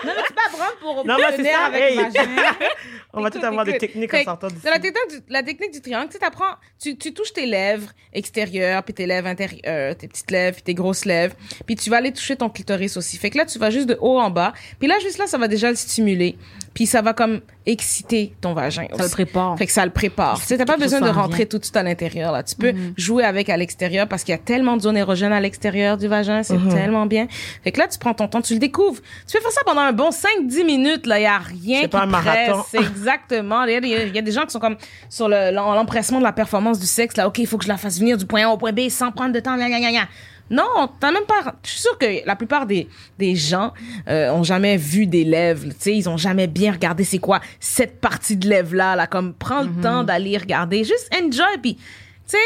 Non, 0.06 0.12
mais 0.16 0.22
c'est 0.28 0.36
pas 0.36 0.50
vraiment 0.52 0.72
pour 0.82 1.06
Non, 1.06 1.16
mais 1.18 1.36
c'est 1.36 1.52
ça, 1.52 1.66
avec 1.66 1.82
hey. 1.82 1.98
On 3.14 3.22
va 3.22 3.30
tout 3.32 3.38
Écoute, 3.38 3.48
avoir 3.48 3.66
des 3.66 3.78
techniques 3.78 4.14
en 4.14 4.24
sortant 4.24 4.48
d'ici. 4.48 4.60
C'est 4.62 4.70
la 4.70 4.80
technique 4.80 5.10
du, 5.10 5.16
la 5.30 5.42
technique 5.42 5.72
du 5.72 5.82
triangle. 5.82 6.08
Tu 6.08 6.14
sais, 6.14 6.20
t'apprends, 6.20 6.56
tu, 6.80 6.98
tu 6.98 7.14
touches 7.14 7.34
tes 7.34 7.46
lèvres 7.46 7.90
extérieures, 8.14 8.84
puis 8.84 8.94
tes 8.94 9.06
lèvres 9.06 9.28
intérieures, 9.28 9.96
tes 9.96 10.08
petites 10.08 10.30
lèvres, 10.30 10.56
puis 10.56 10.64
tes 10.64 10.74
grosses 10.74 11.06
lèvres. 11.06 11.36
Puis 11.66 11.76
tu 11.76 11.90
vas 11.90 11.98
aller 11.98 12.12
toucher 12.12 12.36
ton 12.36 12.50
clitoris 12.50 12.98
aussi. 12.98 13.18
Fait 13.18 13.30
que 13.30 13.38
là, 13.38 13.46
tu 13.46 13.58
vas 13.58 13.70
juste 13.72 13.88
de 13.88 13.98
haut 14.02 14.20
en 14.20 14.30
bas. 14.30 14.54
Puis 14.80 14.88
là, 14.88 14.96
juste 15.02 15.18
là, 15.18 15.28
ça 15.28 15.38
va 15.38 15.48
déjà 15.48 15.70
le 15.70 15.76
stimuler. 15.76 16.38
Puis 16.76 16.86
ça 16.86 17.02
va 17.02 17.14
comme 17.14 17.40
exciter 17.66 18.36
ton 18.42 18.54
vagin 18.54 18.86
Ça 18.96 19.04
le 19.04 19.10
prépare. 19.10 19.58
Fait 19.58 19.66
que 19.66 19.72
ça 19.72 19.84
le 19.86 19.92
prépare. 19.92 20.38
Tu 20.40 20.46
sais, 20.46 20.58
t'as 20.58 20.66
pas 20.66 20.78
besoin 20.78 21.00
de 21.00 21.06
rentrer 21.22 21.46
tout 21.48 21.58
de 21.58 21.64
suite 21.64 21.78
à 21.78 21.82
l'intérieur, 21.84 22.32
là. 22.32 22.44
Tu 22.44 22.54
peux 22.56 22.74
jouer 22.98 23.24
avec 23.24 23.50
à 23.50 23.58
l'extérieur 23.58 24.08
parce 24.08 24.24
qu'il 24.24 24.34
y 24.34 24.36
a 24.36 24.38
tellement 24.38 24.78
de 24.78 24.82
zones 24.84 24.98
érogènes 24.98 25.32
à 25.34 25.40
l'extérieur 25.40 25.98
du 25.98 26.08
vagin. 26.08 26.44
C'est 26.44 26.58
tellement 26.70 27.08
bien. 27.08 27.28
Fait 27.64 27.72
que 27.72 27.80
là, 27.80 27.88
tu 27.88 27.98
prends 27.98 28.14
ton 28.14 28.28
temps, 28.28 28.42
tu 28.42 28.54
le 28.54 28.60
découvres. 28.60 29.02
Tu 29.28 29.34
peux 29.38 29.42
faire 29.42 29.52
ça 29.52 29.62
pendant 29.66 29.82
un 29.82 29.94
bon 29.94 30.10
5-10 30.12 30.64
minutes, 30.66 31.08
là. 31.08 31.18
Il 31.20 31.24
y 31.24 31.26
a 31.26 31.40
rien 31.40 31.78
C'est 31.78 31.82
qui 31.84 31.88
pas 31.88 32.02
un 32.04 32.06
marathon. 32.08 32.64
C'est 32.70 32.78
exactement. 32.80 33.64
Il 33.64 33.72
y, 33.72 33.76
a, 33.76 33.82
des- 33.82 34.08
il 34.10 34.16
y 34.16 34.20
a 34.20 34.22
des 34.22 34.32
gens 34.32 34.44
qui 34.44 34.52
sont 34.52 34.60
comme 34.60 34.76
sur 35.10 35.28
le- 35.28 35.52
l'em- 35.52 35.74
l'empressement 35.76 36.20
de 36.20 36.24
la 36.24 36.34
performance 36.34 36.80
du 36.80 36.86
sexe, 36.86 37.16
là. 37.18 37.28
OK, 37.28 37.40
il 37.40 37.48
faut 37.48 37.58
que 37.58 37.64
je 37.64 37.70
la 37.70 37.78
fasse 37.78 38.00
venir 38.00 38.18
du 38.18 38.26
point 38.26 38.46
A 38.46 38.50
au 38.52 38.58
point 38.58 38.74
B 38.74 38.90
sans 38.90 39.12
prendre 39.12 39.32
de 39.34 39.40
temps. 39.40 39.56
Gna, 39.56 39.70
gna, 39.70 39.80
gna, 39.80 39.92
gna. 39.92 40.08
Non, 40.50 40.90
t'as 41.00 41.12
même 41.12 41.26
pas. 41.26 41.56
Je 41.64 41.70
suis 41.70 41.80
sûre 41.82 41.98
que 41.98 42.26
la 42.26 42.36
plupart 42.36 42.66
des 42.66 42.88
des 43.18 43.36
gens 43.36 43.74
euh, 44.08 44.30
ont 44.32 44.44
jamais 44.44 44.78
vu 44.78 45.08
des 45.08 45.24
lèvres. 45.24 45.70
Tu 45.70 45.76
sais, 45.80 45.98
ils 45.98 46.08
ont 46.08 46.18
jamais 46.18 46.48
bien 46.48 46.72
regardé 46.72 47.04
c'est 47.04 47.18
quoi 47.20 47.42
cette 47.60 48.00
partie 48.00 48.38
de 48.38 48.48
lèvre 48.48 48.76
là. 48.76 48.96
Là, 48.96 49.08
comme 49.08 49.34
prends 49.34 49.64
le 49.64 49.82
temps 49.82 50.04
d'aller 50.04 50.38
regarder, 50.38 50.84
juste 50.84 51.10
enjoy 51.16 51.58
puis 51.62 51.76
tu 51.76 51.82
sais. 52.28 52.38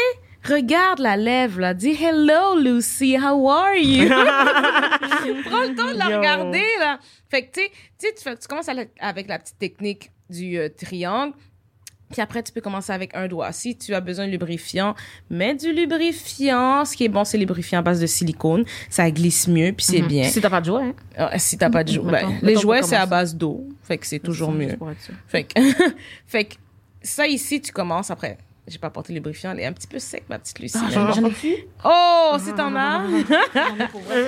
Regarde 0.42 1.00
la 1.00 1.18
lèvre 1.18 1.60
là, 1.60 1.74
dis 1.74 1.90
hello 2.02 2.58
Lucy, 2.58 3.14
how 3.14 3.46
are 3.50 3.74
you? 3.74 4.08
Prends 5.44 5.62
le 5.64 5.74
temps 5.76 5.92
de 5.92 5.98
la 5.98 6.08
Yo. 6.08 6.16
regarder 6.16 6.64
là. 6.78 6.98
Fait 7.28 7.46
que 7.46 7.60
tu 7.60 7.66
sais, 7.98 8.14
tu 8.14 8.48
commences 8.48 8.70
avec 9.00 9.28
la 9.28 9.38
petite 9.38 9.58
technique 9.58 10.10
du 10.30 10.56
euh, 10.58 10.70
triangle. 10.70 11.34
Puis 12.10 12.20
après, 12.20 12.42
tu 12.42 12.52
peux 12.52 12.60
commencer 12.60 12.92
avec 12.92 13.14
un 13.14 13.28
doigt. 13.28 13.52
Si 13.52 13.76
tu 13.76 13.94
as 13.94 14.00
besoin 14.00 14.26
de 14.26 14.32
lubrifiant, 14.32 14.94
mets 15.30 15.54
du 15.54 15.72
lubrifiant. 15.72 16.84
Ce 16.84 16.96
qui 16.96 17.04
est 17.04 17.08
bon, 17.08 17.24
c'est 17.24 17.38
lubrifiant 17.38 17.78
à 17.78 17.82
base 17.82 18.00
de 18.00 18.06
silicone. 18.06 18.64
Ça 18.88 19.10
glisse 19.10 19.46
mieux, 19.48 19.72
puis 19.72 19.86
c'est 19.86 20.02
bien. 20.02 20.24
Si 20.24 20.40
t'as 20.40 20.50
pas 20.50 20.60
de 20.60 20.66
jouet, 20.66 20.82
hein. 20.82 20.94
Ah, 21.16 21.38
Si 21.38 21.56
t'as 21.56 21.70
pas 21.70 21.84
de 21.84 21.92
jouet. 21.92 22.10
Mettons- 22.10 22.28
Ben, 22.28 22.38
les 22.42 22.56
jouets, 22.56 22.82
c'est 22.82 22.96
à 22.96 23.06
base 23.06 23.34
d'eau. 23.36 23.66
Fait 23.84 23.98
que 23.98 24.06
c'est 24.06 24.18
toujours 24.18 24.50
mieux. 24.52 24.68
Juste 24.68 24.78
pour 24.78 24.90
être 24.90 25.00
sûr. 25.00 25.14
Fait 25.28 25.44
que, 25.44 25.60
fait 26.26 26.44
que 26.46 26.54
ça 27.02 27.26
ici, 27.26 27.60
tu 27.60 27.72
commences 27.72 28.10
après. 28.10 28.38
J'ai 28.68 28.78
pas 28.78 28.90
porté 28.90 29.12
le 29.12 29.16
lubrifiant, 29.18 29.52
elle 29.52 29.60
est 29.60 29.66
un 29.66 29.72
petit 29.72 29.86
peu 29.88 29.98
sec, 29.98 30.24
ma 30.28 30.38
petite 30.38 30.58
Lucie. 30.60 30.78
J'en 30.92 31.12
j'en 31.12 31.24
ai 31.24 31.30
plus? 31.30 31.56
Oh, 31.84 32.36
si 32.38 32.52
t'en 32.54 32.74
as. 32.76 33.02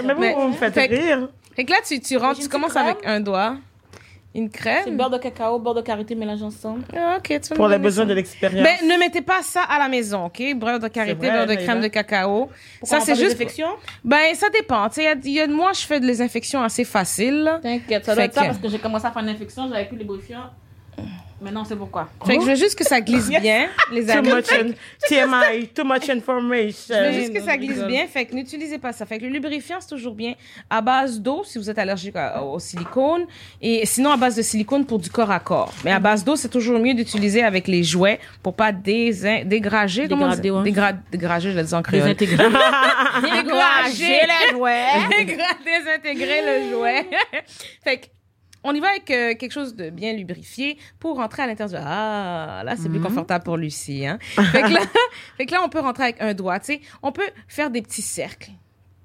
Mais 0.05 0.15
vous, 0.15 0.41
vous 0.41 0.49
me 0.49 0.53
faites 0.55 0.75
rire. 0.75 1.29
Fait 1.55 1.65
que 1.65 1.71
là, 1.71 1.77
tu, 1.87 2.01
tu 2.01 2.17
rentres, 2.17 2.41
tu 2.41 2.49
commences 2.49 2.77
avec 2.77 2.97
un 3.05 3.21
doigt. 3.21 3.57
Une 4.35 4.49
C'est 4.51 4.59
crème. 4.85 4.97
beurre 4.97 5.11
de 5.11 5.19
cacao, 5.19 5.59
beurre 5.59 5.75
de 5.75 5.83
karité 5.83 6.15
mélangé 6.15 6.43
ensemble. 6.43 6.85
Ah, 6.97 7.17
ok, 7.19 7.39
tu 7.41 7.49
vas 7.51 7.55
Pour 7.57 7.69
les 7.69 7.79
besoins 7.79 8.07
de 8.07 8.15
l'expérience. 8.15 8.67
Ben, 8.67 8.89
ne 8.89 8.99
mettez 8.99 9.21
pas 9.21 9.43
ça 9.43 9.63
à 9.63 9.79
la 9.79 9.89
maison, 9.89 10.25
OK? 10.25 10.43
Beurre 10.57 10.79
de 10.81 10.89
karité, 10.89 11.17
C'est 11.21 11.27
vrai, 11.29 11.37
beurre 11.37 11.47
de 11.47 11.63
crème 11.63 11.81
de 11.83 11.89
cacao. 11.89 12.49
Pourquoi 12.81 13.01
ça, 13.01 13.05
c'est 13.05 13.13
parle 13.13 13.19
des 13.19 13.25
juste... 13.25 13.37
infections? 13.37 13.69
Ben, 14.03 14.35
ça 14.35 14.49
dépend. 14.49 14.89
Tu 14.89 14.95
sais, 14.95 15.03
il 15.03 15.05
y 15.05 15.09
a- 15.09 15.15
il 15.23 15.31
y 15.33 15.41
a, 15.41 15.47
moi, 15.47 15.73
je 15.75 15.81
fais 15.83 16.01
de 16.01 16.07
les 16.07 16.23
infections 16.23 16.63
assez 16.63 16.85
faciles. 16.85 17.59
T'inquiète, 17.63 18.07
ça 18.07 18.15
doit 18.15 18.23
Fait 18.23 18.29
être 18.29 18.35
ça 18.35 18.41
que- 18.41 18.47
parce 18.47 18.59
que 18.59 18.69
j'ai 18.69 18.79
commencé 18.79 19.05
à 19.07 19.11
faire 19.11 19.23
une 19.23 19.29
infection, 19.29 19.69
j'avais 19.69 19.85
plus 19.85 19.97
les 19.99 20.03
lubrifiant. 20.05 20.45
Maintenant, 21.43 21.65
c'est 21.65 21.77
pourquoi. 21.77 22.09
Fait 22.25 22.37
que 22.37 22.43
je 22.45 22.49
veux 22.51 22.55
juste 22.55 22.79
que 22.79 22.85
ça 22.85 23.01
glisse 23.01 23.29
bien, 23.29 23.67
les 23.91 24.07
Too 24.07 24.13
amis. 24.13 24.33
much 24.33 24.53
in- 24.53 24.73
TMI, 25.09 25.69
too 25.75 25.85
much 25.85 26.09
information. 26.09 26.95
Je 26.97 27.05
veux 27.07 27.13
juste 27.13 27.33
que 27.35 27.43
ça 27.43 27.57
glisse 27.57 27.83
bien, 27.85 28.07
fait 28.07 28.27
que 28.27 28.35
n'utilisez 28.35 28.79
pas 28.79 28.93
ça. 28.93 29.05
Fait 29.07 29.19
que 29.19 29.25
le 29.25 29.31
lubrifiant, 29.31 29.79
c'est 29.81 29.89
toujours 29.89 30.15
bien 30.15 30.35
à 30.71 30.81
base 30.81 31.21
d'eau 31.21 31.43
si 31.45 31.59
vous 31.59 31.69
êtes 31.69 31.79
allergique 31.79 32.15
à- 32.17 32.43
au 32.43 32.59
silicone 32.59 33.27
et 33.61 33.85
sinon 33.87 34.11
à 34.13 34.17
base 34.17 34.37
de 34.37 34.43
silicone 34.43 34.87
pour 34.87 34.99
du 35.01 35.11
corps 35.11 35.31
à 35.31 35.41
corps. 35.41 35.73
Mais 35.85 35.91
à 35.91 35.99
base 35.99 36.25
d'eau, 36.25 36.37
c'est 36.37 36.49
toujours 36.49 36.79
mieux 36.79 36.95
d'utiliser 36.95 37.43
avec 37.43 37.67
les 37.67 37.83
jouets 37.83 38.21
pour 38.43 38.55
pas 38.55 38.71
désin- 38.73 39.45
dégrager. 39.45 40.07
comment 40.09 40.27
on 40.27 40.31
dit? 40.31 40.41
Dégrader, 40.43 40.51
ouais. 40.51 40.71
Dégra- 40.71 40.97
dégrager, 41.11 41.51
je 41.53 41.57
le 41.59 41.65
dis 41.65 41.75
en 41.75 41.83
créole. 41.83 42.03
Désintégrer. 42.03 42.37
Dégrager 43.23 44.21
les 44.27 44.53
jouets. 44.53 44.85
Dégra- 45.19 45.57
désintégrer 45.65 46.41
le 46.47 46.71
jouet. 46.71 47.07
fait 47.85 47.97
que, 47.99 48.07
on 48.65 48.73
y 48.75 48.81
va 48.81 48.89
avec 48.89 49.11
euh, 49.11 49.35
quelque 49.35 49.53
chose 49.53 49.75
de 49.75 49.91
bien 49.91 50.13
lubrifié 50.13 50.79
pour 50.99 51.17
rentrer 51.17 51.43
à 51.43 51.47
l'intérieur. 51.47 51.81
du- 51.81 51.87
Ah, 51.89 52.63
là, 52.65 52.75
c'est 52.77 52.89
plus 52.89 53.01
confortable 53.01 53.45
pour 53.45 53.57
Lucie. 53.57 54.07
Hein? 54.07 54.19
Fait, 54.53 54.63
que 54.63 54.69
là, 54.73 54.81
fait 55.37 55.47
que 55.47 55.53
là, 55.53 55.61
on 55.65 55.69
peut 55.69 55.81
rentrer 55.81 56.05
avec 56.05 56.17
un 56.21 56.35
doigt. 56.35 56.59
tu 56.61 56.67
sais. 56.75 56.81
On 57.03 57.13
peut 57.13 57.29
faire 57.49 57.71
des 57.71 57.83
petits 57.83 58.03
cercles. 58.03 58.51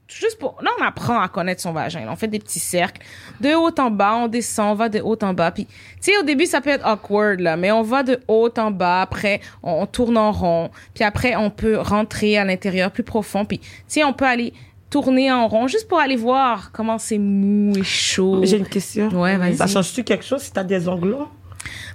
Juste 0.09 0.39
pour... 0.39 0.57
Là, 0.61 0.71
on 0.79 0.83
apprend 0.85 1.19
à 1.19 1.27
connaître 1.27 1.61
son 1.61 1.73
vagin. 1.73 2.05
là. 2.05 2.11
On 2.13 2.15
fait 2.15 2.29
des 2.29 2.39
petits 2.39 2.59
cercles. 2.61 3.01
De 3.41 3.53
haut 3.55 3.77
en 3.77 3.91
bas, 3.91 4.13
on 4.15 4.27
descend, 4.29 4.71
on 4.71 4.75
va 4.75 4.87
de 4.87 5.01
haut 5.01 5.17
en 5.21 5.33
bas. 5.33 5.51
Puis, 5.51 5.65
tu 5.65 5.73
sais, 5.99 6.17
au 6.17 6.23
début, 6.23 6.45
ça 6.45 6.61
peut 6.61 6.69
être 6.69 6.87
awkward, 6.87 7.41
là, 7.41 7.57
mais 7.57 7.71
on 7.73 7.81
va 7.81 8.03
de 8.03 8.17
haut 8.29 8.49
en 8.57 8.71
bas. 8.71 9.01
Après, 9.01 9.41
on, 9.63 9.81
on 9.81 9.85
tourne 9.85 10.17
en 10.17 10.31
rond. 10.31 10.71
Puis 10.93 11.03
après, 11.03 11.35
on 11.35 11.49
peut 11.49 11.77
rentrer 11.77 12.37
à 12.37 12.45
l'intérieur 12.45 12.89
plus 12.91 13.03
profond. 13.03 13.43
Puis, 13.43 13.59
tu 13.59 13.67
sais, 13.87 14.03
on 14.05 14.13
peut 14.13 14.23
aller 14.25 14.53
tourner 14.89 15.31
en 15.31 15.47
rond 15.47 15.67
juste 15.67 15.87
pour 15.87 15.99
aller 15.99 16.15
voir 16.15 16.71
comment 16.71 16.97
c'est 16.97 17.17
mou 17.17 17.73
et 17.77 17.83
chaud. 17.83 18.41
J'ai 18.43 18.57
une 18.57 18.67
question. 18.67 19.09
Ouais, 19.09 19.37
vas-y. 19.37 19.55
Ça 19.57 19.67
change-tu 19.67 20.03
quelque 20.03 20.23
chose 20.25 20.41
si 20.41 20.51
t'as 20.51 20.63
des 20.63 20.87
ongles 20.87 21.09
longs? 21.09 21.27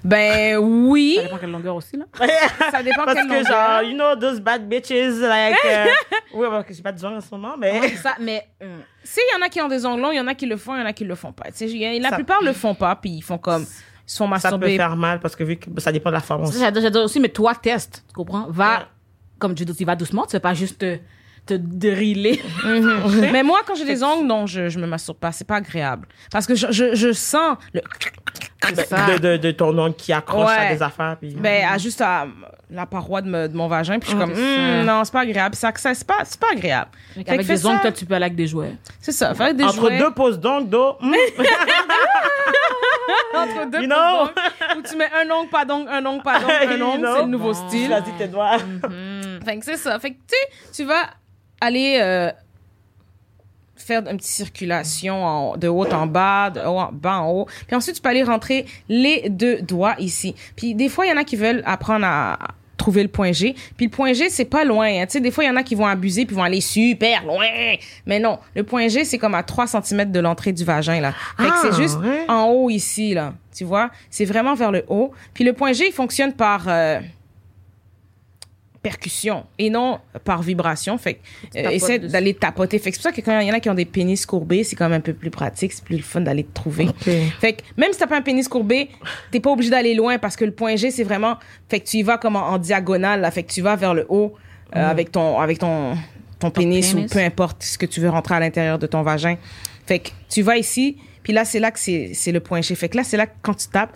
Ben 0.04 0.56
oui, 0.58 1.14
Ça 1.16 1.22
dépend 1.22 1.38
quelle 1.38 1.50
longueur 1.52 1.76
aussi, 1.76 1.96
là. 1.96 2.04
ça 2.70 2.82
dépend 2.82 3.04
Parce 3.04 3.14
quelle 3.14 3.28
que 3.28 3.34
longueur. 3.34 3.46
genre, 3.46 3.82
you 3.82 3.94
know, 3.94 4.16
those 4.16 4.40
bad 4.40 4.68
bitches, 4.68 5.20
like... 5.20 5.56
euh, 5.64 5.84
ouais, 6.34 6.48
parce 6.48 6.66
que 6.66 6.74
j'ai 6.74 6.82
pas 6.82 6.90
de 6.92 6.98
genre 6.98 7.12
en 7.12 7.20
ce 7.20 7.28
moment, 7.30 7.54
mais... 7.56 7.88
Ça, 7.96 8.14
mais. 8.20 8.44
euh, 8.62 8.78
Si, 9.04 9.20
il 9.20 9.38
y 9.38 9.40
en 9.40 9.46
a 9.46 9.48
qui 9.48 9.60
ont 9.60 9.68
des 9.68 9.86
ongles 9.86 10.02
longs, 10.02 10.10
il 10.10 10.16
y 10.16 10.20
en 10.20 10.26
a 10.26 10.34
qui 10.34 10.46
le 10.46 10.56
font, 10.56 10.74
il 10.74 10.80
y 10.80 10.82
en 10.82 10.86
a 10.86 10.92
qui 10.92 11.04
le 11.04 11.14
font 11.14 11.32
pas. 11.32 11.44
Tu 11.52 11.58
sais, 11.58 11.66
il 11.70 11.76
y 11.76 11.86
a- 11.86 11.98
la 12.00 12.10
Ça- 12.10 12.16
plupart 12.16 12.42
le 12.42 12.52
font 12.52 12.74
pas, 12.74 12.96
puis 12.96 13.10
ils 13.10 13.22
font 13.22 13.38
comme... 13.38 13.62
Ils 13.62 14.10
se 14.10 14.16
font 14.16 14.36
Ça 14.38 14.58
peut 14.58 14.68
faire 14.68 14.96
mal 14.96 15.20
parce 15.20 15.36
que 15.36 15.44
vu 15.44 15.56
que 15.56 15.68
ça 15.80 15.92
dépend 15.92 16.10
de 16.10 16.16
la 16.16 16.20
forme 16.20 16.42
aussi. 16.42 16.58
Ça, 16.58 16.72
j'adore 16.74 17.04
aussi, 17.04 17.20
mais 17.20 17.28
toi, 17.28 17.54
teste. 17.54 18.04
Tu 18.08 18.12
comprends? 18.14 18.46
Va, 18.50 18.78
Ouais. 18.78 18.84
comme 19.38 19.54
tu 19.54 19.64
dis, 19.64 19.74
tu 19.74 19.84
vas 19.84 19.94
doucement. 19.94 20.24
Tu 20.24 20.32
fais 20.32 20.40
pas 20.40 20.52
juste 20.54 20.78
te, 20.78 20.98
te 21.46 21.54
driller. 21.54 22.40
Mhm. 22.64 23.28
Mais 23.32 23.42
moi, 23.42 23.60
quand 23.66 23.74
j'ai 23.74 23.84
des 23.84 24.02
ongles, 24.02 24.26
non, 24.26 24.46
je, 24.46 24.68
je 24.68 24.78
me 24.78 24.86
masturbe 24.86 25.18
pas. 25.18 25.32
C'est 25.32 25.46
pas 25.46 25.56
agréable. 25.56 26.06
Parce 26.30 26.46
que 26.46 26.54
je, 26.54 26.68
je, 26.70 26.94
je 26.94 27.12
sens 27.12 27.56
le... 27.74 27.80
Ben, 28.62 29.14
de, 29.14 29.18
de, 29.18 29.36
de 29.38 29.50
ton 29.50 29.76
ongle 29.76 29.96
qui 29.96 30.12
accroche 30.12 30.48
à 30.56 30.72
des 30.72 30.80
affaires. 30.82 31.16
Puis... 31.20 31.34
Ben, 31.34 31.66
à 31.68 31.78
juste 31.78 32.00
à 32.00 32.26
la 32.70 32.86
paroi 32.86 33.20
de, 33.20 33.28
me- 33.28 33.48
de 33.48 33.56
mon 33.56 33.66
vagin, 33.66 33.98
puis 33.98 34.08
je 34.08 34.14
suis 34.14 34.22
Ah, 34.22 34.24
comme, 34.24 34.36
c'est. 34.36 34.40
Hum, 34.80 34.84
non, 34.86 35.02
c'est 35.04 35.12
pas 35.12 35.20
agréable. 35.22 35.56
Ça, 35.56 35.72
ça, 35.74 35.92
c'est 35.94 36.06
pas, 36.06 36.18
c'est 36.24 36.38
pas 36.38 36.46
agréable. 36.52 36.90
Fait 37.14 37.28
Avec 37.28 37.44
fais 37.44 37.54
des 37.54 37.66
ongles, 37.66 37.74
ça. 37.76 37.82
toi, 37.82 37.92
tu 37.92 38.06
peux 38.06 38.14
aller 38.14 38.26
avec 38.26 38.36
des 38.36 38.46
jouets. 38.46 38.76
C'est 39.00 39.10
ça. 39.10 39.34
Fait 39.34 39.42
avec 39.42 39.56
des 39.56 39.64
Entre 39.64 39.74
jouets. 39.74 39.98
deux 39.98 40.12
poses 40.12 40.38
d'ongles, 40.38 40.68
d'eau, 40.68 40.92
hmm, 41.00 41.12
entre 43.34 43.70
deux 43.70 43.80
You 43.80 43.86
know? 43.86 43.96
d'ongles, 43.96 44.32
où 44.78 44.82
tu 44.82 44.96
mets 44.96 45.10
un 45.12 45.30
ongle, 45.30 45.48
pas 45.50 45.64
d'ongle, 45.64 45.88
un 45.90 46.06
ongle, 46.06 46.22
pas 46.22 46.38
d'ongle, 46.38 46.52
un 46.52 46.76
You 46.76 46.84
ongle, 46.84 46.98
know? 47.00 47.14
c'est 47.16 47.22
le 47.22 47.28
nouveau 47.28 47.52
Bon. 47.52 47.68
style. 47.68 47.88
choisis 47.88 48.12
tes 48.18 48.28
doigts. 48.28 48.58
Fait 49.44 49.58
que 49.58 49.64
c'est 49.64 49.76
ça. 49.76 49.98
Fait 49.98 50.10
que 50.12 50.16
tu 50.16 50.72
tu 50.72 50.84
vas 50.84 51.02
aller 51.62 51.98
euh, 52.00 52.30
faire 53.76 54.00
une 54.08 54.16
petite 54.16 54.30
circulation 54.30 55.24
en- 55.24 55.56
de 55.56 55.68
haut 55.68 55.90
en 55.92 56.06
bas, 56.06 56.50
de 56.50 56.60
haut 56.60 56.78
en 56.78 56.90
bas 56.92 57.18
en 57.20 57.30
haut. 57.30 57.46
Puis 57.66 57.74
ensuite, 57.76 57.96
tu 57.96 58.02
peux 58.02 58.08
aller 58.10 58.22
rentrer 58.22 58.66
les 58.88 59.28
deux 59.28 59.60
doigts 59.62 59.96
ici. 59.98 60.34
Puis 60.56 60.74
des 60.74 60.88
fois, 60.88 61.06
il 61.06 61.10
y 61.10 61.12
en 61.12 61.16
a 61.16 61.24
qui 61.24 61.36
veulent 61.36 61.62
apprendre 61.66 62.04
à 62.06 62.38
trouver 62.76 63.02
le 63.02 63.08
point 63.08 63.32
G. 63.32 63.54
Puis 63.76 63.86
le 63.86 63.90
point 63.90 64.12
G, 64.12 64.28
c'est 64.28 64.44
pas 64.44 64.64
loin. 64.64 64.86
hein. 64.88 65.06
Tu 65.06 65.12
sais, 65.12 65.20
des 65.20 65.30
fois, 65.30 65.44
il 65.44 65.46
y 65.46 65.50
en 65.50 65.56
a 65.56 65.62
qui 65.62 65.74
vont 65.76 65.86
abuser 65.86 66.26
puis 66.26 66.34
vont 66.34 66.42
aller 66.42 66.60
super 66.60 67.24
loin. 67.24 67.46
Mais 68.06 68.18
non, 68.18 68.38
le 68.56 68.64
point 68.64 68.88
G, 68.88 69.04
c'est 69.04 69.18
comme 69.18 69.34
à 69.36 69.42
3 69.44 69.66
cm 69.68 70.10
de 70.10 70.18
l'entrée 70.20 70.52
du 70.52 70.64
vagin, 70.64 71.00
là. 71.00 71.12
Fait 71.36 71.44
que 71.44 71.48
Ah, 71.52 71.58
c'est 71.62 71.76
juste 71.80 71.98
ouais. 72.00 72.24
en 72.28 72.46
haut 72.46 72.70
ici, 72.70 73.14
là. 73.14 73.34
Tu 73.54 73.64
vois? 73.64 73.90
C'est 74.10 74.24
vraiment 74.24 74.54
vers 74.54 74.72
le 74.72 74.84
haut. 74.88 75.12
Puis 75.34 75.44
le 75.44 75.52
point 75.52 75.72
G, 75.72 75.86
il 75.88 75.92
fonctionne 75.92 76.32
par... 76.32 76.64
euh, 76.68 76.98
percussion 78.82 79.44
et 79.58 79.70
non 79.70 80.00
par 80.24 80.42
vibration. 80.42 80.98
Fait 80.98 81.20
euh, 81.56 81.70
essaie 81.70 81.98
d'aller 81.98 82.34
tapoter. 82.34 82.78
Fait 82.78 82.90
c'est 82.90 82.98
pour 82.98 83.04
ça 83.04 83.12
que 83.12 83.20
quand 83.20 83.38
il 83.38 83.46
y 83.46 83.50
en 83.50 83.54
a 83.54 83.60
qui 83.60 83.70
ont 83.70 83.74
des 83.74 83.84
pénis 83.84 84.26
courbés, 84.26 84.64
c'est 84.64 84.76
quand 84.76 84.88
même 84.88 84.98
un 84.98 85.00
peu 85.00 85.12
plus 85.12 85.30
pratique, 85.30 85.72
c'est 85.72 85.84
plus 85.84 85.96
le 85.96 86.02
fun 86.02 86.20
d'aller 86.20 86.44
te 86.44 86.52
trouver. 86.52 86.88
Fait 87.40 87.54
que 87.54 87.62
même 87.76 87.92
si 87.92 87.98
t'as 87.98 88.06
pas 88.06 88.16
un 88.16 88.22
pénis 88.22 88.48
courbé, 88.48 88.90
t'es 89.30 89.40
pas 89.40 89.50
obligé 89.50 89.70
d'aller 89.70 89.94
loin 89.94 90.18
parce 90.18 90.36
que 90.36 90.44
le 90.44 90.52
point 90.52 90.76
G, 90.76 90.90
c'est 90.90 91.04
vraiment, 91.04 91.36
fait 91.68 91.80
que 91.80 91.86
tu 91.86 91.98
y 91.98 92.02
vas 92.02 92.18
comme 92.18 92.36
en, 92.36 92.50
en 92.50 92.58
diagonale, 92.58 93.20
là. 93.20 93.30
Fait 93.30 93.44
que 93.44 93.52
tu 93.52 93.62
vas 93.62 93.76
vers 93.76 93.94
le 93.94 94.06
haut 94.08 94.34
euh, 94.74 94.90
avec 94.90 95.12
ton, 95.12 95.38
avec 95.38 95.58
ton, 95.58 95.96
ton 96.38 96.50
pénis, 96.50 96.92
pénis. 96.92 97.10
ou 97.10 97.14
peu 97.14 97.20
importe 97.20 97.62
ce 97.62 97.78
que 97.78 97.86
tu 97.86 98.00
veux 98.00 98.10
rentrer 98.10 98.34
à 98.34 98.40
l'intérieur 98.40 98.78
de 98.78 98.86
ton 98.86 99.02
vagin. 99.02 99.36
Fait 99.86 100.00
que 100.00 100.10
tu 100.28 100.42
vas 100.42 100.56
ici, 100.56 100.96
puis 101.22 101.32
là, 101.32 101.44
c'est 101.44 101.60
là 101.60 101.70
que 101.70 101.78
c'est, 101.78 102.12
c'est 102.14 102.32
le 102.32 102.40
point 102.40 102.62
G. 102.62 102.74
Fait 102.74 102.88
que 102.88 102.96
là, 102.96 103.04
c'est 103.04 103.16
là 103.16 103.26
que 103.26 103.34
quand 103.42 103.54
tu 103.54 103.68
tapes, 103.68 103.92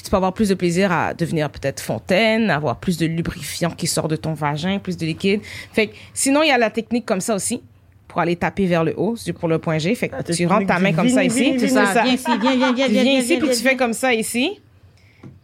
que 0.00 0.04
tu 0.04 0.10
peux 0.10 0.16
avoir 0.16 0.32
plus 0.32 0.48
de 0.48 0.54
plaisir 0.54 0.92
à 0.92 1.14
devenir 1.14 1.50
peut-être 1.50 1.80
fontaine, 1.80 2.50
avoir 2.50 2.76
plus 2.76 2.98
de 2.98 3.06
lubrifiant 3.06 3.70
qui 3.70 3.86
sort 3.86 4.08
de 4.08 4.16
ton 4.16 4.34
vagin, 4.34 4.78
plus 4.78 4.96
de 4.96 5.06
liquide. 5.06 5.40
Fait 5.72 5.88
que 5.88 5.96
sinon, 6.14 6.42
il 6.42 6.48
y 6.48 6.52
a 6.52 6.58
la 6.58 6.70
technique 6.70 7.06
comme 7.06 7.20
ça 7.20 7.34
aussi 7.34 7.62
pour 8.08 8.20
aller 8.20 8.36
taper 8.36 8.66
vers 8.66 8.84
le 8.84 8.94
haut, 8.96 9.16
pour 9.38 9.48
le 9.48 9.58
point 9.58 9.78
G. 9.78 9.94
Fait 9.94 10.08
que 10.08 10.16
La 10.16 10.22
tu 10.22 10.46
rentres 10.46 10.66
ta 10.66 10.78
main 10.78 10.92
comme 10.92 11.08
ça 11.08 11.22
ici. 11.24 11.56
Viens 11.56 12.06
ici, 12.06 12.26
viens, 12.40 12.72
viens, 12.72 12.88
viens, 12.88 13.18
ici, 13.18 13.36
puis 13.36 13.48
tu 13.48 13.56
fais 13.56 13.76
comme 13.76 13.92
ça 13.92 14.14
ici. 14.14 14.60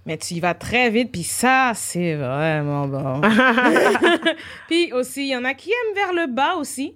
Mais 0.05 0.17
tu 0.17 0.35
y 0.35 0.41
vas 0.41 0.55
très 0.55 0.91
vite, 0.91 1.13
puis 1.13 1.23
ça, 1.23 1.73
c'est 1.75 2.15
vraiment 2.15 2.89
bon. 2.89 3.21
puis 4.69 4.93
aussi, 4.93 5.23
il 5.23 5.29
y 5.29 5.37
en 5.37 5.45
a 5.45 5.55
qui 5.55 5.71
aiment 5.71 5.95
vers 5.95 6.13
le 6.13 6.33
bas 6.33 6.55
aussi. 6.55 6.95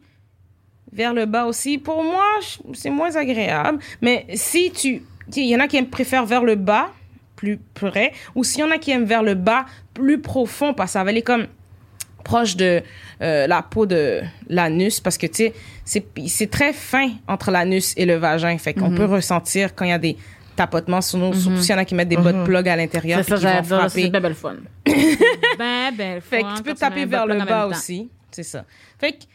Vers 0.92 1.14
le 1.14 1.26
bas 1.26 1.44
aussi. 1.44 1.78
Pour 1.78 2.02
moi, 2.02 2.24
c'est 2.72 2.90
moins 2.90 3.14
agréable. 3.14 3.78
Mais 4.00 4.26
si 4.34 4.70
tu... 4.72 5.02
Il 5.36 5.46
y 5.46 5.56
en 5.56 5.60
a 5.60 5.68
qui 5.68 5.80
préfèrent 5.82 6.26
vers 6.26 6.44
le 6.44 6.54
bas, 6.54 6.90
plus 7.36 7.60
près. 7.74 8.12
Ou 8.34 8.42
s'il 8.44 8.60
y 8.60 8.64
en 8.64 8.70
a 8.70 8.78
qui 8.78 8.90
aiment 8.90 9.04
vers 9.04 9.22
le 9.22 9.34
bas, 9.34 9.66
plus 9.94 10.20
profond, 10.20 10.74
parce 10.74 10.90
que 10.90 10.92
ça 10.94 11.04
va 11.04 11.10
aller 11.10 11.22
comme 11.22 11.46
proche 12.24 12.56
de 12.56 12.82
euh, 13.22 13.46
la 13.46 13.62
peau 13.62 13.86
de 13.86 14.20
l'anus 14.48 14.98
parce 14.98 15.16
que 15.16 15.28
tu 15.28 15.34
sais 15.34 15.52
c'est 15.84 16.04
c'est 16.26 16.50
très 16.50 16.72
fin 16.72 17.10
entre 17.28 17.52
l'anus 17.52 17.94
et 17.96 18.04
le 18.04 18.16
vagin 18.16 18.58
fait 18.58 18.74
qu'on 18.74 18.90
peut 18.90 19.04
ressentir 19.04 19.76
quand 19.76 19.84
il 19.84 19.90
y 19.90 19.92
a 19.92 19.98
des 19.98 20.16
tapotements 20.56 21.00
sur 21.00 21.18
nous 21.18 21.32
surtout 21.34 21.62
s'il 21.62 21.70
y 21.70 21.78
en 21.78 21.80
a 21.80 21.84
qui 21.84 21.94
mettent 21.94 22.08
des 22.08 22.16
bottes 22.16 22.44
plug 22.44 22.68
à 22.68 22.74
l'intérieur 22.74 23.20
C'est 23.22 23.30
ça, 23.30 23.36
j'adore. 23.36 23.78
frapper 23.78 24.02
C'est 24.02 24.10
bien 24.10 24.20
belle 24.20 24.34
fun. 24.34 24.56
ben 25.58 25.94
belle 25.94 26.20
fun. 26.20 26.28
fait 26.36 26.42
que 26.42 26.56
tu 26.56 26.62
peux 26.64 26.74
taper 26.74 27.06
vers 27.06 27.26
le 27.26 27.44
bas 27.44 27.68
aussi 27.68 28.08
c'est 28.32 28.42
ça 28.42 28.64
fait 28.98 29.12
que 29.12 29.18
tu 29.20 29.26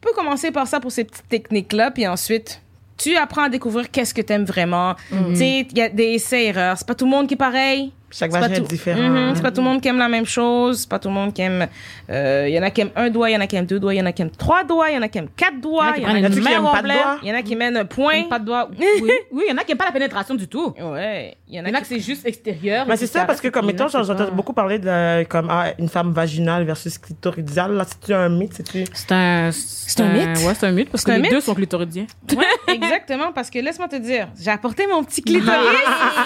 peux 0.00 0.12
commencer 0.12 0.50
par 0.50 0.66
ça 0.66 0.80
pour 0.80 0.90
ces 0.90 1.04
petites 1.04 1.28
techniques 1.28 1.72
là 1.72 1.92
puis 1.92 2.04
ensuite 2.08 2.60
tu 3.00 3.16
apprends 3.16 3.44
à 3.44 3.48
découvrir 3.48 3.90
qu'est-ce 3.90 4.12
que 4.14 4.20
t'aimes 4.20 4.44
vraiment. 4.44 4.94
Tu 5.10 5.36
sais 5.36 5.66
il 5.70 5.78
y 5.78 5.82
a 5.82 5.88
des 5.88 6.14
essais 6.14 6.46
erreurs. 6.46 6.76
C'est 6.78 6.86
pas 6.86 6.94
tout 6.94 7.06
le 7.06 7.10
monde 7.10 7.26
qui 7.26 7.34
est 7.34 7.36
pareil 7.36 7.92
Chaque 8.12 8.32
c'est 8.32 8.40
vagin 8.40 8.54
est 8.54 8.58
tout- 8.58 8.66
différent. 8.66 9.00
Mhm, 9.00 9.32
c'est 9.36 9.42
pas 9.42 9.50
tout 9.50 9.60
le 9.60 9.66
monde 9.68 9.80
qui 9.80 9.88
aime 9.88 9.98
la 9.98 10.08
même 10.08 10.26
chose. 10.26 10.80
C'est 10.80 10.88
pas 10.88 10.98
tout 10.98 11.08
le 11.08 11.14
monde 11.14 11.32
qui 11.32 11.42
aime. 11.42 11.66
euh, 12.10 12.46
Il 12.48 12.54
y 12.54 12.58
en 12.58 12.62
a 12.62 12.70
qui 12.70 12.80
aiment 12.80 12.90
un 12.96 13.08
doigt, 13.10 13.30
il 13.30 13.34
y 13.34 13.36
en 13.36 13.40
a 13.40 13.46
qui 13.46 13.56
aiment 13.56 13.66
deux 13.66 13.78
doigts, 13.78 13.94
il 13.94 13.98
y 13.98 14.02
en 14.02 14.06
a 14.06 14.12
qui 14.12 14.22
aiment 14.22 14.30
trois 14.30 14.64
doigts, 14.64 14.90
il 14.90 14.96
y 14.96 14.98
en 14.98 15.02
a 15.02 15.08
qui 15.08 15.18
aiment 15.18 15.28
quatre 15.36 15.60
doigts. 15.60 15.92
Il 15.96 16.02
y 16.02 16.06
en 16.06 16.08
a 16.08 16.28
qui 16.30 16.38
aiment 16.38 16.64
pas 16.64 16.82
de 16.82 16.88
doigts? 16.88 17.18
il 17.22 17.28
y 17.28 17.32
en 17.32 17.34
a 17.36 17.42
qui 17.42 17.56
mènent 17.56 17.76
un 17.76 17.84
point. 17.84 18.22
Pas 18.28 18.38
de 18.38 18.44
doigts. 18.46 18.68
Oui, 18.78 19.10
oui, 19.32 19.42
il 19.46 19.50
y 19.50 19.52
en 19.52 19.56
a 19.58 19.60
qui 19.62 19.68
n'aiment 19.68 19.78
pas 19.78 19.84
la 19.86 19.92
pénétration 19.92 20.34
du 20.34 20.48
tout. 20.48 20.74
Ouais. 20.80 21.36
Il 21.48 21.54
y 21.54 21.60
en 21.60 21.64
Il 21.64 21.68
y 21.68 21.72
en 21.72 21.74
a 21.74 21.80
que 21.80 21.86
c'est 21.86 22.00
juste 22.00 22.26
extérieur. 22.26 22.86
Mais 22.88 22.96
c'est 22.96 23.06
ça, 23.06 23.24
parce 23.24 23.40
que 23.40 23.48
comme 23.48 23.68
étant, 23.70 23.88
c'est 23.88 24.02
j'entends 24.04 24.30
beaucoup 24.32 24.52
parler 24.52 24.78
de 24.78 25.24
comme 25.24 25.48
ah, 25.50 25.66
une 25.78 25.88
femme 25.88 26.12
vaginale 26.12 26.64
versus 26.64 26.98
clitoridiale. 26.98 27.74
Là, 27.74 27.84
c'est 27.86 28.12
un 28.14 28.28
mythe, 28.28 28.54
c'est-tu? 28.54 28.84
C'est 28.92 29.12
un, 29.12 29.50
C'est 29.52 30.00
un 30.00 30.08
mythe? 30.12 30.38
Ouais, 30.46 30.54
c'est 30.58 30.66
un 30.66 30.72
mythe 30.72 30.90
parce 30.90 31.04
C'est 31.04 31.16
que 31.16 31.20
les 31.22 31.28
deux 31.28 31.40
sont 31.40 31.54
clitoridiens. 31.54 32.06
Ouais, 32.36 32.74
exactement, 32.74 33.32
parce 33.32 33.50
que 33.50 33.58
laisse-moi 33.58 33.88
te 33.88 33.96
dire, 33.96 34.28
j'ai 34.40 34.50
apporté 34.50 34.86
mon 34.86 35.02
petit 35.04 35.22
clitoris. 35.22 35.46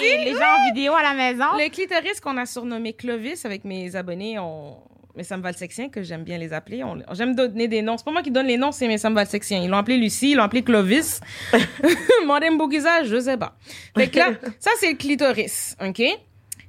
les 0.01 0.33
gens 0.33 0.39
en 0.39 0.73
vidéo 0.73 0.93
à 0.93 1.03
la 1.03 1.13
maison. 1.13 1.45
Le 1.77 1.87
clitoris 1.87 2.21
qu'on 2.21 2.37
a 2.37 2.45
surnommé 2.45 2.93
Clovis 2.93 3.43
avec 3.45 3.65
mes 3.65 3.97
abonnés, 3.97 4.39
on... 4.39 4.77
mes 5.13 5.25
samvalsexiens, 5.25 5.89
que 5.89 6.03
j'aime 6.03 6.23
bien 6.23 6.37
les 6.37 6.53
appeler. 6.53 6.85
On... 6.85 6.99
J'aime 7.13 7.35
donner 7.35 7.67
des 7.67 7.81
noms. 7.81 7.97
C'est 7.97 8.05
pas 8.05 8.11
moi 8.11 8.21
qui 8.21 8.31
donne 8.31 8.47
les 8.47 8.55
noms, 8.57 8.71
c'est 8.71 8.87
mes 8.87 8.97
samvalsexiens. 8.97 9.61
Ils 9.61 9.69
l'ont 9.69 9.77
appelé 9.77 9.97
Lucie, 9.97 10.31
ils 10.31 10.35
l'ont 10.35 10.43
appelé 10.43 10.63
Clovis. 10.63 11.19
Modem 12.25 12.57
Bougiza, 12.57 13.03
je 13.03 13.19
sais 13.19 13.35
pas. 13.35 13.57
Fait 13.97 14.07
que 14.07 14.17
là, 14.17 14.29
ça, 14.59 14.71
c'est 14.79 14.91
le 14.91 14.95
clitoris, 14.95 15.75
OK? 15.85 16.01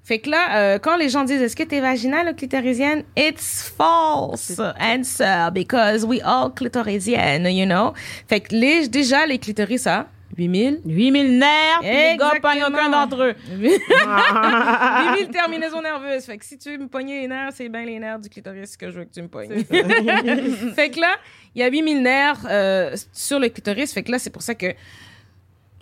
Fait 0.02 0.18
que 0.18 0.30
là, 0.30 0.56
euh, 0.56 0.78
quand 0.80 0.96
les 0.96 1.08
gens 1.08 1.22
disent 1.22 1.42
est-ce 1.42 1.56
que 1.56 1.62
t'es 1.62 1.80
vaginale 1.80 2.30
ou 2.30 2.34
clitorisienne, 2.34 3.04
it's 3.16 3.72
false 3.76 4.60
answer 4.80 5.50
because 5.52 6.04
we 6.04 6.20
all 6.24 6.50
clitorisiennes, 6.52 7.46
you 7.46 7.66
know? 7.66 7.92
Fait 8.28 8.40
que 8.40 8.54
les, 8.54 8.88
déjà 8.88 9.24
les 9.26 9.38
clitoris, 9.38 9.82
ça, 9.82 10.08
8000. 10.36 10.80
8000 10.84 11.38
nerfs, 11.38 11.48
puis 11.80 11.88
les 11.88 12.16
gars 12.16 12.32
pognent 12.42 12.64
aucun 12.64 12.90
d'entre 12.90 13.22
eux. 13.22 13.34
8000 13.58 15.28
terminaisons 15.32 15.80
nerveuses. 15.80 16.24
Fait 16.24 16.36
que 16.36 16.44
si 16.44 16.58
tu 16.58 16.70
veux 16.70 16.78
me 16.78 16.88
pogner 16.88 17.22
les 17.22 17.28
nerfs, 17.28 17.52
c'est 17.54 17.68
bien 17.68 17.84
les 17.84 17.98
nerfs 17.98 18.18
du 18.18 18.28
clitoris 18.28 18.76
que 18.76 18.90
je 18.90 18.98
veux 18.98 19.04
que 19.04 19.12
tu 19.12 19.22
me 19.22 19.28
pognes. 19.28 19.64
fait 20.74 20.90
que 20.90 21.00
là, 21.00 21.16
il 21.54 21.60
y 21.60 21.64
a 21.64 21.68
8000 21.68 22.02
nerfs 22.02 22.46
euh, 22.48 22.94
sur 23.12 23.38
le 23.38 23.48
clitoris. 23.48 23.92
Fait 23.92 24.02
que 24.02 24.10
là, 24.10 24.18
c'est 24.18 24.30
pour 24.30 24.42
ça 24.42 24.54
que 24.54 24.74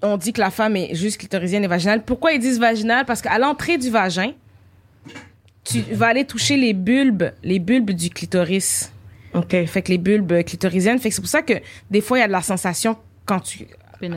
on 0.02 0.16
dit 0.16 0.32
que 0.32 0.40
la 0.40 0.50
femme 0.50 0.76
est 0.76 0.94
juste 0.94 1.18
clitorisienne 1.18 1.64
et 1.64 1.68
vaginale. 1.68 2.04
Pourquoi 2.04 2.32
ils 2.32 2.38
disent 2.38 2.60
vaginale? 2.60 3.06
Parce 3.06 3.22
qu'à 3.22 3.38
l'entrée 3.38 3.78
du 3.78 3.90
vagin, 3.90 4.32
tu 5.64 5.80
vas 5.92 6.08
aller 6.08 6.26
toucher 6.26 6.56
les 6.56 6.74
bulbes, 6.74 7.30
les 7.42 7.58
bulbes 7.58 7.90
du 7.90 8.10
clitoris. 8.10 8.92
OK. 9.32 9.64
Fait 9.66 9.82
que 9.82 9.90
les 9.90 9.98
bulbes 9.98 10.44
clitorisiennes. 10.44 10.98
Fait 10.98 11.08
que 11.08 11.14
c'est 11.14 11.22
pour 11.22 11.30
ça 11.30 11.42
que 11.42 11.54
des 11.90 12.00
fois, 12.00 12.18
il 12.18 12.20
y 12.20 12.24
a 12.24 12.26
de 12.26 12.32
la 12.32 12.42
sensation 12.42 12.96
quand 13.24 13.40
tu. 13.40 13.66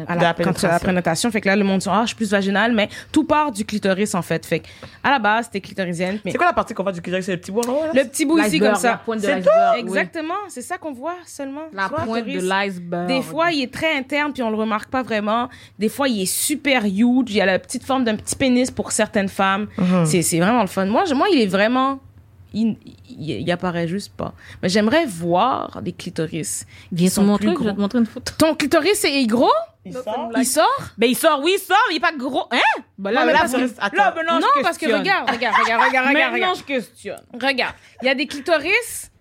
À 0.07 0.15
la, 0.15 0.21
la 0.21 0.33
quand 0.33 0.53
tu 0.53 0.65
as 0.65 0.69
la 0.69 0.79
pénétration. 0.79 0.79
prénotation. 0.79 1.31
Fait 1.31 1.41
que 1.41 1.47
là, 1.47 1.55
le 1.55 1.63
monde 1.63 1.79
dit, 1.79 1.87
ah, 1.89 2.01
je 2.03 2.07
suis 2.07 2.15
plus 2.15 2.29
vaginale, 2.31 2.73
mais 2.73 2.89
tout 3.11 3.23
part 3.23 3.51
du 3.51 3.65
clitoris, 3.65 4.13
en 4.15 4.21
fait. 4.21 4.45
Fait 4.45 4.59
que, 4.59 4.67
à 5.03 5.11
la 5.11 5.19
base, 5.19 5.49
t'es 5.49 5.61
clitorisienne. 5.61 6.19
Mais 6.25 6.31
C'est 6.31 6.37
quoi 6.37 6.47
la 6.47 6.53
partie 6.53 6.73
qu'on 6.73 6.83
voit 6.83 6.91
du 6.91 7.01
clitoris? 7.01 7.25
C'est 7.25 7.33
le 7.33 7.39
petit 7.39 7.51
en 7.51 7.55
haut, 7.55 7.63
là? 7.83 7.91
le 7.93 8.03
petit 8.09 8.25
bout 8.25 8.37
ici, 8.47 8.59
comme 8.59 8.75
ça. 8.75 9.01
C'est 9.19 9.33
oui. 9.73 9.79
Exactement. 9.79 10.33
C'est 10.49 10.61
ça 10.61 10.77
qu'on 10.77 10.93
voit 10.93 11.15
seulement. 11.25 11.61
La 11.73 11.89
pointe 11.89 12.25
de 12.25 12.39
l'iceberg. 12.49 13.07
Des 13.07 13.21
fois, 13.21 13.51
il 13.51 13.63
est 13.63 13.73
très 13.73 13.95
interne 13.97 14.33
puis 14.33 14.43
on 14.43 14.49
le 14.49 14.55
remarque 14.57 14.89
pas 14.89 15.03
vraiment. 15.03 15.49
Des 15.79 15.89
fois, 15.89 16.07
il 16.07 16.21
est 16.21 16.25
super 16.25 16.83
huge. 16.85 17.29
Il 17.29 17.35
y 17.35 17.41
a 17.41 17.45
la 17.45 17.59
petite 17.59 17.83
forme 17.83 18.03
d'un 18.03 18.15
petit 18.15 18.35
pénis 18.35 18.69
pour 18.71 18.91
certaines 18.91 19.29
femmes. 19.29 19.67
Mhm. 19.77 20.05
C'est, 20.05 20.21
c'est 20.21 20.39
vraiment 20.39 20.61
le 20.61 20.67
fun. 20.67 20.85
Moi, 20.85 21.05
je- 21.05 21.13
moi, 21.13 21.27
il 21.31 21.41
est 21.41 21.47
vraiment. 21.47 21.99
Il, 22.59 22.77
il, 23.09 23.41
il 23.41 23.51
apparaît 23.51 23.87
juste 23.87 24.13
pas. 24.13 24.33
Mais 24.61 24.69
j'aimerais 24.69 25.05
voir 25.05 25.81
des 25.81 25.91
clitoris. 25.93 26.65
Viens 26.91 27.09
je 27.09 27.15
vais 27.47 27.53
gros. 27.53 27.71
te 27.75 27.79
montrer 27.79 27.99
une 27.99 28.05
photo. 28.05 28.33
Ton 28.37 28.55
clitoris 28.55 29.03
est 29.05 29.25
gros? 29.27 29.51
Il 29.85 29.93
sort? 29.93 30.31
Il 30.37 30.45
sort? 30.45 30.79
Ben, 30.97 31.07
il 31.07 31.15
sort, 31.15 31.39
oui, 31.43 31.53
il 31.55 31.59
sort, 31.61 31.77
mais 31.87 31.95
il 31.95 31.97
est 31.97 32.01
pas 32.01 32.11
gros. 32.11 32.45
Hein? 32.51 32.57
Ben 32.97 33.11
là, 33.11 33.21
Non, 33.21 33.25
mais 33.27 33.33
là, 33.33 33.39
parce 33.39 33.53
là, 33.53 33.59
que- 33.59 33.63
là, 33.65 33.71
attends. 33.79 34.15
maintenant, 34.15 34.39
non, 34.39 34.47
je 34.57 34.61
parce 34.63 34.77
que 34.77 34.85
regarde, 34.85 35.29
regarde, 35.29 35.55
regarde, 35.55 35.55
regarde, 35.83 35.87
regarde, 35.87 36.13
Maintenant, 36.13 36.33
regarde. 36.33 36.57
je 36.57 36.63
questionne. 36.63 37.21
Regarde. 37.33 37.75
Il 38.01 38.05
y 38.05 38.09
a 38.09 38.15
des 38.15 38.27
clitoris. 38.27 39.11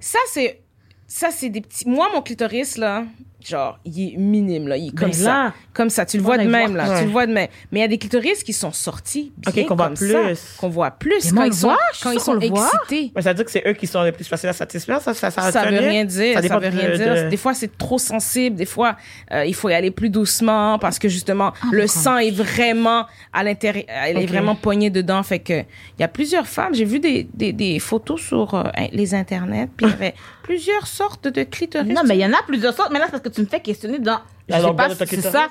Ça, 0.00 0.18
c'est, 0.28 0.62
ça, 1.06 1.30
c'est 1.32 1.48
des 1.48 1.60
petits, 1.60 1.88
moi, 1.88 2.08
mon 2.14 2.22
clitoris, 2.22 2.76
là, 2.76 3.04
genre, 3.48 3.78
il 3.84 4.14
est 4.14 4.16
minime, 4.16 4.68
là. 4.68 4.76
Il 4.76 4.88
est 4.88 4.90
comme 4.96 5.08
Ben 5.10 5.14
ça. 5.14 5.24
là. 5.44 5.52
Comme 5.72 5.90
ça. 5.90 6.04
Tu 6.06 6.16
le 6.18 6.22
vois 6.22 6.38
de 6.38 6.44
même, 6.48 6.72
voir. 6.74 6.86
là. 6.86 6.92
Ouais. 6.94 6.98
Tu 7.00 7.04
le 7.06 7.10
vois 7.12 7.26
de 7.26 7.32
même. 7.32 7.48
Mais 7.72 7.80
il 7.80 7.82
y 7.82 7.84
a 7.84 7.88
des 7.88 7.98
clitoris 7.98 8.42
qui 8.42 8.52
sont 8.52 8.72
sortis 8.72 9.32
bien 9.38 9.52
Ok, 9.62 9.68
qu'on 9.68 9.74
voit 9.76 9.86
comme 9.86 9.94
plus. 9.96 10.12
ça, 10.12 10.58
Qu'on 10.58 10.68
voit 10.68 10.90
plus 10.90 11.32
Mais 11.32 11.38
quand 11.38 11.44
ils 11.44 11.54
sont, 11.54 11.76
quand 12.02 12.10
ils 12.12 12.20
sont 12.20 12.38
excités. 12.40 13.12
Mais 13.14 13.22
ça 13.22 13.30
veut 13.30 13.34
dire 13.36 13.44
que 13.44 13.50
c'est 13.50 13.62
eux 13.66 13.72
qui 13.72 13.86
sont 13.86 14.02
les 14.02 14.12
plus 14.12 14.24
faciles 14.24 14.48
à 14.48 14.52
satisfaire, 14.52 15.00
ça, 15.00 15.14
ça, 15.14 15.30
ça, 15.30 15.50
Ça 15.52 15.64
veut 15.66 15.78
rien 15.78 16.04
dire, 16.04 16.34
ça, 16.34 16.40
dépend 16.40 16.58
veut 16.58 16.68
rien 16.68 16.90
de- 16.90 16.96
dire. 16.96 17.24
de- 17.24 17.28
Des 17.30 17.36
fois, 17.36 17.54
c'est 17.54 17.76
trop 17.78 17.98
sensible. 17.98 18.56
Des 18.56 18.66
fois, 18.66 18.96
euh, 19.32 19.44
il 19.44 19.54
faut 19.54 19.68
y 19.68 19.74
aller 19.74 19.90
plus 19.90 20.10
doucement 20.10 20.78
parce 20.78 20.98
que 20.98 21.08
justement, 21.08 21.52
Ah, 21.62 21.66
le 21.72 21.86
sang 21.86 22.18
est 22.18 22.30
vraiment 22.30 23.06
à 23.32 23.42
l'intérieur, 23.44 23.84
elle 23.88 24.18
est 24.18 24.22
Ok. 24.24 24.28
vraiment 24.28 24.54
poignée 24.54 24.90
dedans. 24.90 25.22
Fait 25.22 25.38
que 25.38 25.60
il 25.60 26.00
y 26.00 26.02
a 26.04 26.08
plusieurs 26.08 26.46
femmes. 26.46 26.74
J'ai 26.74 26.84
vu 26.84 27.00
des, 27.00 27.28
des, 27.34 27.52
des 27.52 27.78
photos 27.78 28.20
sur 28.20 28.54
euh, 28.54 28.64
les 28.92 29.14
internets, 29.14 29.68
puis 29.76 29.86
il 29.86 29.90
y 29.90 29.92
avait 29.94 30.14
plusieurs 30.42 30.86
sortes 30.86 31.28
de 31.28 31.42
clitoris. 31.44 31.92
Non, 31.94 32.02
mais 32.06 32.16
il 32.16 32.20
y 32.20 32.24
en 32.26 32.32
a 32.32 32.42
plusieurs 32.46 32.74
sortes. 32.74 32.90
Mais 32.92 32.98
là, 32.98 33.04
c'est 33.06 33.10
parce 33.12 33.22
que 33.22 33.28
tu 33.28 33.37
me 33.40 33.46
fais 33.46 33.60
questionner 33.60 33.98
dans. 33.98 34.20
Je 34.48 34.54
La 34.54 34.60
sais 34.62 34.74
pas 34.74 34.90
si 34.90 35.06
c'est 35.06 35.20
ça. 35.22 35.48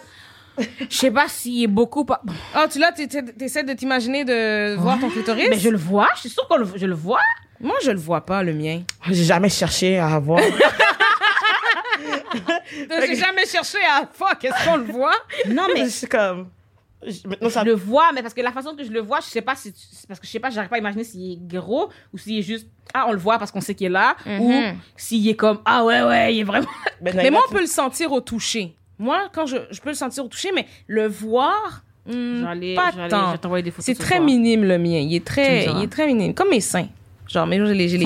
Je 0.57 0.95
sais 0.95 1.11
pas 1.11 1.27
s'il 1.27 1.63
est 1.63 1.67
beaucoup 1.67 2.03
pas. 2.03 2.21
Oh, 2.55 2.65
tu 2.71 2.79
là, 2.79 2.91
tu 2.91 3.07
essaies 3.43 3.63
de 3.63 3.73
t'imaginer 3.73 4.25
de 4.25 4.75
voir 4.75 4.99
ton 4.99 5.09
clitoris? 5.09 5.47
Mais 5.49 5.59
je 5.59 5.69
le 5.69 5.77
vois, 5.77 6.07
je 6.15 6.21
suis 6.21 6.29
sûre 6.29 6.47
que 6.47 6.55
je 6.77 6.85
le 6.85 6.95
vois. 6.95 7.19
Moi, 7.59 7.75
je 7.83 7.91
le 7.91 7.99
vois 7.99 8.21
pas, 8.25 8.43
le 8.43 8.53
mien. 8.53 8.81
J'ai 9.07 9.23
jamais 9.23 9.49
cherché 9.49 9.97
à 9.97 10.07
avoir. 10.15 10.39
J'ai 12.89 13.15
jamais 13.15 13.45
cherché 13.45 13.77
à 13.83 14.07
fuck, 14.11 14.43
est-ce 14.43 14.65
qu'on 14.65 14.77
le 14.77 14.91
voit? 14.91 15.15
Non, 15.47 15.67
mais 15.73 15.89
c'est 15.89 16.07
comme. 16.07 16.49
Je- 17.05 17.27
Maintenant, 17.27 17.49
ça. 17.49 17.61
je 17.61 17.65
le 17.65 17.73
vois, 17.73 18.11
mais 18.13 18.21
parce 18.21 18.33
que 18.33 18.41
la 18.41 18.51
façon 18.51 18.75
que 18.75 18.83
je 18.83 18.91
le 18.91 18.99
vois, 19.01 19.19
je 19.19 19.25
sais 19.27 19.41
pas 19.41 19.55
si. 19.55 19.73
c'est 19.75 20.07
Parce 20.07 20.19
que 20.19 20.25
je 20.25 20.31
sais 20.31 20.39
pas, 20.39 20.49
j'arrive 20.49 20.69
pas 20.69 20.77
à 20.77 20.79
imaginer 20.79 21.03
s'il 21.03 21.33
est 21.33 21.39
gros 21.47 21.89
ou 22.13 22.17
s'il 22.17 22.39
est 22.39 22.41
juste. 22.41 22.67
Ah, 22.93 23.05
on 23.07 23.11
le 23.11 23.17
voit 23.19 23.37
parce 23.37 23.51
qu'on 23.51 23.61
sait 23.61 23.75
qu'il 23.75 23.87
est 23.87 23.89
là. 23.91 24.15
Ou 24.25 24.51
Mhm. 24.51 24.75
s'il 24.95 25.27
est 25.27 25.35
comme. 25.35 25.59
Ah, 25.65 25.83
ouais, 25.85 26.01
ouais, 26.03 26.35
il 26.35 26.39
est 26.39 26.43
vraiment. 26.43 26.67
Ben, 27.01 27.13
Mais 27.15 27.29
moi, 27.29 27.41
on 27.47 27.51
peut 27.51 27.61
le 27.61 27.67
sentir 27.67 28.11
au 28.11 28.21
toucher. 28.21 28.75
Moi, 28.97 29.29
quand 29.31 29.45
je, 29.45 29.57
je 29.69 29.79
peux 29.81 29.89
le 29.89 29.95
sentir 29.95 30.25
au 30.25 30.27
toucher, 30.27 30.49
mais 30.55 30.65
le 30.87 31.07
voir, 31.07 31.83
hmm, 32.07 32.43
pas 32.75 32.91
tant. 33.09 33.35
C'est 33.79 33.93
ce 33.93 33.99
très 33.99 34.15
soir. 34.15 34.23
minime, 34.25 34.63
le 34.63 34.79
mien. 34.79 34.97
Il 34.97 35.13
est 35.13 35.23
très, 35.23 35.65
il 35.65 35.83
est 35.83 35.87
très 35.91 36.07
minime. 36.07 36.33
Comme 36.33 36.49
mes 36.49 36.61
seins. 36.61 36.87
Genre, 37.29 37.45
mais 37.45 37.57
j'ai 37.57 37.73
les, 37.73 37.89
j'ai 37.89 37.97
les, 37.97 38.05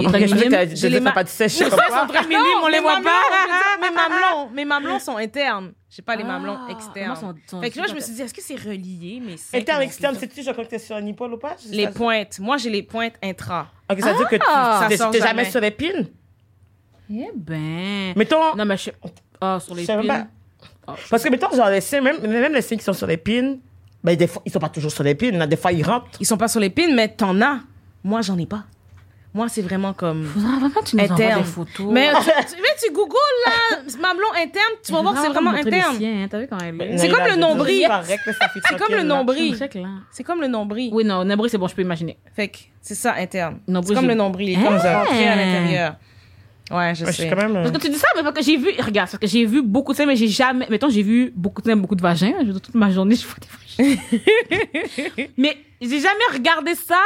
J'ai 0.75 0.89
les 0.89 1.01
pas 1.01 1.23
de 1.23 1.29
sèche 1.29 1.51
seins 1.53 1.69
quoi. 1.69 1.77
sont 2.01 2.07
très 2.07 2.23
minimes, 2.27 2.41
on 2.63 2.67
les 2.67 2.79
voit 2.79 2.93
mamelons, 2.95 3.09
pas. 3.09 3.87
Mes 3.89 3.95
mamelons, 3.95 4.49
mes 4.53 4.65
mamelons 4.65 4.99
sont 4.99 5.17
internes. 5.17 5.73
J'ai 5.89 6.01
pas 6.01 6.15
les 6.15 6.23
mamelons 6.23 6.57
Ah, 6.67 6.71
externes. 6.71 7.15
sont- 7.15 7.35
sont 7.47 7.61
fait 7.61 7.69
que 7.69 7.79
là, 7.79 7.85
je 7.87 7.93
me 7.93 7.99
suis 7.99 8.13
dit, 8.13 8.21
est-ce 8.21 8.33
que 8.33 8.41
c'est 8.41 8.55
relié, 8.55 9.21
mes 9.23 9.37
seins? 9.37 9.57
Interne, 9.59 9.81
externe, 9.83 10.15
sais-tu, 10.17 10.41
je 10.41 10.51
crois 10.51 10.63
que 10.65 10.69
t'es 10.69 10.79
sur 10.79 10.95
un 10.95 11.05
épaule 11.05 11.33
ou 11.33 11.37
pas? 11.37 11.55
Les 11.69 11.87
pointes. 11.89 12.39
Moi, 12.39 12.57
j'ai 12.57 12.69
les 12.69 12.81
pointes 12.83 13.13
intra. 13.21 13.67
Ok, 13.91 13.99
ça 14.01 14.11
veut 14.13 14.17
dire 14.17 14.27
que 14.29 14.35
Ah, 14.47 14.87
tu- 14.89 14.97
ça 14.97 15.09
t'es 15.11 15.19
jamais 15.19 15.49
sur 15.51 15.59
l'épine? 15.61 16.07
Eh 17.13 17.29
ben. 17.35 18.13
Mettons. 18.15 18.55
Non, 18.55 18.65
mais 18.65 18.77
je. 18.77 18.89
Ah, 19.39 19.59
sur 19.59 19.75
les 19.75 19.85
pins. 19.85 20.03
pas. 20.85 20.95
Parce 21.09 21.23
que, 21.23 21.29
mettons, 21.29 21.51
genre, 21.55 21.69
les 21.69 21.81
seins, 21.81 22.01
même, 22.01 22.19
même 22.21 22.53
les 22.53 22.61
seins 22.61 22.77
qui 22.77 22.83
sont 22.83 22.93
sur 22.93 23.07
l'épine, 23.07 23.59
ben, 24.03 24.15
des 24.15 24.27
fois, 24.27 24.41
ils 24.45 24.51
sont 24.51 24.59
pas 24.59 24.69
toujours 24.69 24.91
sur 24.91 25.03
l'épine, 25.03 25.37
là, 25.37 25.45
des 25.45 25.57
fois, 25.57 25.71
ils 25.71 25.83
rentrent. 25.83 26.07
Ils 26.19 26.25
sont 26.25 26.37
pas 26.37 26.47
sur 26.47 26.59
les 26.59 26.69
pins, 26.69 26.91
mais 26.93 27.09
t'en 27.09 27.39
as. 27.41 27.59
Moi, 28.03 28.21
j'en 28.21 28.37
ai 28.37 28.45
pas. 28.45 28.63
Moi, 29.33 29.47
c'est 29.47 29.61
vraiment 29.61 29.93
comme... 29.93 30.25
Faudra 30.25 30.57
vraiment 30.59 30.81
que 30.81 30.85
tu 30.89 30.95
nous 30.97 31.03
envoies 31.03 31.15
Interne. 31.15 31.41
des 31.41 31.47
photos. 31.47 31.87
Mais 31.89 32.09
tu, 32.09 32.15
tu, 32.55 32.61
mais 32.61 32.67
tu 32.85 32.91
googles 32.91 33.13
là, 33.45 33.77
mamelon 34.01 34.27
interne, 34.35 34.73
tu 34.85 34.91
vas 34.91 35.01
voir 35.01 35.13
que 35.13 35.21
c'est 35.21 35.29
vraiment 35.29 35.51
interne. 35.51 36.27
T'as 36.29 36.39
vu 36.39 36.47
quand 36.49 36.57
elle 36.59 36.81
est? 36.81 36.97
C'est 36.97 37.09
comme 37.09 37.25
le 37.25 37.35
nombril. 37.37 37.87
C'est 38.67 38.77
comme 38.77 38.95
le 38.95 39.03
nombril. 39.03 39.57
C'est 40.11 40.23
comme 40.23 40.41
le 40.41 40.47
nombril. 40.47 40.89
Oui, 40.93 41.05
non, 41.05 41.23
nombril, 41.23 41.49
c'est 41.49 41.57
bon, 41.57 41.67
je 41.67 41.75
peux 41.75 41.81
imaginer. 41.81 42.17
Fait 42.35 42.49
que 42.49 42.57
c'est 42.81 42.95
ça 42.95 43.13
interne. 43.17 43.59
C'est 43.85 43.93
comme 43.93 44.07
le 44.07 44.15
nombril, 44.15 44.49
il 44.49 44.59
est 44.59 44.63
comme 44.63 44.73
Hein? 44.75 44.99
rentré 44.99 45.27
à 45.27 45.35
l'intérieur. 45.35 45.95
Ouais, 46.75 46.95
je 46.95 47.05
Je 47.05 47.11
suis 47.11 47.23
sais. 47.23 47.29
quand 47.29 47.35
même. 47.35 47.55
euh, 47.55 47.63
Parce 47.63 47.71
que 47.77 47.81
tu 47.81 47.89
dis 47.89 47.97
ça, 47.97 48.07
mais 48.15 48.23
parce 48.23 48.35
que 48.35 48.43
j'ai 48.43 48.57
vu, 48.57 48.69
regarde, 48.79 49.09
parce 49.09 49.17
que 49.19 49.27
j'ai 49.27 49.45
vu 49.45 49.61
beaucoup 49.61 49.91
de 49.93 49.97
seins, 49.97 50.05
mais 50.05 50.15
j'ai 50.15 50.27
jamais, 50.27 50.67
mettons, 50.69 50.89
j'ai 50.89 51.03
vu 51.03 51.31
beaucoup 51.35 51.61
de 51.61 51.67
seins, 51.67 51.75
beaucoup 51.75 51.95
de 51.95 52.01
vagins. 52.01 52.33
Je 52.41 52.45
veux 52.45 52.51
dire, 52.53 52.61
toute 52.61 52.75
ma 52.75 52.89
journée, 52.91 53.15
je 53.15 53.25
vois 53.25 53.35
des 53.39 53.85
vagins. 53.85 54.01
mais 55.37 55.57
j'ai 55.81 55.99
jamais 55.99 56.27
regardé 56.33 56.75
ça. 56.75 57.01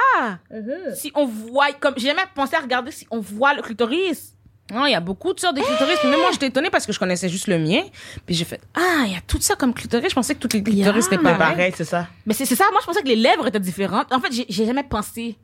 Si 0.96 1.12
on 1.16 1.26
voit, 1.26 1.72
comme, 1.80 1.94
j'ai 1.98 2.08
jamais 2.08 2.24
pensé 2.34 2.56
à 2.56 2.60
regarder 2.60 2.92
si 2.92 3.08
on 3.12 3.20
voit 3.20 3.54
le 3.54 3.62
clitoris. 3.62 4.32
Non, 4.74 4.88
il 4.88 4.92
y 4.94 4.96
a 4.96 5.00
beaucoup 5.00 5.32
de 5.32 5.40
sortes 5.40 5.56
de 5.56 5.62
clitoris. 5.62 6.00
Puis 6.00 6.10
même 6.10 6.20
moi, 6.20 6.30
j'étais 6.32 6.48
étonnée 6.48 6.72
parce 6.72 6.88
que 6.88 6.92
je 6.92 6.98
connaissais 6.98 7.30
juste 7.30 7.46
le 7.48 7.60
mien. 7.60 7.84
Puis 8.26 8.36
j'ai 8.36 8.46
fait, 8.46 8.60
ah, 8.74 9.04
il 9.06 9.14
y 9.14 9.16
a 9.16 9.22
tout 9.28 9.40
ça 9.40 9.56
comme 9.56 9.76
clitoris. 9.76 10.10
Je 10.10 10.16
pensais 10.16 10.34
que 10.34 10.40
toutes 10.40 10.54
les 10.54 10.64
clitoris 10.64 11.06
étaient 11.06 11.16
Yeah. 11.18 11.22
C'est 11.24 11.38
pareils. 11.38 11.56
pareil, 11.56 11.74
c'est 11.78 11.84
ça. 11.86 12.08
Mais 12.26 12.34
c'est 12.34 12.46
c'est 12.48 12.56
ça, 12.56 12.64
moi, 12.72 12.80
je 12.82 12.88
pensais 12.88 13.04
que 13.04 13.08
les 13.08 13.16
lèvres 13.16 13.46
étaient 13.46 13.60
différentes. 13.60 14.12
En 14.12 14.20
fait, 14.20 14.32
j'ai- 14.32 14.66
jamais 14.66 14.82
pensé. 14.84 15.38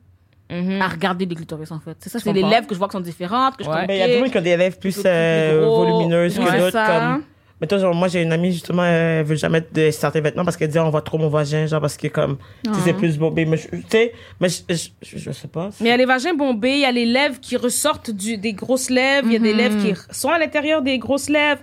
À 0.80 0.88
regarder 0.88 1.26
des 1.26 1.34
clitoris, 1.34 1.70
en 1.70 1.80
fait. 1.80 1.96
C'est 2.00 2.10
ça, 2.10 2.18
c'est 2.18 2.32
les 2.32 2.42
lèvres 2.42 2.66
que 2.66 2.74
je 2.74 2.78
vois 2.78 2.88
qui 2.88 2.92
sont 2.92 3.00
différentes, 3.00 3.56
que 3.56 3.64
je 3.64 3.68
Ouais. 3.68 3.74
comprends. 3.74 3.86
Mais 3.88 3.96
il 3.96 4.00
y 4.00 4.02
a 4.02 4.06
des 4.08 4.18
gens 4.18 4.30
qui 4.30 4.38
ont 4.38 4.42
des 4.42 4.56
lèvres 4.56 4.78
plus 4.78 5.00
euh, 5.06 5.66
volumineuses 5.66 6.38
que 6.38 6.58
d'autres. 6.58 6.86
Comme... 6.86 7.22
Mettons, 7.60 7.78
genre, 7.78 7.94
moi, 7.94 8.08
j'ai 8.08 8.22
une 8.22 8.32
amie, 8.32 8.50
justement, 8.50 8.84
elle 8.84 9.24
veut 9.24 9.36
jamais 9.36 9.60
mettre 9.60 9.72
de 9.72 9.88
certains 9.92 10.20
vêtements 10.20 10.44
parce 10.44 10.56
qu'elle 10.56 10.68
dit, 10.68 10.80
on 10.80 10.90
voit 10.90 11.00
trop 11.02 11.16
mon 11.16 11.28
vagin, 11.28 11.66
genre, 11.66 11.80
parce 11.80 11.96
que, 11.96 12.08
comme, 12.08 12.38
tu 12.64 12.74
sais, 12.74 12.80
c'est 12.86 12.92
plus 12.92 13.16
bombé. 13.18 13.44
Mais, 13.44 13.56
je- 13.56 13.68
tu 13.68 13.82
sais, 13.88 14.12
mais 14.40 14.48
je, 14.48 14.62
je, 14.68 14.88
je, 15.00 15.18
je 15.18 15.30
sais 15.30 15.46
pas. 15.46 15.70
Mais 15.80 15.86
il 15.86 15.90
y 15.90 15.92
a 15.92 15.96
les 15.96 16.04
vagins 16.04 16.34
bombés, 16.34 16.72
il 16.72 16.80
y 16.80 16.84
a 16.84 16.90
les 16.90 17.06
lèvres 17.06 17.38
qui 17.40 17.56
ressortent 17.56 18.10
du, 18.10 18.36
des 18.36 18.52
grosses 18.52 18.90
lèvres, 18.90 19.28
il 19.28 19.34
y 19.34 19.36
a 19.36 19.38
des 19.38 19.52
Mhm. 19.52 19.58
lèvres 19.58 19.78
qui 19.78 19.94
sont 20.10 20.30
à 20.30 20.40
l'intérieur 20.40 20.82
des 20.82 20.98
grosses 20.98 21.28
lèvres. 21.28 21.60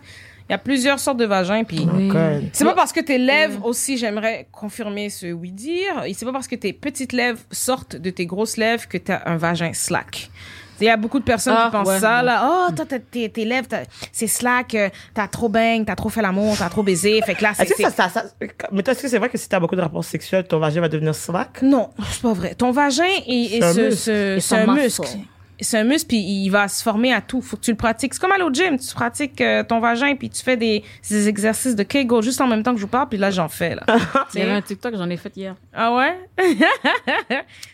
Il 0.49 0.53
y 0.53 0.55
a 0.55 0.57
plusieurs 0.57 0.99
sortes 0.99 1.17
de 1.17 1.25
vagins. 1.25 1.63
Puis 1.63 1.85
God. 1.85 2.49
c'est 2.53 2.65
pas 2.65 2.73
parce 2.73 2.91
que 2.91 2.99
tes 3.01 3.19
lèvres 3.19 3.63
aussi, 3.65 3.97
j'aimerais 3.97 4.47
confirmer 4.51 5.09
ce 5.11 5.27
oui 5.27 5.51
dire. 5.51 6.03
Et 6.07 6.13
c'est 6.15 6.25
pas 6.25 6.31
parce 6.33 6.47
que 6.47 6.55
tes 6.55 6.73
petites 6.73 7.13
lèvres 7.13 7.39
sortent 7.51 7.95
de 7.95 8.09
tes 8.09 8.25
grosses 8.25 8.57
lèvres 8.57 8.87
que 8.87 8.97
t'as 8.97 9.21
un 9.27 9.37
vagin 9.37 9.71
slack. 9.73 10.29
Il 10.81 10.85
y 10.85 10.89
a 10.89 10.95
beaucoup 10.95 11.19
de 11.19 11.25
personnes 11.25 11.55
Ah, 11.57 11.65
qui 11.65 11.71
pensent 11.77 11.87
ouais. 11.89 11.99
ça, 11.99 12.23
là. 12.23 12.49
Oh, 12.69 12.71
toi, 12.73 12.85
t'as- 12.87 12.99
tes, 12.99 13.29
tes 13.29 13.43
lèvres, 13.43 13.67
c'est 14.13 14.27
slack, 14.27 14.73
euh, 14.75 14.89
t'as 15.13 15.27
trop 15.27 15.49
bang, 15.49 15.83
t'as 15.85 15.95
trop 15.95 16.07
fait 16.07 16.21
l'amour, 16.21 16.55
t'as 16.57 16.69
trop 16.69 16.83
baisé. 16.83 17.21
Fait 17.25 17.35
que 17.35 17.43
là, 17.43 17.51
c'est. 17.53 17.63
Est-ce 17.63 17.71
que 17.71 17.77
c'est- 17.83 17.89
ça, 17.91 18.07
ça, 18.09 18.09
ça, 18.09 18.25
mais 18.71 18.81
toi, 18.81 18.93
est-ce 18.93 19.01
que 19.01 19.09
c'est 19.09 19.17
vrai 19.17 19.27
que 19.27 19.37
si 19.37 19.49
t'as 19.49 19.59
beaucoup 19.59 19.75
de 19.75 19.81
rapports 19.81 20.05
sexuels, 20.05 20.47
ton 20.47 20.57
vagin 20.57 20.79
va 20.79 20.87
devenir 20.87 21.13
slack? 21.13 21.61
Non, 21.61 21.89
c'est 22.09 22.21
pas 22.21 22.31
vrai. 22.33 22.55
Ton 22.55 22.71
vagin, 22.71 23.03
est, 23.27 23.57
est 23.57 23.61
C'est 23.61 24.55
un 24.55 24.65
ce- 24.65 24.71
muscle. 24.83 25.07
C'est 25.61 25.77
un 25.77 25.83
muscle. 25.83 26.07
puis 26.07 26.17
il 26.17 26.49
va 26.49 26.67
se 26.67 26.81
former 26.83 27.13
à 27.13 27.21
tout. 27.21 27.41
Faut 27.41 27.57
que 27.57 27.61
tu 27.61 27.71
le 27.71 27.77
pratiques. 27.77 28.13
C'est 28.13 28.19
comme 28.19 28.31
aller 28.31 28.43
au 28.43 28.51
gym. 28.53 28.77
Tu 28.77 28.93
pratiques 28.93 29.41
euh, 29.41 29.63
ton 29.63 29.79
vagin, 29.79 30.15
puis 30.15 30.29
tu 30.29 30.41
fais 30.43 30.57
des, 30.57 30.83
des 31.09 31.27
exercices 31.27 31.75
de 31.75 31.83
Kegel 31.83 32.21
juste 32.21 32.41
en 32.41 32.47
même 32.47 32.63
temps 32.63 32.71
que 32.71 32.77
je 32.79 32.83
vous 32.85 32.91
parle, 32.91 33.09
puis 33.09 33.17
là, 33.17 33.31
j'en 33.31 33.47
fais, 33.47 33.75
là. 33.75 33.83
Il 34.33 34.39
y 34.39 34.43
avait 34.43 34.51
un 34.51 34.61
TikTok, 34.61 34.95
j'en 34.95 35.09
ai 35.09 35.17
fait 35.17 35.35
hier. 35.35 35.55
ah 35.73 35.93
ouais? 35.95 36.17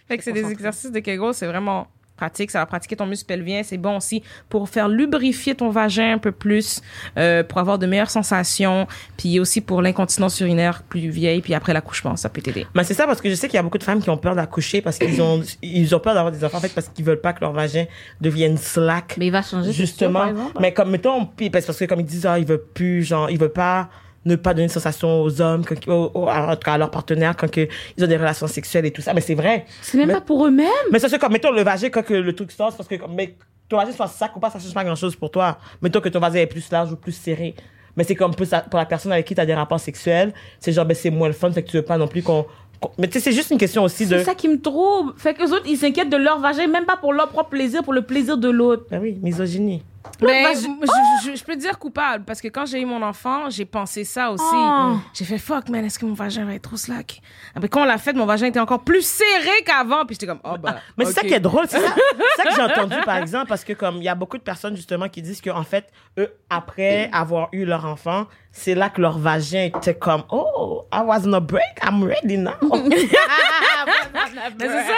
fait 0.08 0.18
que 0.18 0.24
c'est 0.24 0.34
des 0.34 0.50
exercices 0.52 0.92
de 0.92 1.00
Kegel, 1.00 1.34
c'est 1.34 1.48
vraiment 1.48 1.88
pratique. 2.16 2.52
Ça 2.52 2.60
va 2.60 2.66
pratiquer 2.66 2.96
ton 2.96 3.06
muscle 3.06 3.26
pelvien. 3.26 3.62
C'est 3.64 3.78
bon 3.78 3.98
aussi 3.98 4.24
pour 4.50 4.70
faire 4.70 4.88
lubrifier 4.88 5.56
ton 5.56 5.70
vagin 5.70 6.14
un 6.14 6.18
peu 6.18 6.32
plus, 6.32 6.82
euh, 7.18 7.44
pour 7.44 7.60
avoir 7.60 7.80
de 7.80 7.86
meilleures 7.86 8.10
sensations, 8.10 8.88
puis 9.18 9.40
aussi 9.40 9.62
pour 9.62 9.82
l'incontinence 9.82 10.40
urinaire 10.40 10.84
plus 10.84 11.10
vieille, 11.10 11.42
puis 11.42 11.54
après 11.54 11.74
l'accouchement, 11.74 12.16
ça 12.16 12.30
peut 12.30 12.42
t'aider. 12.42 12.66
Mais 12.76 12.84
c'est 12.84 12.94
ça 12.94 13.06
parce 13.06 13.22
que 13.22 13.30
je 13.30 13.36
sais 13.36 13.48
qu'il 13.48 13.56
y 13.56 13.60
a 13.60 13.64
beaucoup 13.64 13.78
de 13.78 13.84
femmes 13.84 14.02
qui 14.02 14.10
ont 14.10 14.18
peur 14.18 14.36
d'accoucher 14.36 14.82
parce 14.82 14.98
qu'ils 14.98 15.22
ont, 15.22 15.42
ils 15.62 15.96
ont 15.96 16.00
peur 16.00 16.14
d'avoir 16.14 16.32
des 16.32 16.44
enfants 16.44 16.58
en 16.58 16.62
fait 16.62 16.74
parce 16.74 16.90
qu'ils 16.90 17.06
veulent 17.06 17.22
pas 17.22 17.34
que 17.34 17.42
leur 17.42 17.52
vagin 17.52 17.86
devienne 18.22 18.58
slack. 18.58 19.16
Mais 19.18 19.28
il 19.28 19.32
va 19.32 19.42
changer. 19.42 19.68
c'est 19.68 19.74
sûr, 19.74 19.86
Justement. 19.86 20.20
par 20.20 20.30
exemple. 20.30 20.58
mais 20.62 20.74
comme, 20.74 20.92
mettons, 20.92 21.26
parce 21.52 21.66
parce 21.66 21.78
que 21.80 21.86
comme 21.86 22.00
ils 22.00 22.06
disent, 22.06 22.26
ah, 22.26 22.40
ils 22.40 22.46
veulent 22.46 22.64
plus, 22.74 23.04
genre, 23.04 23.30
ils 23.30 23.40
veulent 23.40 23.52
pas 23.52 23.90
ne 24.26 24.36
pas 24.36 24.54
donner 24.54 24.68
de 24.68 24.72
sensation 24.72 25.22
aux 25.22 25.42
hommes, 25.42 25.64
quand, 25.66 25.88
au- 25.88 26.12
au- 26.14 26.28
à, 26.28 26.52
en 26.52 26.56
tout 26.56 26.64
cas, 26.66 26.74
à 26.74 26.78
leurs 26.78 26.90
partenaires 26.92 27.36
quand 27.38 27.50
que 27.50 27.68
ils 27.98 28.04
ont 28.04 28.08
des 28.08 28.18
relations 28.18 28.48
sexuelles 28.48 28.86
et 28.86 28.92
tout 28.92 29.02
ça. 29.02 29.14
Mais 29.14 29.22
c'est 29.22 29.36
vrai. 29.36 29.66
C'est 29.82 29.98
même 29.98 30.08
Mais- 30.08 30.14
pas 30.16 30.22
pour 30.22 30.46
eux-mêmes? 30.46 30.68
Mais 30.92 31.00
ça, 31.00 31.10
c'est 31.10 31.20
comme, 31.20 31.32
mettons, 31.34 31.52
le 31.52 31.62
vagin, 31.64 31.90
quand 31.90 32.04
que 32.04 32.14
le 32.16 32.34
truc 32.34 32.52
sort, 32.52 32.76
parce 32.76 32.90
que, 32.90 32.96
mais, 33.10 33.36
ton 33.70 33.78
vagin 33.78 33.92
soit 33.92 34.08
sac 34.08 34.36
ou 34.36 34.40
pas, 34.40 34.50
ça 34.50 34.60
change 34.60 34.74
pas 34.74 34.84
grand 34.84 34.96
chose 34.96 35.16
pour 35.16 35.30
toi. 35.32 35.58
Mettons 35.82 36.02
que 36.02 36.10
ton 36.10 36.20
vagin 36.20 36.40
est 36.40 36.48
plus 36.48 36.70
large 36.72 36.92
ou 36.92 36.96
plus 36.96 37.12
serré. 37.12 37.56
Mais 37.98 38.04
c'est 38.04 38.16
comme 38.16 38.34
pour 38.36 38.46
la 38.80 38.86
personne 38.86 39.12
avec 39.14 39.26
qui 39.26 39.36
tu 39.36 39.42
as 39.42 39.46
des 39.46 39.54
rapports 39.54 39.80
sexuels, 39.80 40.34
c'est 40.60 40.72
genre, 40.74 40.86
ben, 40.86 40.96
c'est 40.96 41.10
moins 41.12 41.28
le 41.28 41.34
fun, 41.34 41.52
fait 41.52 41.64
que 41.64 41.70
tu 41.70 41.78
veux 41.78 41.84
pas 41.84 41.98
non 41.98 42.08
plus 42.08 42.22
qu'on, 42.24 42.46
Mais 42.98 43.08
tu 43.08 43.14
sais, 43.14 43.20
c'est 43.22 43.32
juste 43.32 43.52
une 43.52 43.58
question 43.58 43.84
aussi 43.84 44.06
de. 44.06 44.18
C'est 44.18 44.26
ça 44.26 44.36
qui 44.36 44.50
me 44.50 44.60
trouble. 44.60 45.14
Fait 45.18 45.34
que 45.34 45.42
les 45.44 45.52
autres, 45.54 45.66
ils 45.68 45.78
s'inquiètent 45.78 46.10
de 46.10 46.18
leur 46.18 46.40
vagin, 46.40 46.68
même 46.68 46.86
pas 46.86 46.98
pour 46.98 47.14
leur 47.14 47.30
propre 47.30 47.52
plaisir, 47.52 47.84
pour 47.84 47.94
le 47.94 48.02
plaisir 48.02 48.38
de 48.38 48.50
l'autre. 48.50 48.84
Ah 48.92 48.98
oui, 49.02 49.18
misogynie. 49.22 49.82
Mais 50.22 50.44
Bah, 50.44 50.50
je, 50.54 50.60
je- 51.26 51.32
je- 51.32 51.36
je 51.38 51.44
peux 51.44 51.56
dire 51.56 51.78
coupable 51.80 52.24
parce 52.26 52.40
que 52.42 52.48
quand 52.48 52.66
j'ai 52.66 52.80
eu 52.82 52.86
mon 52.86 53.02
enfant, 53.02 53.50
j'ai 53.50 53.66
pensé 53.66 54.04
ça 54.04 54.32
aussi. 54.32 54.44
Oh. 54.54 54.98
J'ai 55.14 55.26
fait 55.26 55.38
fuck 55.38 55.68
man, 55.70 55.84
est-ce 55.84 56.00
que 56.00 56.06
mon 56.06 56.14
vagin 56.14 56.46
va 56.46 56.54
être 56.56 56.64
trop 56.64 56.78
slack? 56.78 57.22
Après 57.56 57.68
quand 57.68 57.82
on 57.82 57.86
l'a 57.86 57.98
fait, 57.98 58.14
mon 58.14 58.26
vagin 58.26 58.48
était 58.48 58.60
encore 58.60 58.84
plus 58.84 59.06
serré 59.06 59.52
qu'avant, 59.66 60.06
puis 60.06 60.16
j'étais 60.16 60.28
comme 60.28 60.40
oh 60.44 60.56
bah. 60.58 60.78
Mais 60.98 61.06
c'est 61.06 61.14
ça 61.14 61.22
qui 61.22 61.34
est 61.34 61.40
drôle, 61.40 61.66
c'est 61.68 61.80
ça, 61.80 61.94
ça 62.38 62.44
que 62.44 62.56
j'ai 62.56 62.62
entendu 62.62 62.96
par 63.06 63.18
exemple, 63.18 63.48
parce 63.48 63.64
que 63.64 63.74
comme 63.74 63.98
il 63.98 64.04
y 64.04 64.10
a 64.10 64.16
beaucoup 64.16 64.38
de 64.38 64.44
personnes 64.44 64.76
justement 64.76 65.10
qui 65.10 65.22
disent 65.22 65.42
qu'en 65.42 65.64
fait, 65.64 65.92
eux, 66.18 66.32
après 66.50 67.10
avoir 67.14 67.50
eu 67.52 67.66
leur 67.66 67.86
enfant, 67.86 68.28
c'est 68.58 68.74
là 68.74 68.90
que 68.90 69.02
leur 69.02 69.18
vagin 69.20 69.64
était 69.76 69.96
comme, 69.96 70.24
oh, 70.32 70.86
I 70.94 71.02
was 71.06 71.28
on 71.28 71.34
a 71.34 71.40
break, 71.42 71.78
I'm 71.84 72.02
ready 72.04 72.38
now. 72.38 72.52
Mais 74.60 74.68
c'est 74.68 74.68
ça. 74.68 74.94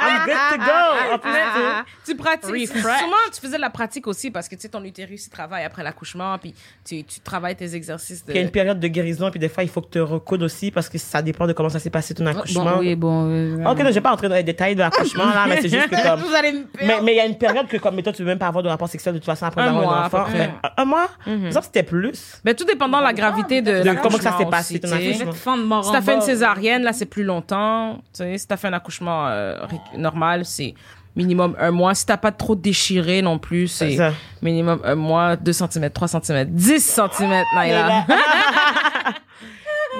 I'm 0.00 0.24
good 0.26 0.36
to 0.50 0.58
go. 0.58 1.14
En 1.14 1.18
plus, 1.18 1.32
tu- 1.32 2.12
Tu 2.12 2.16
pratiques. 2.16 2.50
Refresh. 2.74 2.98
Sûrement, 2.98 3.16
tu 3.32 3.40
faisais 3.40 3.56
de 3.56 3.60
la 3.60 3.70
pratique 3.70 4.06
aussi 4.06 4.30
parce 4.30 4.48
que 4.48 4.54
tu 4.56 4.62
sais, 4.62 4.68
ton 4.68 4.82
utérus, 4.84 5.26
il 5.26 5.30
travaille 5.30 5.64
après 5.64 5.82
l'accouchement, 5.82 6.36
puis 6.38 6.54
tu, 6.84 7.04
tu 7.04 7.20
travailles 7.20 7.56
tes 7.56 7.74
exercices 7.74 8.24
de. 8.24 8.32
il 8.32 8.36
y 8.36 8.38
a 8.38 8.42
une 8.42 8.50
période 8.50 8.80
de 8.80 8.88
guérison, 8.88 9.30
puis 9.30 9.38
des 9.40 9.48
fois, 9.48 9.62
il 9.62 9.68
faut 9.70 9.80
que 9.80 9.90
tu 9.90 10.00
recoudes 10.00 10.42
aussi 10.42 10.70
parce 10.70 10.88
que 10.88 10.98
ça 10.98 11.22
dépend 11.22 11.46
de 11.46 11.52
comment 11.52 11.68
ça 11.68 11.78
s'est 11.78 11.90
passé 11.90 12.14
ton 12.14 12.26
accouchement. 12.26 12.64
Bon, 12.64 12.78
oui, 12.80 12.94
bon. 12.96 13.28
euh, 13.30 13.64
Ok, 13.70 13.78
non, 13.78 13.86
je 13.88 13.92
vais 13.94 14.00
pas 14.00 14.12
entrer 14.12 14.28
dans 14.28 14.34
les 14.34 14.42
détails 14.42 14.74
de 14.74 14.80
l'accouchement, 14.80 15.26
là, 15.26 15.44
mais 15.48 15.60
c'est 15.62 15.68
juste 15.68 15.88
que 15.88 16.02
comme. 16.08 16.20
Vous 16.20 16.34
allez 16.34 16.52
me 16.52 16.64
faire- 16.76 16.86
Mais 16.86 17.00
mais 17.02 17.12
il 17.12 17.16
y 17.16 17.20
a 17.20 17.26
une 17.26 17.38
période 17.38 17.68
que, 17.68 17.76
comme, 17.76 17.94
mettons, 17.94 18.12
tu 18.12 18.22
veux 18.22 18.28
même 18.28 18.38
pas 18.38 18.48
avoir 18.48 18.62
de 18.62 18.68
rapport 18.68 18.88
sexuel 18.88 19.14
de 19.14 19.18
toute 19.18 19.26
façon 19.26 19.46
après 19.46 19.62
Un 19.62 19.68
avoir 19.68 19.82
mois, 19.84 19.96
un 19.96 20.06
enfant. 20.06 20.24
Mais, 20.32 20.50
un, 20.62 20.82
un 20.82 20.84
mois? 20.84 21.08
Ça, 21.50 21.62
c'était 21.62 21.82
plus. 21.92 22.40
Mais 22.44 22.54
tout 22.54 22.64
dépendant 22.64 22.98
de 22.98 23.04
la 23.04 23.12
gravité 23.12 23.60
de. 23.62 23.82
De 23.82 24.00
comment 24.02 24.18
ça 24.18 24.36
s'est 24.38 24.46
passé, 24.46 24.80
ton 24.80 24.90
accouchement? 24.92 25.32
Fin 25.32 25.82
Si 25.82 25.92
t'as 25.92 26.00
fait 26.02 26.14
une 26.14 26.20
césarienne, 26.22 26.82
là, 26.82 26.92
c'est 26.92 27.06
plus 27.06 27.24
longtemps. 27.24 27.96
Tu 28.14 28.24
sais, 28.24 28.38
si 28.38 28.46
t'as 28.46 28.56
fait 28.56 28.68
un 28.68 28.72
accouchement 28.72 29.28
euh, 29.28 29.58
normal, 29.96 30.44
c'est 30.44 30.74
minimum 31.14 31.54
un 31.58 31.70
mois. 31.70 31.94
Si 31.94 32.06
t'as 32.06 32.16
pas 32.16 32.32
trop 32.32 32.54
déchiré 32.54 33.20
non 33.22 33.38
plus, 33.38 33.68
C'est 33.68 33.98
minimum 34.40 34.80
un 34.84 34.94
mois, 34.94 35.36
2 35.36 35.52
cm, 35.52 35.90
3 35.90 36.08
cm, 36.08 36.44
10 36.46 36.80
cm, 36.80 37.42
Naila. 37.54 38.06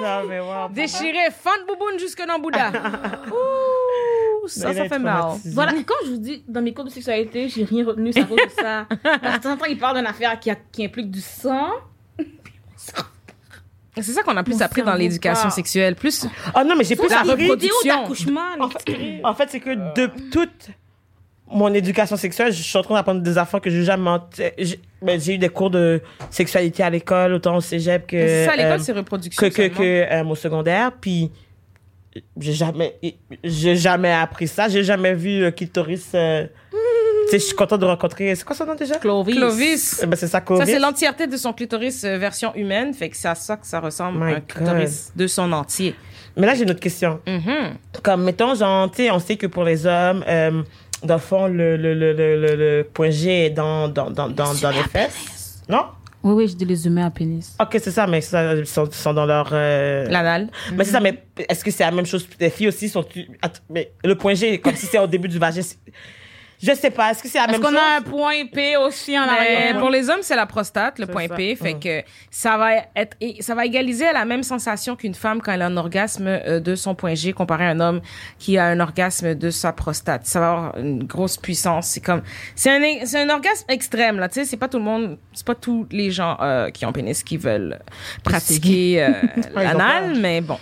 non, 0.01 0.21
mais 0.27 0.39
wow. 0.39 0.69
Déchiré, 0.71 1.29
fan 1.31 1.53
de 1.61 1.67
bouboune 1.67 1.99
jusque 1.99 2.25
dans 2.27 2.39
Bouddha. 2.39 2.69
Ouh, 2.69 3.33
ça, 4.47 4.73
ça 4.73 4.85
fait 4.89 4.99
mal. 4.99 5.23
Voilà, 5.45 5.71
quand 5.85 5.95
je 6.05 6.11
vous 6.11 6.17
dis, 6.17 6.43
dans 6.47 6.61
mes 6.61 6.73
cours 6.73 6.85
de 6.85 6.89
sexualité, 6.89 7.49
j'ai 7.49 7.63
rien 7.63 7.85
retenu, 7.85 8.11
à 8.15 8.23
cause 8.23 8.37
de 8.37 8.61
ça. 8.61 8.87
Parce 9.03 9.19
que 9.35 9.37
de 9.37 9.43
temps 9.43 9.51
en 9.53 9.57
temps, 9.57 9.65
ils 9.65 9.77
parlent 9.77 9.97
d'une 9.97 10.05
affaire 10.05 10.39
qui, 10.39 10.49
a- 10.51 10.57
qui 10.71 10.85
implique 10.85 11.09
du 11.11 11.21
sang. 11.21 11.69
C'est 13.95 14.01
ça 14.11 14.23
qu'on 14.23 14.35
a 14.35 14.43
plus 14.43 14.55
Mon 14.55 14.61
appris 14.61 14.81
dans 14.81 14.95
l'éducation 14.95 15.49
sexuelle. 15.51 15.95
Plus, 15.95 16.25
Ah 16.55 16.63
non, 16.63 16.75
mais 16.75 16.83
j'ai 16.83 16.95
plus 16.95 17.09
La 17.09 17.21
des 17.23 17.29
appris. 17.29 17.43
vidéos 17.43 17.51
reproduction. 17.53 18.01
d'accouchement. 18.01 18.41
En 18.59 18.69
fait, 18.69 19.21
en 19.23 19.33
fait, 19.35 19.49
c'est 19.51 19.59
que 19.59 19.93
de 19.93 20.09
toute 20.31 20.69
mon 21.51 21.71
éducation 21.71 22.15
sexuelle, 22.17 22.51
je 22.51 22.63
suis 22.63 22.75
en 22.77 22.81
train 22.81 22.95
d'apprendre 22.95 23.21
des 23.21 23.37
affaires 23.37 23.61
que 23.61 23.69
j'ai 23.69 23.83
jamais. 23.83 24.09
j'ai- 24.57 24.79
ben, 24.99 25.19
J'ai 25.21 25.35
eu 25.35 25.37
des 25.37 25.49
cours 25.49 25.69
de 25.69 26.01
sexualité 26.31 26.81
à 26.81 26.89
l'école, 26.89 27.33
autant 27.33 27.55
au 27.55 27.61
cégep 27.61 28.07
que. 28.07 28.17
c'est 28.17 28.45
ça, 28.45 28.53
à 28.53 28.55
l'école, 28.55 28.71
euh, 28.71 28.77
c'est 28.79 28.93
reproduction. 28.93 29.47
que, 29.47 29.53
que, 29.53 29.67
que 29.67 29.83
euh, 30.11 30.23
au 30.25 30.33
secondaire. 30.35 30.91
Puis, 30.99 31.29
j'ai 32.39 32.53
jamais, 32.53 32.95
j'ai 33.43 33.75
jamais 33.75 34.11
appris 34.13 34.47
ça. 34.47 34.67
J'ai 34.69 34.83
jamais 34.83 35.13
vu 35.13 35.39
le 35.41 35.51
clitoris. 35.51 36.09
euh, 36.13 36.45
tu 37.25 37.31
sais, 37.31 37.39
je 37.39 37.43
suis 37.45 37.55
contente 37.55 37.79
de 37.81 37.85
rencontrer. 37.85 38.35
C'est 38.35 38.43
quoi 38.45 38.55
son 38.55 38.65
nom 38.65 38.75
déjà? 38.75 38.95
Clovis. 38.97 39.35
Clovis. 39.35 39.99
Eh 40.03 40.05
ben, 40.05 40.15
c'est 40.15 40.27
ça, 40.27 40.33
Ça, 40.33 40.41
Clovis. 40.41 40.65
c'est 40.65 40.79
l'entièreté 40.79 41.27
de 41.27 41.37
son 41.37 41.53
clitoris 41.53 42.03
euh, 42.03 42.17
version 42.17 42.53
humaine. 42.55 42.93
Fait 42.93 43.09
que 43.09 43.17
c'est 43.17 43.27
à 43.29 43.35
ça 43.35 43.57
que 43.57 43.65
ça 43.67 43.79
ressemble, 43.79 44.23
My 44.23 44.33
un 44.35 44.39
clitoris 44.41 45.11
de 45.15 45.27
son 45.27 45.51
entier. 45.51 45.95
Mais 46.35 46.47
là, 46.47 46.55
j'ai 46.55 46.63
une 46.63 46.71
autre 46.71 46.79
question. 46.79 47.19
Mhm. 47.27 47.75
Comme, 48.01 48.23
mettons, 48.23 48.55
genre, 48.55 48.89
tu 48.91 48.97
sais, 49.03 49.11
on 49.11 49.19
sait 49.19 49.35
que 49.35 49.47
pour 49.47 49.63
les 49.63 49.85
hommes, 49.85 50.23
euh, 50.27 50.63
dans 51.03 51.15
le 51.15 51.19
fond, 51.19 51.47
le, 51.47 51.77
le, 51.77 51.93
le, 51.93 52.13
le, 52.13 52.35
le, 52.39 52.55
le 52.55 52.83
point 52.91 53.09
G 53.11 53.45
est 53.45 53.49
dans, 53.51 53.87
dans, 53.87 54.09
dans, 54.09 54.29
dans, 54.29 54.53
dans 54.55 54.69
les 54.71 54.83
fesses. 54.91 55.61
Non? 55.69 55.83
Oui, 56.23 56.31
oui, 56.33 56.47
je 56.47 56.55
dis 56.55 56.63
les 56.65 56.85
humains 56.87 57.05
à 57.07 57.11
pénis. 57.11 57.55
Ok, 57.59 57.71
c'est 57.83 57.91
ça, 57.91 58.07
mais 58.07 58.21
ça, 58.21 58.55
ils 58.55 58.65
sont, 58.65 58.87
dans 59.13 59.25
leur. 59.25 59.49
euh, 59.51 60.05
L'anal. 60.09 60.49
Mais 60.73 60.85
c'est 60.85 60.91
ça, 60.91 61.01
mais 61.01 61.21
est-ce 61.49 61.63
que 61.63 61.71
c'est 61.71 61.83
la 61.83 61.91
même 61.91 62.05
chose? 62.05 62.23
Pour 62.25 62.37
les 62.39 62.49
filles 62.49 62.69
aussi? 62.69 62.87
Sont 62.87 63.05
mais 63.69 63.91
le 64.03 64.15
point 64.15 64.33
G, 64.33 64.59
comme 64.59 64.75
si 64.75 64.85
c'est 64.85 64.99
au 64.99 65.07
début 65.07 65.27
du 65.27 65.37
vagin. 65.37 65.61
Je 66.65 66.73
sais 66.73 66.91
pas. 66.91 67.11
Est-ce 67.11 67.21
que 67.21 67.27
c'est 67.29 67.37
la 67.39 67.43
Est-ce 67.43 67.51
même 67.53 67.61
qu'on 67.61 67.67
chose? 67.69 67.77
a 67.77 67.97
un 67.97 68.01
point 68.01 68.45
P 68.51 68.77
aussi 68.77 69.17
en 69.19 69.25
Mais 69.25 69.31
arrière? 69.31 69.79
pour 69.79 69.89
les 69.89 70.09
hommes, 70.09 70.21
c'est 70.21 70.35
la 70.35 70.45
prostate, 70.45 70.97
le 70.97 71.07
point 71.07 71.27
ça. 71.27 71.35
P. 71.35 71.55
Fait 71.57 71.73
Mm. 71.73 71.79
que 71.79 72.01
ça 72.31 72.57
va 72.57 72.75
être, 72.95 73.17
et 73.19 73.41
ça 73.41 73.53
va 73.53 73.65
égaliser 73.65 74.05
la 74.13 74.23
même 74.23 74.43
sensation 74.43 74.95
qu'une 74.95 75.13
femme 75.13 75.41
quand 75.41 75.51
elle 75.51 75.61
a 75.61 75.65
un 75.65 75.75
orgasme 75.77 76.27
euh, 76.27 76.59
de 76.61 76.75
son 76.75 76.95
point 76.95 77.15
G 77.15 77.33
comparé 77.33 77.65
à 77.65 77.69
un 77.69 77.79
homme 77.81 77.99
qui 78.39 78.57
a 78.57 78.65
un 78.65 78.79
orgasme 78.79 79.35
de 79.35 79.49
sa 79.49 79.73
prostate. 79.73 80.25
Ça 80.25 80.39
va 80.39 80.47
avoir 80.51 80.77
une 80.77 81.03
grosse 81.03 81.35
puissance. 81.37 81.87
C'est 81.87 81.99
comme, 82.01 82.21
c'est 82.55 82.69
un, 82.71 83.05
c'est 83.05 83.19
un 83.21 83.29
orgasme 83.29 83.65
extrême, 83.69 84.17
là. 84.19 84.29
Tu 84.29 84.35
sais, 84.35 84.45
c'est 84.45 84.57
pas 84.57 84.69
tout 84.69 84.77
le 84.77 84.85
monde, 84.85 85.17
c'est 85.33 85.45
pas 85.45 85.55
tous 85.55 85.85
les 85.91 86.11
gens 86.11 86.37
euh, 86.41 86.69
qui 86.69 86.85
ont 86.85 86.93
pénis 86.93 87.23
qui 87.23 87.35
veulent 87.37 87.79
pratiquer 88.23 89.03
euh, 89.03 89.09
l'anal, 89.55 90.15
mais 90.19 90.39
bon. 90.41 90.57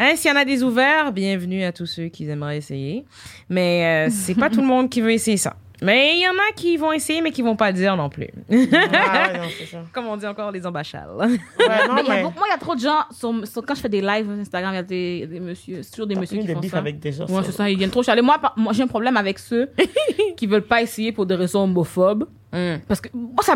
Hein, 0.00 0.12
s'il 0.14 0.30
y 0.30 0.32
en 0.32 0.36
a 0.36 0.44
des 0.44 0.62
ouverts, 0.62 1.12
bienvenue 1.12 1.64
à 1.64 1.72
tous 1.72 1.86
ceux 1.86 2.04
qui 2.06 2.28
aimeraient 2.30 2.58
essayer. 2.58 3.04
Mais 3.48 4.06
euh, 4.08 4.12
c'est 4.12 4.36
pas 4.36 4.48
tout 4.48 4.60
le 4.60 4.66
monde 4.66 4.88
qui 4.88 5.00
veut 5.00 5.10
essayer 5.12 5.36
ça. 5.36 5.56
Mais 5.82 6.14
il 6.16 6.22
y 6.22 6.28
en 6.28 6.32
a 6.32 6.52
qui 6.56 6.76
vont 6.76 6.92
essayer, 6.92 7.20
mais 7.20 7.30
qui 7.32 7.42
vont 7.42 7.54
pas 7.56 7.70
le 7.70 7.76
dire 7.76 7.96
non 7.96 8.08
plus. 8.08 8.28
Ah, 8.50 8.54
ouais, 8.54 9.38
non, 9.38 9.44
c'est 9.58 9.66
ça. 9.66 9.78
Comme 9.92 10.06
on 10.06 10.16
dit 10.16 10.26
encore 10.26 10.50
les 10.52 10.64
embachales. 10.66 11.08
Ouais, 11.16 11.26
non, 11.28 11.94
Mais 11.94 12.02
il 12.02 12.06
y 12.06 12.10
a 12.10 12.14
mais. 12.16 12.22
beaucoup- 12.22 12.38
moi, 12.38 12.46
il 12.48 12.52
y 12.52 12.54
a 12.54 12.58
trop 12.58 12.74
de 12.76 12.80
gens. 12.80 12.98
sur- 13.12 13.46
sur- 13.46 13.64
quand 13.64 13.74
je 13.76 13.80
fais 13.80 13.88
des 13.88 14.00
lives 14.00 14.24
sur 14.26 14.32
Instagram, 14.40 14.72
il 14.72 14.76
y 14.76 14.78
a 14.78 14.82
des, 14.82 15.26
des 15.26 15.40
messieurs. 15.40 15.80
C'est 15.82 15.90
toujours 15.92 16.06
des 16.08 16.14
messieurs 16.16 16.38
eu 16.38 16.40
qui 16.42 16.46
des 16.48 16.54
font 16.54 16.62
ça. 16.68 16.78
avec 16.78 16.98
des 17.00 17.12
gens. 17.12 17.26
Ouais, 17.26 17.42
c'est 17.44 17.52
ça, 17.52 17.68
ils 17.70 17.76
viennent 17.78 17.90
trop 17.90 18.02
chialer. 18.02 18.22
Moi, 18.22 18.38
j'ai 18.72 18.82
un 18.82 18.88
problème 18.88 19.16
avec 19.16 19.38
ceux 19.38 19.68
qui 20.36 20.46
veulent 20.46 20.62
pas 20.66 20.82
essayer 20.82 21.10
pour 21.12 21.26
des 21.26 21.34
raisons 21.36 21.62
homophobes. 21.64 22.24
Mm. 22.52 22.76
Parce 22.88 23.00
que 23.00 23.08
moi, 23.14 23.42
ça 23.44 23.54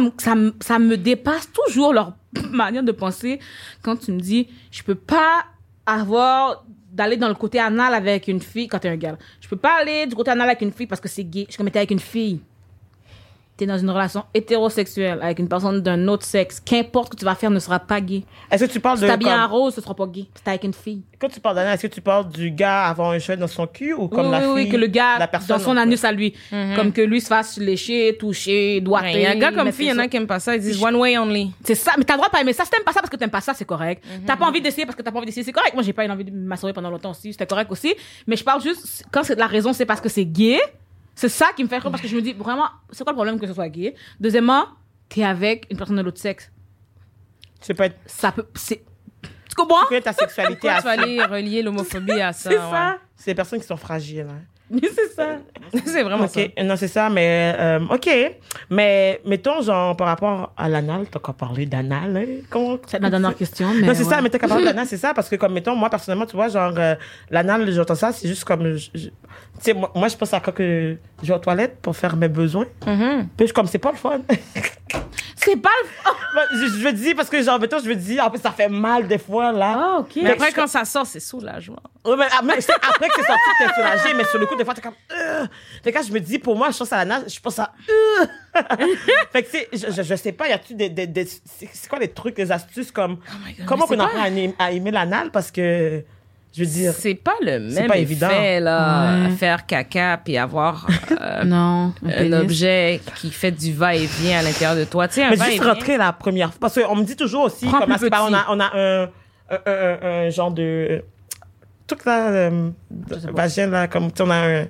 ça 0.61 0.79
me 0.79 0.97
dépasse 0.97 1.51
toujours 1.53 1.93
leur 1.93 2.13
manière 2.53 2.83
de 2.85 2.93
penser 2.93 3.41
quand 3.83 3.97
tu 3.97 4.13
me 4.13 4.21
dis, 4.21 4.49
je 4.71 4.83
peux 4.85 4.95
pas 4.95 5.45
avoir 5.87 6.65
d'aller 6.93 7.17
dans 7.17 7.29
le 7.29 7.35
côté 7.35 7.59
anal 7.59 7.95
avec 7.95 8.29
une 8.29 8.41
fille 8.41 8.69
quand 8.69 8.79
t'es 8.79 8.89
un 8.89 8.97
gars. 8.97 9.17
Je 9.41 9.49
peux 9.49 9.57
pas 9.57 9.81
aller 9.81 10.07
du 10.07 10.15
côté 10.15 10.31
anal 10.31 10.49
avec 10.49 10.61
une 10.61 10.73
fille 10.73 10.87
parce 10.87 11.01
que 11.01 11.09
c'est 11.09 11.25
gay. 11.25 11.47
Je 11.49 11.53
suis 11.53 11.59
comme 11.59 11.69
avec 11.69 11.91
une 11.91 11.99
fille. 11.99 12.41
T'es 13.59 13.67
dans 13.67 13.77
une 13.77 13.91
relation 13.91 14.25
hétérosexuelle 14.33 15.19
avec 15.23 15.39
une 15.39 15.49
personne 15.49 15.81
d'un 15.83 16.09
autre 16.09 16.25
sexe. 16.25 16.59
Qu'importe 16.59 17.09
ce 17.09 17.11
que 17.11 17.17
tu 17.17 17.25
vas 17.27 17.35
faire 17.35 17.51
ne 17.51 17.59
sera 17.59 17.79
pas 17.81 18.01
gay. 18.01 18.25
Est-ce 18.51 18.65
que 18.65 18.71
tu 18.71 18.81
parles 18.81 18.97
Si 18.97 19.05
de. 19.05 19.09
t'habilles 19.09 19.29
en 19.29 19.43
Comme, 19.43 19.51
rose, 19.53 19.75
ce 19.75 19.81
sera 19.83 19.95
pas 19.95 20.07
gay. 20.07 20.27
Si 20.35 20.43
t'es 20.43 20.51
avec 20.51 20.65
une 20.65 20.73
fille. 20.73 21.03
quand 21.21 21.29
tu 21.29 21.39
parles 21.39 21.57
d'anal, 21.57 21.75
est-ce 21.75 21.87
que 21.87 21.93
tu 21.95 22.01
parles 22.01 22.29
du 22.31 22.51
gars 22.51 22.85
avoir 22.87 23.11
un 23.11 23.19
cheveu 23.19 23.37
dans 23.37 23.47
son 23.47 23.67
cul 23.67 23.93
ou 23.93 24.09
comme 24.09 24.27
oui, 24.27 24.33
la 24.33 24.39
oui, 24.39 24.45
fille? 24.45 24.53
oui, 24.55 24.69
que 24.71 24.77
le 24.79 24.87
gars, 24.87 25.19
la 25.19 25.29
personne 25.29 25.59
dans 25.59 25.63
son 25.63 25.77
anus 25.77 26.03
à 26.05 26.13
lui, 26.13 26.35
comme 26.77 26.93
que 26.93 27.03
lui 27.03 27.21
se 27.21 27.27
fasse 27.27 27.59
lécher, 27.59 28.17
toucher, 28.19 28.81
doigter. 28.81 29.13
Il 29.13 29.21
y 29.21 29.27
a 29.27 29.31
un 29.33 29.37
gars 29.37 29.53
comme 29.53 29.71
fille, 29.71 29.87
il 29.87 29.91
y 29.91 29.93
en 29.93 29.99
a 29.99 30.09
qui 30.09 30.17
aiment 30.17 30.27
pas 30.27 30.41
ça. 30.41 30.57
Ils 30.57 30.63
disent 30.63 30.83
one 30.83 30.97
way 30.97 31.19
only. 31.19 31.53
C'est 31.63 31.75
ça, 31.75 31.93
mais 31.99 32.05
t'as 32.05 32.15
le 32.15 32.19
droit 32.19 32.29
de 32.29 32.33
pas 32.33 32.41
aimer 32.41 32.55
ça. 32.55 32.65
Si 32.65 32.71
t'aimes 32.71 32.85
pas 32.85 32.93
ça 32.93 33.01
parce 33.01 33.11
que 33.11 33.17
t'aimes 33.17 33.31
pas 33.31 33.43
ça, 33.43 33.53
c'est 33.55 33.67
correct. 33.67 34.03
T'as 34.27 34.37
pas 34.37 34.47
envie 34.47 34.63
d'essayer 34.63 34.87
parce 34.87 34.97
que 34.97 35.03
t'as 35.03 35.11
pas 35.11 35.19
envie 35.19 35.27
d'essayer, 35.27 35.45
c'est 35.45 35.53
correct. 35.53 35.75
Moi, 35.75 35.83
j'ai 35.83 35.93
pas 35.93 36.07
eu 36.07 36.11
envie 36.11 36.25
de 36.25 36.31
m'assurer 36.31 36.73
pendant 36.73 36.91
longtemps 36.91 37.11
aussi, 37.11 37.33
c'était 37.33 37.47
correct 37.47 37.71
aussi. 37.71 37.95
Mais 38.27 38.37
je 38.37 38.45
parle 38.45 38.63
juste, 38.63 39.05
quand 39.13 39.23
c'est 39.25 39.39
la 39.39 39.47
raison, 39.47 39.73
c'est 39.75 39.87
parce 39.87 40.01
que 40.01 40.09
c'est 40.09 40.25
gay. 40.25 40.59
C'est 41.15 41.29
ça 41.29 41.51
qui 41.55 41.63
me 41.63 41.69
fait 41.69 41.79
rire 41.79 41.91
parce 41.91 42.03
que 42.03 42.09
je 42.09 42.17
me 42.17 42.23
dis, 42.23 42.33
vraiment, 42.33 42.69
c'est 42.91 43.05
quoi 43.05 43.13
le 43.13 43.17
problème 43.17 43.39
que 43.39 43.47
ce 43.47 43.55
soit 43.55 43.69
gay? 43.69 43.95
Deuxièmement, 44.19 44.67
t'es 45.09 45.25
avec 45.25 45.67
une 45.71 45.77
personne 45.77 45.97
de 45.97 46.03
l'autre 46.03 46.21
sexe. 46.21 46.51
Peux 47.67 47.85
être. 47.85 47.97
Ça 48.07 48.33
peut, 48.33 48.47
c'est, 48.55 48.85
tu 49.49 49.55
comprends? 49.55 49.87
Tu 49.89 50.01
ta 50.01 50.13
sexualité 50.13 50.69
à 50.69 50.77
tu 50.79 50.85
vas 50.85 50.91
aller 50.91 51.23
relier 51.23 51.63
l'homophobie 51.63 52.21
à 52.21 52.33
ça? 52.33 52.51
C'est 52.51 52.57
ouais. 52.57 52.71
ça. 52.71 52.99
C'est 53.17 53.31
des 53.31 53.35
personnes 53.35 53.61
qui 53.61 53.67
sont 53.67 53.77
fragiles. 53.77 54.27
Hein. 54.29 54.43
C'est 54.95 55.13
ça. 55.15 55.37
c'est 55.87 56.03
vraiment 56.03 56.27
ça. 56.29 56.41
Non, 56.63 56.77
c'est 56.77 56.89
ça, 56.89 57.09
mais 57.11 57.55
euh, 57.59 57.81
ok. 57.91 58.09
Mais 58.71 59.21
mettons, 59.27 59.61
genre, 59.63 59.97
par 59.97 60.07
rapport 60.09 60.53
à 60.57 60.69
l'anal, 60.69 61.07
t'as 61.11 61.19
qu'à 61.21 61.33
parler 61.33 61.67
d'anal, 61.67 62.17
hein? 62.17 62.43
Comment. 62.51 62.79
C'est 62.87 63.01
ma 63.01 63.11
dernière 63.11 63.35
question, 63.35 63.69
mais. 63.75 63.87
Non, 63.87 63.95
c'est 63.95 64.05
ça, 64.05 64.17
ouais. 64.17 64.23
mais 64.23 64.29
t'as 64.31 64.39
qu'à 64.39 64.49
parler 64.49 64.65
d'anal, 64.65 64.87
c'est 64.87 64.97
ça, 64.97 65.15
parce 65.15 65.29
que, 65.29 65.37
comme, 65.37 65.53
mettons, 65.53 65.75
moi, 65.77 65.89
personnellement, 65.91 66.27
tu 66.27 66.37
vois, 66.37 66.49
genre, 66.49 66.73
euh, 66.77 66.95
l'anal, 67.31 67.71
j'entends 67.71 67.95
ça, 67.95 68.13
c'est 68.13 68.29
juste 68.29 68.45
comme. 68.45 68.77
je- 68.77 68.91
je- 68.95 69.09
Tu 69.09 69.13
sais, 69.61 69.75
moi, 69.75 69.91
moi, 69.95 70.09
je 70.09 70.17
pense 70.17 70.33
à 70.35 70.41
quand 70.41 70.53
que 70.53 70.97
je 71.23 71.29
vais 71.29 71.35
aux 71.35 71.39
toilettes 71.39 71.79
pour 71.81 71.95
faire 71.97 72.17
mes 72.17 72.29
besoins. 72.29 72.67
Mhm. 72.87 73.29
Puis, 73.37 73.47
je- 73.49 73.53
comme, 73.53 73.67
c'est 73.67 73.79
pas 73.79 73.93
le 73.93 73.97
fun. 73.99 74.21
C'est 75.45 75.57
pas 75.57 75.71
le. 75.83 75.89
Ben, 76.35 76.43
je, 76.53 76.67
je 76.79 76.85
me 76.87 76.93
dis, 76.93 77.15
parce 77.15 77.29
que, 77.29 77.43
genre, 77.43 77.59
mettons, 77.59 77.79
je 77.79 77.89
me 77.89 77.95
dis, 77.97 78.21
en 78.21 78.31
plus, 78.31 78.41
ça 78.41 78.51
fait 78.53 78.69
mal 78.69 79.07
des 79.09 79.19
fois, 79.19 79.53
là. 79.53 79.75
Ah, 79.77 79.97
ok. 80.01 80.13
Mais 80.23 80.31
après, 80.33 80.53
quand 80.53 80.67
ça 80.67 80.85
sort, 80.85 81.07
c'est 81.07 81.21
soulagement. 81.21 81.83
Ouais, 82.05 82.17
mais, 82.17 82.25
après 82.33 82.57
que 83.09 83.15
c'est 83.17 83.23
sorti, 83.27 83.51
t'es 83.59 83.75
soulagé, 83.75 84.15
mais 84.15 84.25
sur 84.25 84.39
le 84.39 84.47
coup, 84.47 84.57
des 84.57 84.65
fois, 84.65 84.75
t'es 84.75 84.81
comme, 84.81 84.95
euh. 85.13 85.47
Fait 85.83 85.93
que 85.93 85.99
quand 85.99 86.05
je 86.07 86.13
me 86.13 86.21
dis, 86.21 86.39
pour 86.39 86.57
moi, 86.57 86.71
je 86.71 86.79
pense 86.79 86.93
à 86.93 86.97
l'anal, 86.99 87.25
je 87.29 87.41
pense 87.41 87.59
à, 87.59 87.73
euh. 87.89 88.27
fait 89.33 89.43
que, 89.43 89.51
tu 89.51 89.59
sais, 89.79 89.91
je, 89.93 90.03
je, 90.03 90.15
sais 90.15 90.33
pas, 90.33 90.49
y 90.49 90.53
a-tu 90.53 90.75
des, 90.75 90.89
des, 90.89 91.07
des- 91.07 91.27
c'est 91.27 91.89
quoi 91.89 91.99
les 91.99 92.09
trucs, 92.09 92.39
les 92.39 92.51
astuces, 92.53 92.91
comme, 92.93 93.19
comment 93.67 93.87
mais 93.91 93.97
qu'on 93.97 94.03
c'est 94.03 94.09
apprend 94.09 94.23
à, 94.23 94.29
aimer- 94.29 94.55
à 94.59 94.73
aimer 94.73 94.91
l'anal, 94.91 95.31
parce 95.31 95.51
que, 95.51 96.03
je 96.55 96.61
veux 96.65 96.71
dire, 96.71 96.93
C'est 96.93 97.15
pas 97.15 97.35
le 97.41 97.59
même 97.61 97.87
pas 97.89 97.97
effet, 97.97 98.03
évident. 98.03 98.29
là, 98.61 99.15
Ouais. 99.29 99.31
faire 99.37 99.65
caca 99.67 100.19
puis 100.23 100.37
avoir 100.37 100.87
euh, 101.21 101.45
Non. 101.45 101.93
un 102.05 102.11
pénis. 102.11 102.35
objet 102.35 103.01
qui 103.17 103.31
fait 103.31 103.51
du 103.53 103.73
va-et-vient 103.73 104.41
à 104.41 104.43
l'intérieur 104.43 104.77
de 104.77 104.85
toi. 104.85 105.09
Tu 105.09 105.15
sais, 105.15 105.25
un 105.25 105.31
mais 105.31 105.37
juste 105.37 105.63
rentrer 105.65 105.97
la 105.97 106.13
première 106.13 106.51
fois, 106.51 106.59
parce 106.61 106.79
qu'on 106.81 106.97
me 106.97 107.05
dit 107.05 107.17
toujours 107.17 107.45
aussi, 107.45 107.67
Prends 107.67 107.79
comme, 107.81 107.97
paraît, 108.11 108.29
on 108.31 108.35
a, 108.35 108.45
on 108.51 108.61
a 108.61 108.71
un, 108.77 109.03
un, 109.51 109.59
un, 109.67 109.99
un- 110.03 110.27
un 110.27 110.31
genre 110.31 110.51
de, 110.53 111.03
truc 111.87 112.05
là, 112.05 112.29
euh, 112.29 112.71
vagin 113.33 113.67
là, 113.69 113.89
comme 113.89 114.11
tu 114.13 114.19
sais, 114.19 114.23
on 114.27 114.31
a 114.31 114.37
un, 114.37 114.67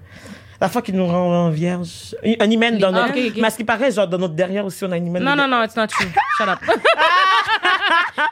la 0.63 0.69
fois 0.69 0.81
qui 0.81 0.93
nous 0.93 1.07
rend 1.07 1.51
vierge, 1.51 2.15
un 2.25 2.49
hymen 2.51 2.79
dans 2.79 2.89
Ah, 2.95 3.09
notre, 3.09 3.19
ok, 3.19 3.25
ok. 3.31 3.37
mais 3.39 3.47
à 3.49 3.51
ce 3.51 3.57
qui 3.57 3.65
paraît, 3.65 3.91
genre 3.91 4.07
dans 4.07 4.19
notre 4.19 4.35
derrière 4.35 4.65
aussi, 4.65 4.85
on 4.85 4.93
a 4.93 4.95
un 4.95 5.05
hymen. 5.05 5.23
Non, 5.23 5.35
non, 5.35 5.49
non, 5.49 5.63
it's 5.65 5.75
not 5.75 5.89
true. 5.89 6.07
Shut 6.39 6.49
up. 6.49 6.61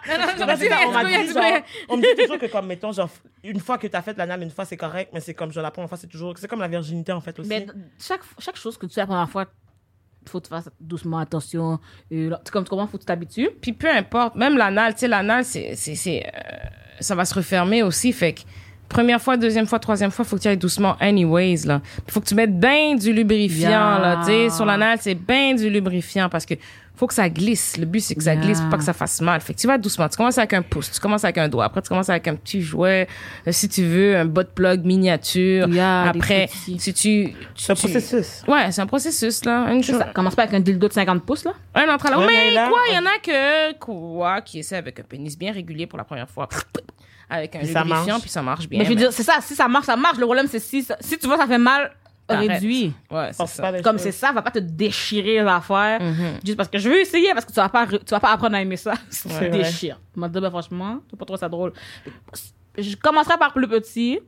non, 0.08 0.18
non, 0.18 0.24
on 0.42 0.46
m'a 0.46 0.56
dit, 0.56 0.68
genre, 0.68 1.42
on 1.88 1.96
me 1.96 2.02
dit 2.02 2.22
toujours 2.22 2.38
que 2.38 2.46
comme, 2.46 2.66
mettons, 2.66 2.92
genre, 2.92 3.08
une 3.42 3.58
fois 3.58 3.78
que 3.78 3.86
t'as 3.88 4.02
fait 4.02 4.16
l'anal, 4.16 4.42
une 4.42 4.50
fois 4.50 4.64
c'est 4.64 4.76
correct, 4.76 5.10
mais 5.12 5.20
c'est 5.20 5.34
comme, 5.34 5.50
genre, 5.52 5.62
la 5.64 5.70
première 5.72 5.88
fois 5.88 5.98
c'est 5.98 6.06
toujours, 6.06 6.34
c'est 6.38 6.46
comme 6.48 6.60
la 6.60 6.68
virginité 6.68 7.10
en 7.12 7.20
fait 7.20 7.36
aussi. 7.38 7.48
Mais 7.48 7.66
chaque, 7.98 8.20
chaque 8.38 8.56
chose 8.56 8.78
que 8.78 8.86
tu 8.86 8.94
fais 8.94 9.00
la 9.00 9.06
première 9.06 9.28
fois, 9.28 9.46
faut 10.28 10.38
que 10.40 10.44
tu 10.46 10.50
fasses 10.50 10.68
doucement 10.80 11.18
attention. 11.18 11.80
Tu- 12.10 12.30
comme 12.52 12.62
tu 12.64 12.70
comprends, 12.70 12.86
faut 12.86 12.98
que 12.98 13.02
tu 13.02 13.06
t'habitues. 13.06 13.50
Puis 13.60 13.72
peu 13.72 13.90
importe, 13.90 14.36
même 14.36 14.56
l'anal, 14.56 14.92
tu 14.94 15.00
sais, 15.00 15.08
l'anal, 15.08 15.44
c'est, 15.44 15.74
c'est, 15.74 15.94
c'est, 15.96 16.24
euh, 16.26 16.30
ça 17.00 17.14
va 17.16 17.24
se 17.24 17.34
refermer 17.34 17.82
aussi. 17.82 18.12
Fait 18.12 18.34
que 18.34 18.42
première 18.90 19.22
fois, 19.22 19.38
deuxième 19.38 19.66
fois, 19.66 19.78
troisième 19.78 20.10
fois, 20.10 20.24
faut 20.26 20.36
que 20.36 20.42
tu 20.42 20.48
ailles 20.48 20.58
doucement 20.58 20.96
anyways, 21.00 21.64
là. 21.66 21.80
Faut 22.08 22.20
que 22.20 22.26
tu 22.26 22.34
mettes 22.34 22.58
bien 22.60 22.94
du 22.96 23.12
lubrifiant, 23.14 23.70
Yeah. 23.70 23.98
là. 24.02 24.16
Tu 24.24 24.32
sais, 24.32 24.50
sur 24.50 24.66
l'anal, 24.66 24.98
c'est 25.00 25.14
bien 25.14 25.54
du 25.54 25.70
lubrifiant 25.70 26.28
parce 26.28 26.44
que 26.44 26.54
faut 26.96 27.06
que 27.06 27.14
ça 27.14 27.30
glisse. 27.30 27.78
Le 27.78 27.86
but, 27.86 28.00
c'est 28.00 28.14
que 28.14 28.22
ça 28.22 28.34
Yeah. 28.34 28.42
glisse 28.44 28.60
pour 28.60 28.68
pas 28.68 28.76
que 28.76 28.84
ça 28.84 28.92
fasse 28.92 29.22
mal. 29.22 29.40
Fait 29.40 29.54
que 29.54 29.58
tu 29.58 29.66
vas 29.66 29.78
doucement. 29.78 30.06
Tu 30.10 30.18
commences 30.18 30.36
avec 30.36 30.52
un 30.52 30.60
pouce, 30.60 30.90
tu 30.90 31.00
commences 31.00 31.24
avec 31.24 31.38
un 31.38 31.48
doigt. 31.48 31.64
Après, 31.64 31.80
tu 31.80 31.88
commences 31.88 32.10
avec 32.10 32.28
un 32.28 32.34
petit 32.34 32.60
jouet. 32.60 33.08
Euh, 33.46 33.52
si 33.52 33.70
tu 33.70 33.82
veux, 33.84 34.18
un 34.18 34.26
bot 34.26 34.44
plug 34.54 34.84
miniature. 34.84 35.66
Yeah, 35.68 36.10
Après, 36.10 36.50
si 36.52 36.76
tu, 36.92 37.32
c'est 37.54 37.72
un 37.72 37.74
tu- 37.74 37.80
processus. 37.80 38.42
Ouais, 38.46 38.70
c'est 38.70 38.82
un 38.82 38.86
processus, 38.86 39.44
là. 39.46 39.72
Une 39.72 39.82
chose. 39.82 39.98
Ça 39.98 40.10
commence 40.14 40.34
pas 40.34 40.42
avec 40.42 40.54
un 40.54 40.60
dildo 40.60 40.88
de 40.88 40.92
50 40.92 41.24
pouces, 41.24 41.44
là? 41.44 41.52
Un 41.74 41.88
entre 41.88 42.06
à 42.08 42.10
l'autre. 42.10 42.26
Ouais, 42.26 42.50
mais 42.54 42.68
quoi, 42.68 42.80
il 42.90 42.94
y 42.94 42.98
en 42.98 43.06
a 43.06 43.18
que, 43.22 43.78
quoi, 43.78 44.42
qui 44.42 44.58
essaient 44.58 44.76
avec 44.76 45.00
un 45.00 45.04
pénis 45.04 45.38
bien 45.38 45.52
régulier 45.52 45.86
pour 45.86 45.96
la 45.96 46.04
première 46.04 46.28
fois. 46.28 46.48
Avec 47.30 47.54
un 47.56 47.60
Puis 47.60 47.68
ça 47.68 47.82
lubrifiant, 47.84 48.06
marche. 48.14 48.20
puis 48.22 48.30
ça 48.30 48.42
marche 48.42 48.68
bien. 48.68 48.78
mais 48.80 48.84
je 48.84 48.90
veux 48.90 48.94
mais- 48.96 49.00
dire, 49.02 49.12
c'est 49.12 49.22
ça. 49.22 49.38
Si 49.40 49.54
ça 49.54 49.68
marche, 49.68 49.86
ça 49.86 49.96
marche. 49.96 50.18
Le 50.18 50.24
problème, 50.26 50.46
c'est 50.48 50.58
si, 50.58 50.82
ça- 50.82 50.96
si 51.00 51.16
tu 51.18 51.26
vois, 51.26 51.36
ça 51.38 51.46
fait 51.46 51.58
mal, 51.58 51.92
réduit. 52.28 52.92
Ouais, 53.10 53.30
c'est 53.32 53.46
ça. 53.46 53.72
Comme 53.82 53.98
c'est 53.98 54.12
ça, 54.12 54.30
va 54.32 54.42
pas 54.42 54.50
te 54.52 54.58
déchirer 54.60 55.40
les 55.42 55.48
affaires. 55.48 56.00
Mhm. 56.00 56.38
Juste 56.44 56.56
parce 56.56 56.68
que 56.68 56.78
je 56.78 56.88
veux 56.88 57.00
essayer, 57.00 57.32
parce 57.32 57.44
que 57.44 57.50
tu 57.52 57.56
vas 57.56 57.68
pas, 57.68 57.86
tu 57.86 57.96
vas 58.10 58.20
pas 58.20 58.30
apprendre 58.32 58.54
à 58.56 58.60
aimer 58.62 58.76
ça. 58.76 58.94
si 59.10 59.22
tu 59.28 59.34
Ouais, 59.34 59.38
te 59.50 59.56
ouais. 59.56 59.62
déchires. 59.62 59.98
Je 60.14 60.20
me 60.20 60.28
ben, 60.28 60.50
franchement, 60.50 60.98
je 61.10 61.16
pas 61.16 61.24
trop 61.24 61.36
ça 61.36 61.48
drôle. 61.48 61.72
Je 62.78 62.94
commencerai 62.96 63.36
par 63.36 63.52
plus 63.52 63.66
petit. 63.68 64.20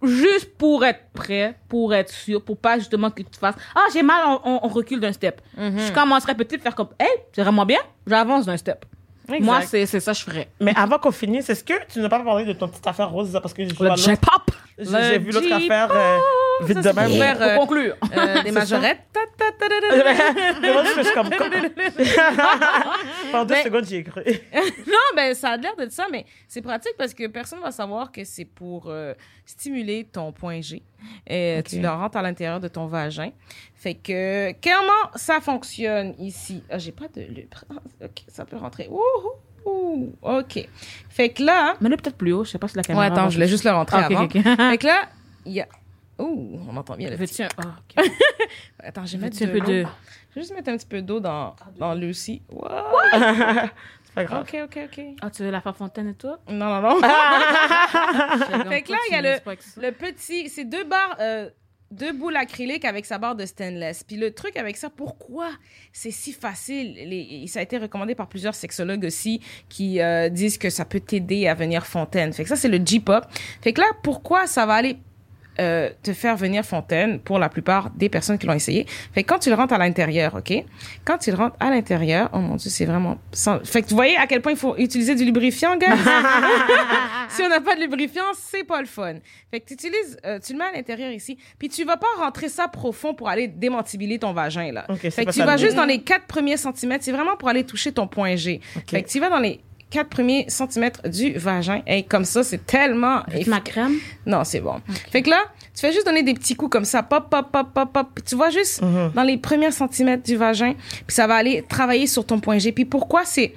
Juste 0.00 0.56
pour 0.56 0.84
être 0.84 1.10
prêt, 1.12 1.58
pour 1.68 1.92
être 1.92 2.10
sûr, 2.12 2.40
pour 2.44 2.56
pas 2.56 2.78
justement 2.78 3.10
que 3.10 3.20
tu 3.22 3.38
fasses 3.38 3.56
Ah, 3.74 3.80
j'ai 3.92 4.04
mal, 4.04 4.20
on, 4.28 4.40
on- 4.44 4.60
on 4.62 4.68
recule 4.68 5.00
d'un 5.00 5.12
step. 5.12 5.40
Je 5.56 5.92
commencerai 5.92 6.36
petit, 6.36 6.56
faire 6.58 6.74
comme 6.76 6.90
Hey, 7.00 7.08
c'est 7.32 7.42
vraiment 7.42 7.66
bien, 7.66 7.80
j'avance 8.06 8.46
d'un 8.46 8.56
step. 8.56 8.84
Exact. 9.28 9.44
Moi, 9.44 9.62
c'est 9.62 9.86
c'est 9.86 10.00
ça 10.00 10.12
que 10.12 10.18
je 10.18 10.24
ferais. 10.24 10.48
Mais 10.60 10.72
avant 10.76 10.98
qu'on 10.98 11.10
finisse, 11.12 11.50
est-ce 11.50 11.64
que 11.64 11.74
tu 11.92 12.00
n'as 12.00 12.08
pas 12.08 12.20
parlé 12.20 12.44
de 12.44 12.52
ton 12.52 12.68
petite 12.68 12.86
affaire 12.86 13.10
rose, 13.10 13.38
parce 13.42 13.52
que 13.52 13.68
je 13.68 13.74
vois 13.74 13.90
Le 13.90 13.96
J-pop! 13.96 14.50
j'ai 14.78 15.18
vu 15.18 15.32
l'autre 15.32 15.52
affaire 15.52 15.88
euh, 15.90 16.18
vite 16.66 16.78
de 16.78 16.90
même. 16.90 17.10
super, 17.10 17.42
euh, 17.42 17.54
Pour 17.56 17.66
conclure. 17.66 17.96
Euh, 18.16 18.42
des 18.42 18.50
majorettes. 18.50 19.00
Je 20.96 21.02
suis 21.02 21.14
comme. 21.14 21.30
Pendant 23.32 23.44
deux 23.44 23.54
Mais- 23.54 23.62
secondes, 23.64 23.84
j'y 23.84 23.96
ai 23.96 24.04
cru. 24.04 24.22
Non, 24.86 25.16
ben, 25.16 25.34
ça 25.34 25.50
a 25.50 25.56
l'air 25.56 25.76
d'être 25.76 25.92
ça, 25.92 26.06
mais 26.10 26.24
c'est 26.48 26.62
pratique 26.62 26.94
parce 26.98 27.14
que 27.14 27.26
personne 27.26 27.60
va 27.60 27.70
savoir 27.70 28.10
que 28.12 28.24
c'est 28.24 28.44
pour 28.44 28.86
euh, 28.88 29.14
stimuler 29.44 30.04
ton 30.10 30.32
point 30.32 30.60
G. 30.60 30.82
Et 31.26 31.62
tu 31.68 31.80
le 31.80 31.88
rentres 31.88 32.16
à 32.16 32.22
l'intérieur 32.22 32.60
de 32.60 32.68
ton 32.68 32.86
vagin. 32.86 33.30
Fait 33.74 33.94
que, 33.94 34.52
comment 34.62 35.10
ça 35.14 35.40
fonctionne 35.40 36.14
ici? 36.18 36.62
Ah, 36.70 36.78
j'ai 36.78 36.92
pas 36.92 37.06
de 37.14 37.22
lubre. 37.22 37.64
OK, 38.02 38.22
ça 38.28 38.44
peut 38.44 38.56
rentrer. 38.56 38.88
Ouh, 38.90 39.70
ouh, 39.70 40.12
OK. 40.22 40.68
Fait 41.08 41.28
que 41.28 41.42
là... 41.42 41.74
Mais 41.80 41.88
là, 41.88 41.96
peut-être 41.96 42.16
plus 42.16 42.32
haut, 42.32 42.44
je 42.44 42.50
sais 42.50 42.58
pas 42.58 42.68
si 42.68 42.76
la 42.76 42.80
Ouais, 42.80 42.86
caméra. 42.86 43.04
attends, 43.06 43.24
va- 43.24 43.28
je 43.28 43.34
voulais 43.34 43.48
juste 43.48 43.64
le 43.64 43.70
rentrer 43.70 43.98
Ah, 44.02 44.06
ok, 44.06 44.12
avant. 44.12 44.24
ok, 44.24 44.36
ok. 44.36 44.56
Fait 44.70 44.78
que 44.78 44.86
là, 44.86 45.02
il 45.46 45.52
y 45.52 45.60
a... 45.60 45.68
Ouh, 46.18 46.60
on 46.68 46.76
entend 46.76 46.96
bien 46.96 47.10
le 47.10 47.16
petit... 47.16 47.42
Veux-tu 47.42 47.42
un. 47.42 47.64
ah, 47.64 47.76
ok. 47.96 48.10
Attends, 48.80 49.06
je 49.06 49.16
vais 49.16 49.24
mettre 49.24 49.42
un 49.42 49.46
peu 49.46 49.60
de. 49.60 49.82
l'eau. 49.82 49.88
Je 50.30 50.34
vais 50.34 50.40
juste 50.40 50.54
mettre 50.54 50.70
un 50.70 50.76
petit 50.76 50.86
peu 50.86 51.00
d'eau 51.00 51.20
dans, 51.20 51.54
dans 51.78 52.00
aussi. 52.02 52.42
Wow. 52.50 52.68
C'est 54.04 54.14
pas 54.14 54.24
grave. 54.24 54.42
OK, 54.42 54.58
OK, 54.64 54.78
OK. 54.84 55.04
Ah, 55.20 55.30
tu 55.30 55.42
veux 55.42 55.50
la 55.50 55.60
faire 55.60 55.76
fontaine 55.76 56.08
et 56.08 56.14
tout? 56.14 56.34
Non, 56.48 56.80
non, 56.80 56.80
non. 56.80 57.00
Fait 57.02 58.68
Fait 58.68 58.82
que 58.82 58.92
là, 58.92 58.98
il 59.10 59.12
y 59.12 59.16
a 59.16 59.22
le, 59.22 59.38
le 59.82 59.90
petit, 59.92 60.48
c'est 60.48 60.64
deux 60.64 60.84
barres, 60.84 61.16
euh, 61.20 61.50
deux 61.90 62.12
boules 62.12 62.36
acryliques 62.36 62.86
avec 62.86 63.04
sa 63.04 63.18
barre 63.18 63.36
de 63.36 63.44
stainless. 63.44 64.04
Puis 64.04 64.16
le 64.16 64.32
truc 64.32 64.56
avec 64.56 64.78
ça, 64.78 64.88
pourquoi 64.88 65.50
c'est 65.92 66.10
si 66.10 66.32
facile? 66.32 66.94
Les, 66.94 67.46
ça 67.48 67.60
a 67.60 67.62
été 67.62 67.76
recommandé 67.76 68.14
par 68.14 68.28
plusieurs 68.28 68.54
sexologues 68.54 69.04
aussi 69.04 69.40
qui 69.68 70.00
euh, 70.00 70.30
disent 70.30 70.56
que 70.58 70.70
ça 70.70 70.86
peut 70.86 71.00
t'aider 71.00 71.46
à 71.46 71.54
venir 71.54 71.86
fontaine. 71.86 72.32
Fait 72.32 72.42
que 72.44 72.48
ça, 72.48 72.56
c'est 72.56 72.68
le 72.68 72.78
J-pop. 72.84 73.24
Fait 73.60 73.74
que 73.74 73.80
là, 73.80 73.86
pourquoi 74.02 74.46
ça 74.46 74.64
va 74.64 74.74
aller 74.74 74.98
euh, 75.60 75.90
te 76.02 76.12
faire 76.12 76.36
venir 76.36 76.64
fontaine 76.64 77.18
pour 77.20 77.38
la 77.38 77.48
plupart 77.48 77.90
des 77.90 78.08
personnes 78.08 78.38
qui 78.38 78.46
l'ont 78.46 78.52
essayé. 78.54 78.86
Fait 79.12 79.22
que 79.22 79.28
quand 79.32 79.38
tu 79.38 79.48
le 79.50 79.56
rentres 79.56 79.74
à 79.74 79.78
l'intérieur, 79.78 80.34
OK? 80.36 80.52
Quand 81.04 81.18
tu 81.18 81.30
le 81.30 81.36
rentres 81.36 81.56
à 81.60 81.70
l'intérieur, 81.70 82.30
oh 82.32 82.38
mon 82.38 82.56
Dieu, 82.56 82.70
c'est 82.70 82.84
vraiment... 82.84 83.18
sans- 83.32 83.64
Fait 83.64 83.82
que 83.82 83.88
vous 83.88 83.96
voyez 83.96 84.16
à 84.16 84.26
quel 84.26 84.40
point 84.42 84.52
il 84.52 84.58
faut 84.58 84.76
utiliser 84.76 85.14
du 85.14 85.24
lubrifiant, 85.24 85.76
gars? 85.76 85.96
si 87.28 87.42
on 87.42 87.48
n'a 87.48 87.60
pas 87.60 87.74
de 87.76 87.80
lubrifiant, 87.80 88.22
c'est 88.36 88.64
pas 88.64 88.80
le 88.80 88.86
fun. 88.86 89.14
Fait 89.50 89.60
que 89.60 89.66
tu 89.66 89.74
utilises, 89.74 90.16
euh, 90.24 90.38
tu 90.38 90.52
le 90.52 90.58
mets 90.58 90.64
à 90.66 90.72
l'intérieur 90.72 91.10
ici, 91.10 91.38
puis 91.58 91.68
tu 91.68 91.84
vas 91.84 91.96
pas 91.96 92.06
rentrer 92.18 92.48
ça 92.48 92.68
profond 92.68 93.14
pour 93.14 93.28
aller 93.28 93.48
démantibuler 93.48 94.18
ton 94.18 94.32
vagin, 94.32 94.72
là. 94.72 94.84
Ok, 94.88 94.98
c'est 95.02 95.10
fait 95.10 95.24
que 95.26 95.30
tu 95.32 95.42
vas 95.42 95.56
juste 95.56 95.74
dans 95.76 95.84
les 95.84 96.00
quatre 96.00 96.26
premiers 96.26 96.56
centimètres, 96.56 97.04
c'est 97.04 97.12
vraiment 97.12 97.36
pour 97.36 97.48
aller 97.48 97.64
toucher 97.64 97.92
ton 97.92 98.06
point 98.06 98.36
G. 98.36 98.60
Fait 98.86 99.02
que 99.02 99.08
tu 99.08 99.20
vas 99.20 99.30
dans 99.30 99.38
les 99.38 99.60
quatre 99.90 100.08
premiers 100.10 100.44
centimètres 100.48 101.08
du 101.08 101.32
vagin. 101.34 101.80
Et 101.86 102.02
comme 102.02 102.24
ça, 102.24 102.42
c'est 102.42 102.66
tellement... 102.66 103.22
Ma 103.46 103.60
crème? 103.60 103.94
Non, 104.26 104.44
c'est 104.44 104.60
bon. 104.60 104.80
Fait 105.10 105.22
que 105.22 105.30
là, 105.30 105.38
tu 105.74 105.80
fais 105.80 105.92
juste 105.92 106.04
donner 106.06 106.22
des 106.22 106.34
petits 106.34 106.54
coups 106.56 106.70
comme 106.70 106.84
ça, 106.84 107.02
pop, 107.02 107.30
pop, 107.30 107.50
pop, 107.52 107.68
pop, 107.72 107.92
pop. 107.92 108.06
Tu 108.26 108.34
vois 108.34 108.50
juste 108.50 108.82
Mhm. 108.82 109.12
dans 109.14 109.22
les 109.22 109.38
premiers 109.38 109.70
centimètres 109.70 110.24
du 110.24 110.36
vagin, 110.36 110.74
puis 111.06 111.14
ça 111.14 111.26
va 111.26 111.36
aller 111.36 111.64
travailler 111.68 112.06
sur 112.06 112.26
ton 112.26 112.38
point 112.40 112.58
G. 112.58 112.72
Puis 112.72 112.84
pourquoi 112.84 113.24
c'est 113.24 113.54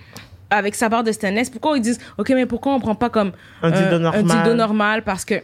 avec 0.50 0.76
sa 0.76 0.90
barre 0.90 1.04
de 1.04 1.12
stainless, 1.12 1.50
pourquoi 1.50 1.78
ils 1.78 1.82
disent, 1.82 2.00
OK, 2.18 2.30
mais 2.30 2.46
pourquoi 2.46 2.74
on 2.74 2.80
prend 2.80 2.96
pas 2.96 3.10
comme 3.10 3.32
Un 3.62 3.72
dildo 3.72 3.96
un 3.96 4.00
normal. 4.00 4.24
dildo 4.26 4.54
normal? 4.54 5.04
Parce 5.04 5.24
que 5.26 5.36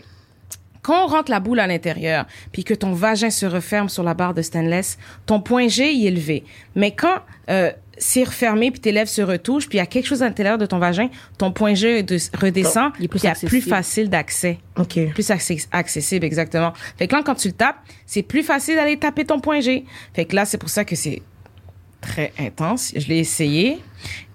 quand 0.82 1.04
on 1.06 1.08
rentre 1.08 1.32
la 1.32 1.40
boule 1.42 1.60
à 1.60 1.68
l'intérieur, 1.68 2.26
puis 2.52 2.64
que 2.64 2.74
ton 2.74 2.94
vagin 2.94 3.30
se 3.30 3.46
referme 3.46 3.90
sur 3.90 4.04
la 4.04 4.14
barre 4.14 4.34
de 4.34 4.42
stainless, 4.42 4.98
ton 5.26 5.42
point 5.42 5.68
G 5.68 5.84
est 5.84 6.08
élevé. 6.08 6.44
Mais 6.76 6.92
quand 6.92 7.20
euh, 7.50 7.72
c'est 8.00 8.24
refermé, 8.24 8.72
puis 8.72 8.80
tes 8.80 8.92
lèvres 8.92 9.10
se 9.10 9.22
retouchent, 9.22 9.68
puis 9.68 9.78
il 9.78 9.82
y 9.82 9.84
a 9.84 9.86
quelque 9.86 10.06
chose 10.06 10.22
à 10.24 10.26
l'intérieur 10.26 10.58
de 10.58 10.66
ton 10.66 10.80
vagin, 10.80 11.10
ton 11.38 11.52
point 11.52 11.74
G 11.74 12.04
de- 12.04 12.18
redescend, 12.40 12.92
Il 13.00 13.06
est 13.06 13.08
plus 13.08 13.20
puis 13.20 13.20
il 13.24 13.24
y 13.26 13.28
a 13.28 13.36
plus 13.36 13.46
accessible. 13.48 13.70
facile 13.70 14.10
d'accès 14.10 14.58
Ok. 14.78 15.00
plus 15.14 15.30
access- 15.32 15.68
accessible, 15.72 16.26
exactement. 16.26 16.74
Fait 16.98 17.08
que 17.08 17.16
là, 17.16 17.24
quand 17.26 17.36
tu 17.36 17.48
le 17.48 17.54
tapes, 17.54 17.78
c'est 18.06 18.24
plus 18.24 18.44
facile 18.44 18.76
d'aller 18.76 18.98
taper 18.98 19.26
ton 19.26 19.40
point 19.40 19.60
G. 19.62 19.86
Fait 20.14 20.26
que 20.26 20.36
là, 20.36 20.46
c'est 20.46 20.58
pour 20.58 20.70
ça 20.70 20.86
que 20.86 20.96
c'est 20.96 21.22
très 22.00 22.32
intense. 22.40 22.94
Je 22.96 23.08
l'ai 23.08 23.18
essayé 23.18 23.80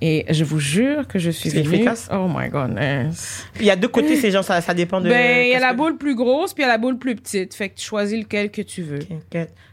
et 0.01 0.27
je 0.29 0.43
vous 0.43 0.59
jure 0.59 1.07
que 1.07 1.21
je 1.21 1.31
suis 1.31 1.57
efficace? 1.57 2.09
Oh 2.13 2.27
my 2.29 2.49
goodness. 2.49 3.47
Il 3.61 3.67
y 3.67 3.71
a 3.71 3.77
deux 3.77 3.87
côtés, 3.89 4.17
ces 4.17 4.33
gens, 4.33 4.43
ça, 4.43 4.61
ça 4.61 4.75
dépend 4.75 5.01
de. 5.01 5.09
ben, 5.09 5.47
il 5.47 5.51
y 5.51 5.55
a 5.55 5.61
la 5.61 5.73
boule 5.73 5.97
plus 5.97 6.17
grosse 6.17 6.53
puis 6.53 6.65
il 6.65 6.67
y 6.67 6.69
a 6.69 6.73
la 6.73 6.79
boule 6.79 6.99
plus 6.99 7.15
petite. 7.15 7.55
Fait 7.55 7.69
que 7.69 7.77
tu 7.79 7.85
choisis 7.85 8.19
lequel 8.19 8.51
que 8.51 8.63
tu 8.63 8.83
veux. 8.83 8.99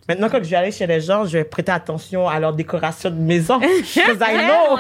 Maintenant, 0.10 0.28
quand 0.28 0.44
je 0.44 0.50
vais 0.50 0.56
aller 0.58 0.72
chez 0.72 0.88
les 0.88 1.00
gens, 1.00 1.24
je 1.26 1.38
vais 1.38 1.44
prêter 1.46 1.72
attention 1.72 2.28
à 2.28 2.40
leur 2.40 2.52
décoration 2.54 3.10
de 3.12 3.16
maison. 3.16 3.60
Because 3.60 4.18
I 4.20 4.34
know. 4.44 4.80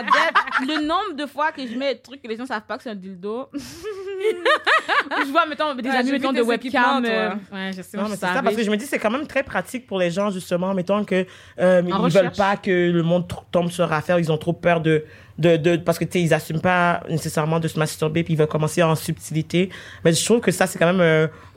Le 0.68 0.82
nombre 0.86 1.14
de 1.16 1.26
fois 1.28 1.52
que 1.52 1.66
je 1.66 1.76
mets 1.76 1.94
des 1.94 2.02
trucs 2.02 2.22
que 2.22 2.28
les 2.28 2.36
gens 2.36 2.46
savent 2.48 2.64
pas 2.68 2.76
que 2.78 2.84
c'est 2.84 2.90
un 2.90 2.96
dildo. 2.96 3.48
je 3.54 5.32
vois, 5.32 5.46
mettons, 5.46 5.74
des 5.76 5.88
Ouais, 5.88 5.96
amis, 5.96 6.12
mettons, 6.12 6.34
de 6.34 6.42
webcam. 6.42 7.06
euh, 7.06 7.30
Ouais, 7.52 7.72
je 7.76 7.82
sais, 7.82 7.98
Non, 7.98 8.04
mais 8.10 8.16
c'est 8.16 8.26
ça, 8.26 8.42
parce 8.44 8.56
que 8.56 8.64
je 8.64 8.70
me 8.72 8.76
dis, 8.78 8.86
c'est 8.86 9.00
quand 9.00 9.12
même 9.12 9.28
très 9.28 9.44
pratique 9.44 9.88
pour 9.88 10.00
les 10.00 10.12
gens, 10.12 10.30
justement, 10.32 10.74
mettons 10.74 11.04
que 11.06 11.26
euh, 11.60 11.82
ils 11.86 11.94
recherche. 11.94 12.24
veulent 12.26 12.32
pas 12.36 12.58
que 12.58 12.72
le 12.92 13.04
monde 13.04 13.26
tombe 13.52 13.70
sur 13.70 13.92
affaire, 13.92 14.20
ils 14.20 14.32
ont 14.32 14.38
trop 14.38 14.54
peur 14.54 14.82
de, 14.82 15.06
de, 15.38 15.58
de 15.58 15.78
parce 15.78 15.98
que, 16.00 16.06
tu 16.06 16.14
sais, 16.14 16.22
ils 16.22 16.34
assument 16.34 16.62
pas 16.62 17.02
nécessairement 17.10 17.60
de 17.60 17.68
se 17.68 17.78
masturber, 17.80 18.24
puis 18.24 18.34
ils 18.34 18.38
veulent 18.38 18.48
commencer 18.48 18.84
en 18.84 18.96
subtilité. 18.96 19.70
Mais 20.04 20.14
je 20.14 20.24
trouve 20.26 20.40
que 20.42 20.52
ça, 20.52 20.68
c'est 20.68 20.80
quand 20.80 20.92
même 20.94 21.02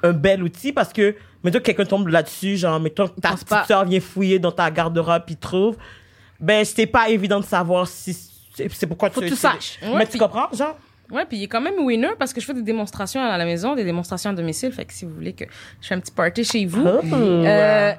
un, 0.04 0.08
un 0.08 0.12
bel 0.12 0.42
outil, 0.42 0.72
parce 0.72 0.92
que, 0.92 1.14
mettons 1.44 1.58
que 1.58 1.64
quelqu'un 1.64 1.84
tombe 1.84 2.08
là-dessus, 2.08 2.56
genre, 2.56 2.78
mettons 2.80 3.08
que 3.08 3.20
ta 3.20 3.34
pas. 3.48 3.64
soeur 3.64 3.84
vient 3.84 4.00
fouiller 4.00 4.38
dans 4.38 4.52
ta 4.52 4.70
garde-robe, 4.70 5.22
puis 5.26 5.36
trouve, 5.36 5.76
ben, 6.40 6.64
c'est 6.64 6.86
pas 6.86 7.08
évident 7.08 7.40
de 7.40 7.44
savoir 7.44 7.86
si, 7.86 8.16
c'est 8.54 8.86
pourquoi 8.86 9.10
Faut 9.10 9.20
tu 9.20 9.26
que 9.26 9.32
tu 9.32 9.36
saches. 9.38 9.78
Mais 9.96 10.06
tu 10.06 10.18
comprends, 10.18 10.48
genre? 10.52 10.76
Ouais, 11.10 11.26
puis 11.26 11.36
il 11.38 11.42
est 11.44 11.48
quand 11.48 11.60
même 11.60 11.78
winner 11.80 12.08
parce 12.18 12.32
que 12.32 12.40
je 12.40 12.46
fais 12.46 12.54
des 12.54 12.62
démonstrations 12.62 13.20
à 13.22 13.36
la 13.36 13.44
maison, 13.44 13.74
des 13.74 13.84
démonstrations 13.84 14.30
à 14.30 14.32
domicile. 14.32 14.72
Fait 14.72 14.86
que 14.86 14.94
si 14.94 15.04
vous 15.04 15.12
voulez 15.12 15.34
que 15.34 15.44
je 15.80 15.86
fais 15.88 15.94
un 15.94 16.00
petit 16.00 16.12
party 16.12 16.42
chez 16.42 16.64
vous, 16.64 16.86
Oh. 16.86 17.14
Euh, 17.14 17.92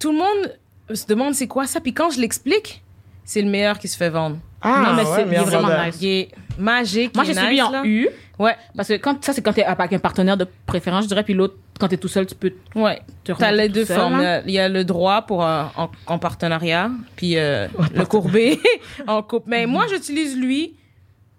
tout 0.00 0.10
le 0.10 0.18
monde 0.18 0.58
se 0.92 1.06
demande 1.06 1.34
c'est 1.34 1.46
quoi 1.46 1.66
ça. 1.66 1.80
Puis 1.80 1.94
quand 1.94 2.10
je 2.10 2.18
l'explique, 2.20 2.82
c'est 3.24 3.42
le 3.42 3.48
meilleur 3.48 3.78
qui 3.78 3.86
se 3.86 3.96
fait 3.96 4.10
vendre. 4.10 4.38
Ah, 4.60 4.82
non, 4.84 4.94
mais 4.94 5.02
ouais, 5.04 5.08
c'est 5.14 5.20
il 5.22 5.26
est 5.26 5.30
meilleur 5.30 5.44
vraiment 5.44 5.68
vendeur. 5.68 5.86
nice. 5.86 5.96
Il 6.00 6.08
est 6.08 6.28
magique. 6.58 7.14
Moi, 7.14 7.24
j'ai 7.24 7.34
nice, 7.34 7.62
en 7.62 7.70
là. 7.70 7.82
U. 7.84 8.08
Ouais, 8.38 8.56
Parce 8.76 8.88
que 8.88 8.94
quand, 8.94 9.22
ça, 9.24 9.32
c'est 9.32 9.42
quand 9.42 9.52
t'es 9.52 9.62
avec 9.64 9.92
un 9.92 9.98
partenaire 10.00 10.36
de 10.36 10.46
préférence, 10.66 11.04
je 11.04 11.08
dirais. 11.08 11.22
Puis 11.22 11.34
l'autre, 11.34 11.54
quand 11.82 11.88
t'es 11.88 11.96
tout 11.98 12.08
seul, 12.08 12.26
tu 12.26 12.34
peux 12.34 12.52
ouais. 12.76 13.02
te 13.24 13.32
T'as 13.32 13.48
remettre 13.48 13.56
les 13.62 13.68
deux 13.68 13.84
seul, 13.84 13.96
formes. 13.96 14.20
Il 14.20 14.22
y 14.22 14.26
hein. 14.26 14.30
a- 14.38 14.42
Il 14.46 14.50
y 14.52 14.58
a 14.58 14.68
le 14.68 14.84
droit 14.84 15.22
pour 15.22 15.44
euh, 15.44 15.64
en, 15.76 15.90
en 16.06 16.18
partenariat, 16.18 16.90
puis 17.16 17.36
euh, 17.36 17.66
le 17.94 18.04
courbé 18.04 18.58
en 19.06 19.22
couple. 19.22 19.50
Mais 19.50 19.66
moi, 19.66 19.86
j'utilise 19.90 20.36
lui. 20.36 20.76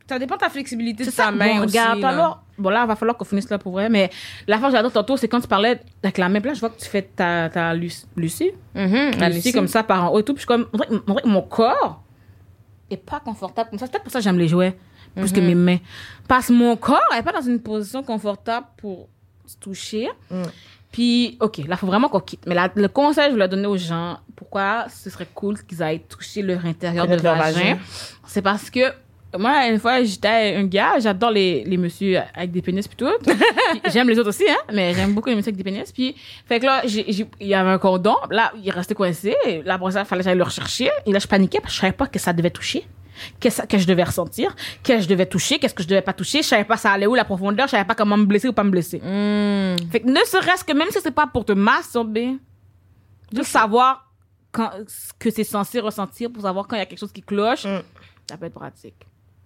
Ça 0.10 0.20
dépend 0.20 0.36
de 0.36 0.42
ta 0.42 0.50
flexibilité 0.50 1.06
de 1.06 1.10
ça, 1.10 1.24
ta 1.26 1.32
main 1.32 1.46
bon, 1.56 1.58
aussi. 1.66 1.78
regarde, 1.78 2.00
là. 2.00 2.10
alors, 2.10 2.44
bon 2.58 2.70
là, 2.70 2.84
il 2.84 2.88
va 2.90 2.96
falloir 2.98 3.18
qu'on 3.18 3.24
finisse 3.24 3.50
là 3.50 3.58
pour 3.58 3.72
vrai, 3.72 3.88
mais 3.90 4.10
la 4.48 4.58
fois 4.60 4.68
que 4.68 4.76
j'adore 4.76 4.92
tantôt, 4.92 5.16
c'est 5.16 5.30
quand 5.30 5.40
tu 5.40 5.48
parlais 5.48 5.80
avec 6.04 6.18
la 6.18 6.28
main, 6.28 6.42
puis 6.42 6.50
là, 6.50 6.54
je 6.54 6.60
vois 6.60 6.70
que 6.70 6.78
tu 6.80 6.90
fais 6.90 7.02
ta, 7.04 7.50
ta 7.50 7.74
Lucie, 7.74 8.06
Lucie, 8.18 8.52
Mhm, 8.76 9.12
la 9.18 9.30
Lucie, 9.30 9.36
Lucie. 9.38 9.52
comme 9.54 9.68
ça 9.70 9.82
par 9.82 10.04
en 10.04 10.10
haut 10.14 10.20
et 10.20 10.24
tout, 10.24 10.34
puis 10.34 10.44
je 10.46 10.54
suis 10.54 10.62
comme, 10.66 10.68
mon 11.26 11.42
corps 11.42 12.04
est 12.92 12.98
pas 12.98 13.22
confortable 13.22 13.70
comme 13.70 13.80
ça. 13.80 13.86
C'est 13.86 13.94
peut-être 13.94 14.04
pour 14.04 14.12
ça 14.12 14.20
que 14.20 14.24
j'aime 14.26 14.38
les 14.38 14.50
jouets 14.50 14.76
plus 15.16 15.32
que 15.32 15.40
mes 15.40 15.56
mains. 15.56 15.78
Parce 16.28 16.48
que 16.48 16.54
mon 16.54 16.76
corps 16.76 17.00
est 17.18 17.24
pas 17.24 17.32
dans 17.32 17.42
une 17.42 17.60
position 17.62 18.04
confortable 18.04 18.68
pour 18.78 19.08
toucher. 19.60 20.10
Puis, 20.92 21.38
OK, 21.40 21.58
là, 21.58 21.64
il 21.70 21.78
faut 21.78 21.88
vraiment 21.88 22.08
qu'on 22.08 22.20
quitte. 22.20 22.46
Mais 22.46 22.56
le 22.76 22.88
conseil, 22.88 23.30
je 23.30 23.32
voulais 23.32 23.48
donner 23.48 23.66
aux 23.66 23.78
gens, 23.78 24.20
pourquoi 24.36 24.86
ce 24.90 25.10
serait 25.10 25.28
cool 25.34 25.58
qu'ils 25.64 25.82
aillent 25.82 26.04
toucher 26.04 26.44
leur 26.44 26.64
intérieur 26.66 27.08
de 27.08 27.16
leur 27.16 27.36
vagin, 27.36 27.60
vagin. 27.60 27.78
c'est 28.28 28.44
parce 28.44 28.70
que 28.70 28.94
moi, 29.38 29.68
une 29.68 29.80
fois, 29.80 30.04
j'étais 30.04 30.56
un 30.56 30.66
gars, 30.66 31.00
j'adore 31.00 31.32
les, 31.32 31.64
les 31.64 31.78
messieurs 31.78 32.20
avec 32.36 32.52
des 32.52 32.62
pénis. 32.62 32.88
Puis 32.88 33.08
j'aime 33.92 34.08
les 34.08 34.20
autres 34.20 34.30
aussi, 34.30 34.46
hein, 34.48 34.58
mais 34.72 34.94
j'aime 34.94 35.14
beaucoup 35.14 35.30
les 35.30 35.36
messieurs 35.36 35.50
avec 35.50 35.58
des 35.58 35.64
pénis. 35.64 35.92
Puis, 35.92 36.16
fait 36.46 36.60
que 36.60 36.66
là, 36.66 36.84
il 36.86 37.28
y 37.42 37.54
avait 37.56 37.72
un 37.72 37.80
condom, 37.80 38.16
là, 38.30 38.54
il 38.64 38.70
restait 38.70 38.94
coincé. 38.94 39.36
Là, 39.66 39.80
pour 39.80 39.92
ça, 39.92 40.02
il 40.02 40.06
fallait 40.06 40.22
que 40.22 40.26
j'aille 40.26 40.38
le 40.38 40.44
rechercher. 40.44 40.92
Et 41.08 41.12
là, 41.12 41.18
je 41.18 41.28
paniquais 41.28 41.60
parce 41.60 41.74
que 41.74 41.76
je 41.78 41.82
savais 41.82 41.94
pas 41.94 42.06
que 42.06 42.20
ça 42.20 42.34
devait 42.34 42.52
toucher. 42.52 42.86
Que, 43.40 43.50
ça, 43.50 43.66
que 43.68 43.78
je 43.78 43.86
devais 43.86 44.04
ressentir, 44.04 44.56
que 44.84 45.00
je 45.00 45.08
devais 45.08 45.26
toucher, 45.26 45.60
qu'est-ce 45.60 45.74
que 45.74 45.84
je 45.84 45.88
devais 45.88 46.02
pas 46.02 46.14
toucher, 46.14 46.42
je 46.42 46.48
savais 46.48 46.64
pas 46.64 46.78
ça 46.78 46.92
allait 46.92 47.08
où 47.08 47.16
la 47.16 47.26
profondeur, 47.26 47.68
je 47.68 47.72
savais 47.72 47.86
pas 47.86 47.96
comment 47.96 48.18
me 48.18 48.26
blesser 48.26 48.48
ou 48.48 48.54
pas 48.54 48.64
me 48.64 48.72
blesser. 48.72 48.98
Hmm. 48.98 49.76
Fait 49.92 50.00
que 50.00 50.08
ne 50.10 50.24
serait-ce 50.26 50.64
que 50.64 50.74
même 50.74 50.90
si 50.92 51.00
c'est 51.02 51.12
pas 51.12 51.28
pour 51.28 51.46
te 51.46 51.52
masturber, 51.54 52.38
juste 53.32 53.50
savoir 53.50 54.12
quand, 54.52 54.70
ce 54.88 55.12
que 55.18 55.30
c'est 55.32 55.44
censé 55.44 55.80
ressentir 55.80 56.32
pour 56.32 56.44
savoir 56.44 56.68
quand 56.68 56.76
il 56.76 56.80
y 56.80 56.82
a 56.84 56.86
quelque 56.86 57.00
chose 57.00 57.12
qui 57.12 57.22
cloche, 57.22 57.66
Mm. 57.66 57.82
ça 58.30 58.38
peut 58.38 58.46
être 58.46 58.54
pratique. 58.54 58.96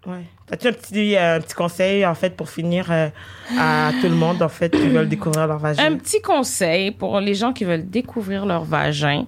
Ouais. 0.06 0.24
As-tu 0.52 0.68
un 0.68 0.74
petit, 0.74 1.16
euh, 1.18 1.38
un 1.38 1.42
petit 1.42 1.56
conseil, 1.56 2.06
en 2.06 2.16
fait, 2.16 2.36
pour 2.38 2.50
finir 2.50 2.90
euh, 2.92 3.10
à 3.58 3.92
tout 4.02 4.08
le 4.08 4.16
monde, 4.16 4.42
en 4.42 4.50
fait, 4.50 4.70
qui 4.70 4.88
veulent 4.88 5.10
découvrir 5.10 5.48
leur 5.48 5.58
vagin? 5.58 5.84
Un 5.84 5.98
petit 5.98 6.22
conseil 6.22 6.92
pour 6.92 7.20
les 7.20 7.34
gens 7.34 7.52
qui 7.52 7.66
veulent 7.66 7.90
découvrir 7.90 8.46
leur 8.46 8.64
vagin. 8.64 9.26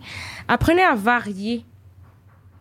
Apprenez 0.48 0.84
à 0.84 0.96
varier 0.96 1.66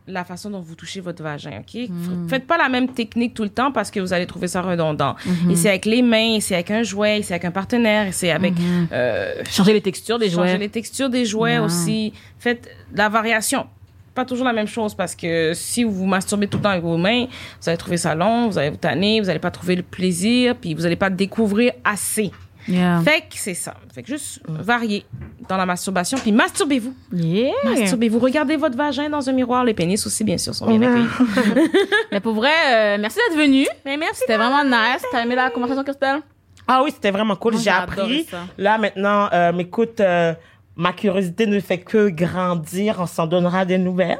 la 0.08 0.24
façon 0.24 0.50
dont 0.50 0.60
vous 0.60 0.74
touchez 0.74 1.00
votre 1.00 1.22
vagin, 1.22 1.60
OK? 1.60 1.74
F- 1.74 2.28
Faites 2.28 2.46
pas 2.46 2.56
la 2.56 2.68
même 2.68 2.88
technique 2.88 3.34
tout 3.34 3.42
le 3.44 3.48
temps 3.50 3.70
parce 3.72 3.90
que 3.90 4.00
vous 4.00 4.12
allez 4.12 4.26
trouver 4.26 4.48
ça 4.48 4.62
redondant. 4.62 5.14
Et 5.50 5.54
c'est 5.56 5.68
avec 5.68 5.84
les 5.84 6.02
mains, 6.02 6.38
c'est 6.40 6.54
avec 6.54 6.70
un 6.70 6.82
jouet, 6.82 7.18
et 7.18 7.22
c'est 7.22 7.34
avec 7.34 7.44
un 7.44 7.50
partenaire, 7.50 8.12
c'est 8.12 8.30
avec 8.30 8.54
euh, 8.92 9.42
Changer 9.50 9.72
les 9.74 9.80
textures 9.82 10.18
des 10.18 10.30
changer 10.30 10.48
jouets. 10.50 10.58
les 10.58 10.68
textures 10.68 11.10
des 11.10 11.24
jouets 11.24 11.52
Yeah. 11.52 11.62
aussi. 11.62 12.12
Faites 12.38 12.68
la 12.94 13.08
variation. 13.08 13.66
Pas 14.14 14.24
toujours 14.24 14.46
la 14.46 14.52
même 14.52 14.66
chose 14.66 14.94
parce 14.96 15.14
que 15.14 15.52
si 15.54 15.84
vous 15.84 15.92
vous 15.92 16.06
masturbez 16.06 16.48
tout 16.48 16.56
le 16.58 16.62
temps 16.64 16.70
avec 16.70 16.82
vos 16.82 16.96
mains, 16.96 17.26
vous 17.60 17.68
allez 17.68 17.78
trouver 17.78 17.96
ça 17.98 18.14
long, 18.16 18.48
vous 18.48 18.58
allez 18.58 18.70
vous 18.70 18.76
tanner, 18.76 19.20
vous 19.20 19.26
n'allez 19.28 19.38
pas 19.38 19.52
trouver 19.52 19.76
le 19.76 19.82
plaisir, 19.84 20.56
puis 20.56 20.74
vous 20.74 20.82
n'allez 20.82 20.96
pas 20.96 21.08
découvrir 21.10 21.72
assez. 21.84 22.32
Yeah. 22.68 23.00
Fait 23.02 23.20
que 23.20 23.36
c'est 23.36 23.54
ça. 23.54 23.74
Fait 23.94 24.02
que 24.02 24.08
juste 24.08 24.40
varier 24.46 25.04
dans 25.48 25.56
la 25.56 25.66
masturbation, 25.66 26.18
puis 26.18 26.32
masturbez-vous. 26.32 26.94
Yeah. 27.12 27.52
Masturbez-vous. 27.64 28.18
Regardez 28.18 28.56
votre 28.56 28.76
vagin 28.76 29.08
dans 29.08 29.28
un 29.28 29.32
miroir. 29.32 29.64
Les 29.64 29.74
pénis 29.74 30.04
aussi, 30.06 30.22
bien 30.24 30.38
sûr, 30.38 30.54
sont 30.54 30.66
bien 30.66 30.82
accueillis. 30.82 31.68
Mais 32.12 32.20
pour 32.20 32.34
vrai, 32.34 32.50
euh, 32.68 32.98
merci 33.00 33.18
d'être 33.28 33.38
venu. 33.38 33.66
Mais 33.84 33.96
merci. 33.96 34.20
C'était 34.20 34.36
vraiment 34.36 34.64
nice. 34.64 35.02
T'as 35.10 35.22
aimé 35.22 35.34
la 35.34 35.50
conversation, 35.50 35.82
Christelle? 35.84 36.20
Ah 36.66 36.82
oui, 36.84 36.90
c'était 36.92 37.10
vraiment 37.10 37.36
cool. 37.36 37.56
J'ai 37.56 37.70
appris. 37.70 38.24
ça. 38.30 38.40
Là, 38.58 38.76
maintenant, 38.76 39.28
euh, 39.32 39.52
m'écoute, 39.52 40.00
euh, 40.00 40.34
ma 40.78 40.92
curiosité 40.94 41.46
ne 41.46 41.60
fait 41.60 41.78
que 41.78 42.08
grandir. 42.08 42.96
On 43.00 43.06
s'en 43.06 43.26
donnera 43.26 43.64
des 43.66 43.76
nouvelles. 43.78 44.18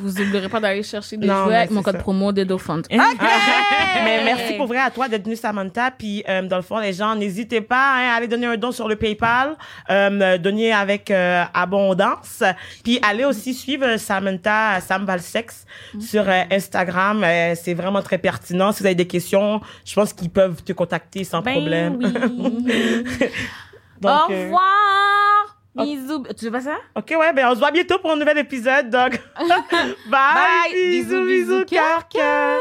Vous 0.00 0.12
n'oublierez 0.22 0.48
pas 0.48 0.60
d'aller 0.60 0.82
chercher 0.84 1.16
des 1.16 1.26
Non, 1.30 1.44
jouets 1.44 1.48
mais 1.50 1.56
avec 1.56 1.70
mon 1.72 1.82
code 1.82 1.94
ça. 1.96 2.00
promo 2.00 2.30
d'Edofund. 2.30 2.86
Mais 2.90 4.22
merci 4.24 4.54
pour 4.54 4.66
vrai 4.66 4.78
à 4.78 4.90
toi 4.90 5.08
d'être 5.08 5.24
venu 5.24 5.36
Samantha. 5.36 5.90
Puis 5.90 6.22
euh, 6.28 6.42
dans 6.42 6.56
le 6.56 6.62
fond, 6.62 6.78
les 6.78 6.92
gens, 6.92 7.14
n'hésitez 7.16 7.60
pas 7.62 7.94
hein, 7.96 8.10
à 8.12 8.16
aller 8.16 8.28
donner 8.28 8.46
un 8.46 8.56
don 8.56 8.72
sur 8.72 8.86
le 8.88 8.96
PayPal, 8.96 9.56
euh, 9.90 10.38
donner 10.38 10.72
avec 10.72 11.10
euh, 11.10 11.42
abondance. 11.54 12.42
Puis 12.84 12.98
allez 13.02 13.24
aussi 13.24 13.54
suivre 13.54 13.86
euh, 13.86 13.98
Samantha 13.98 14.80
Sam 14.80 15.04
Valsex 15.06 15.64
sur 15.98 16.28
euh, 16.28 16.42
Instagram. 16.50 17.24
Euh, 17.24 17.54
c'est 17.60 17.74
vraiment 17.74 18.02
très 18.02 18.18
pertinent. 18.18 18.72
Si 18.72 18.80
vous 18.80 18.86
avez 18.86 18.94
des 18.94 19.06
questions, 19.06 19.60
je 19.84 19.94
pense 19.94 20.12
qu'ils 20.12 20.30
peuvent 20.30 20.62
te 20.62 20.72
contacter 20.74 21.24
sans 21.24 21.40
Ben 21.40 21.52
problème. 21.54 21.98
oui. 21.98 22.12
Donc, 24.00 24.30
Au 24.30 24.32
euh, 24.32 24.44
revoir! 24.44 25.39
Bisous. 25.76 26.24
Tu 26.38 26.46
veux 26.46 26.50
pas 26.50 26.60
ça? 26.60 26.76
Ok, 26.96 27.14
ouais, 27.18 27.32
ben 27.32 27.46
on 27.48 27.54
se 27.54 27.60
voit 27.60 27.70
bientôt 27.70 27.98
pour 28.00 28.10
un 28.12 28.16
nouvel 28.16 28.38
épisode. 28.38 28.90
Donc, 28.90 29.20
bye, 29.38 29.94
Bye. 30.10 30.72
bisous, 30.72 31.08
Bisous, 31.08 31.24
bisous, 31.24 31.54
bisous, 31.58 31.64
cœur, 31.66 32.08
cœur. 32.08 32.58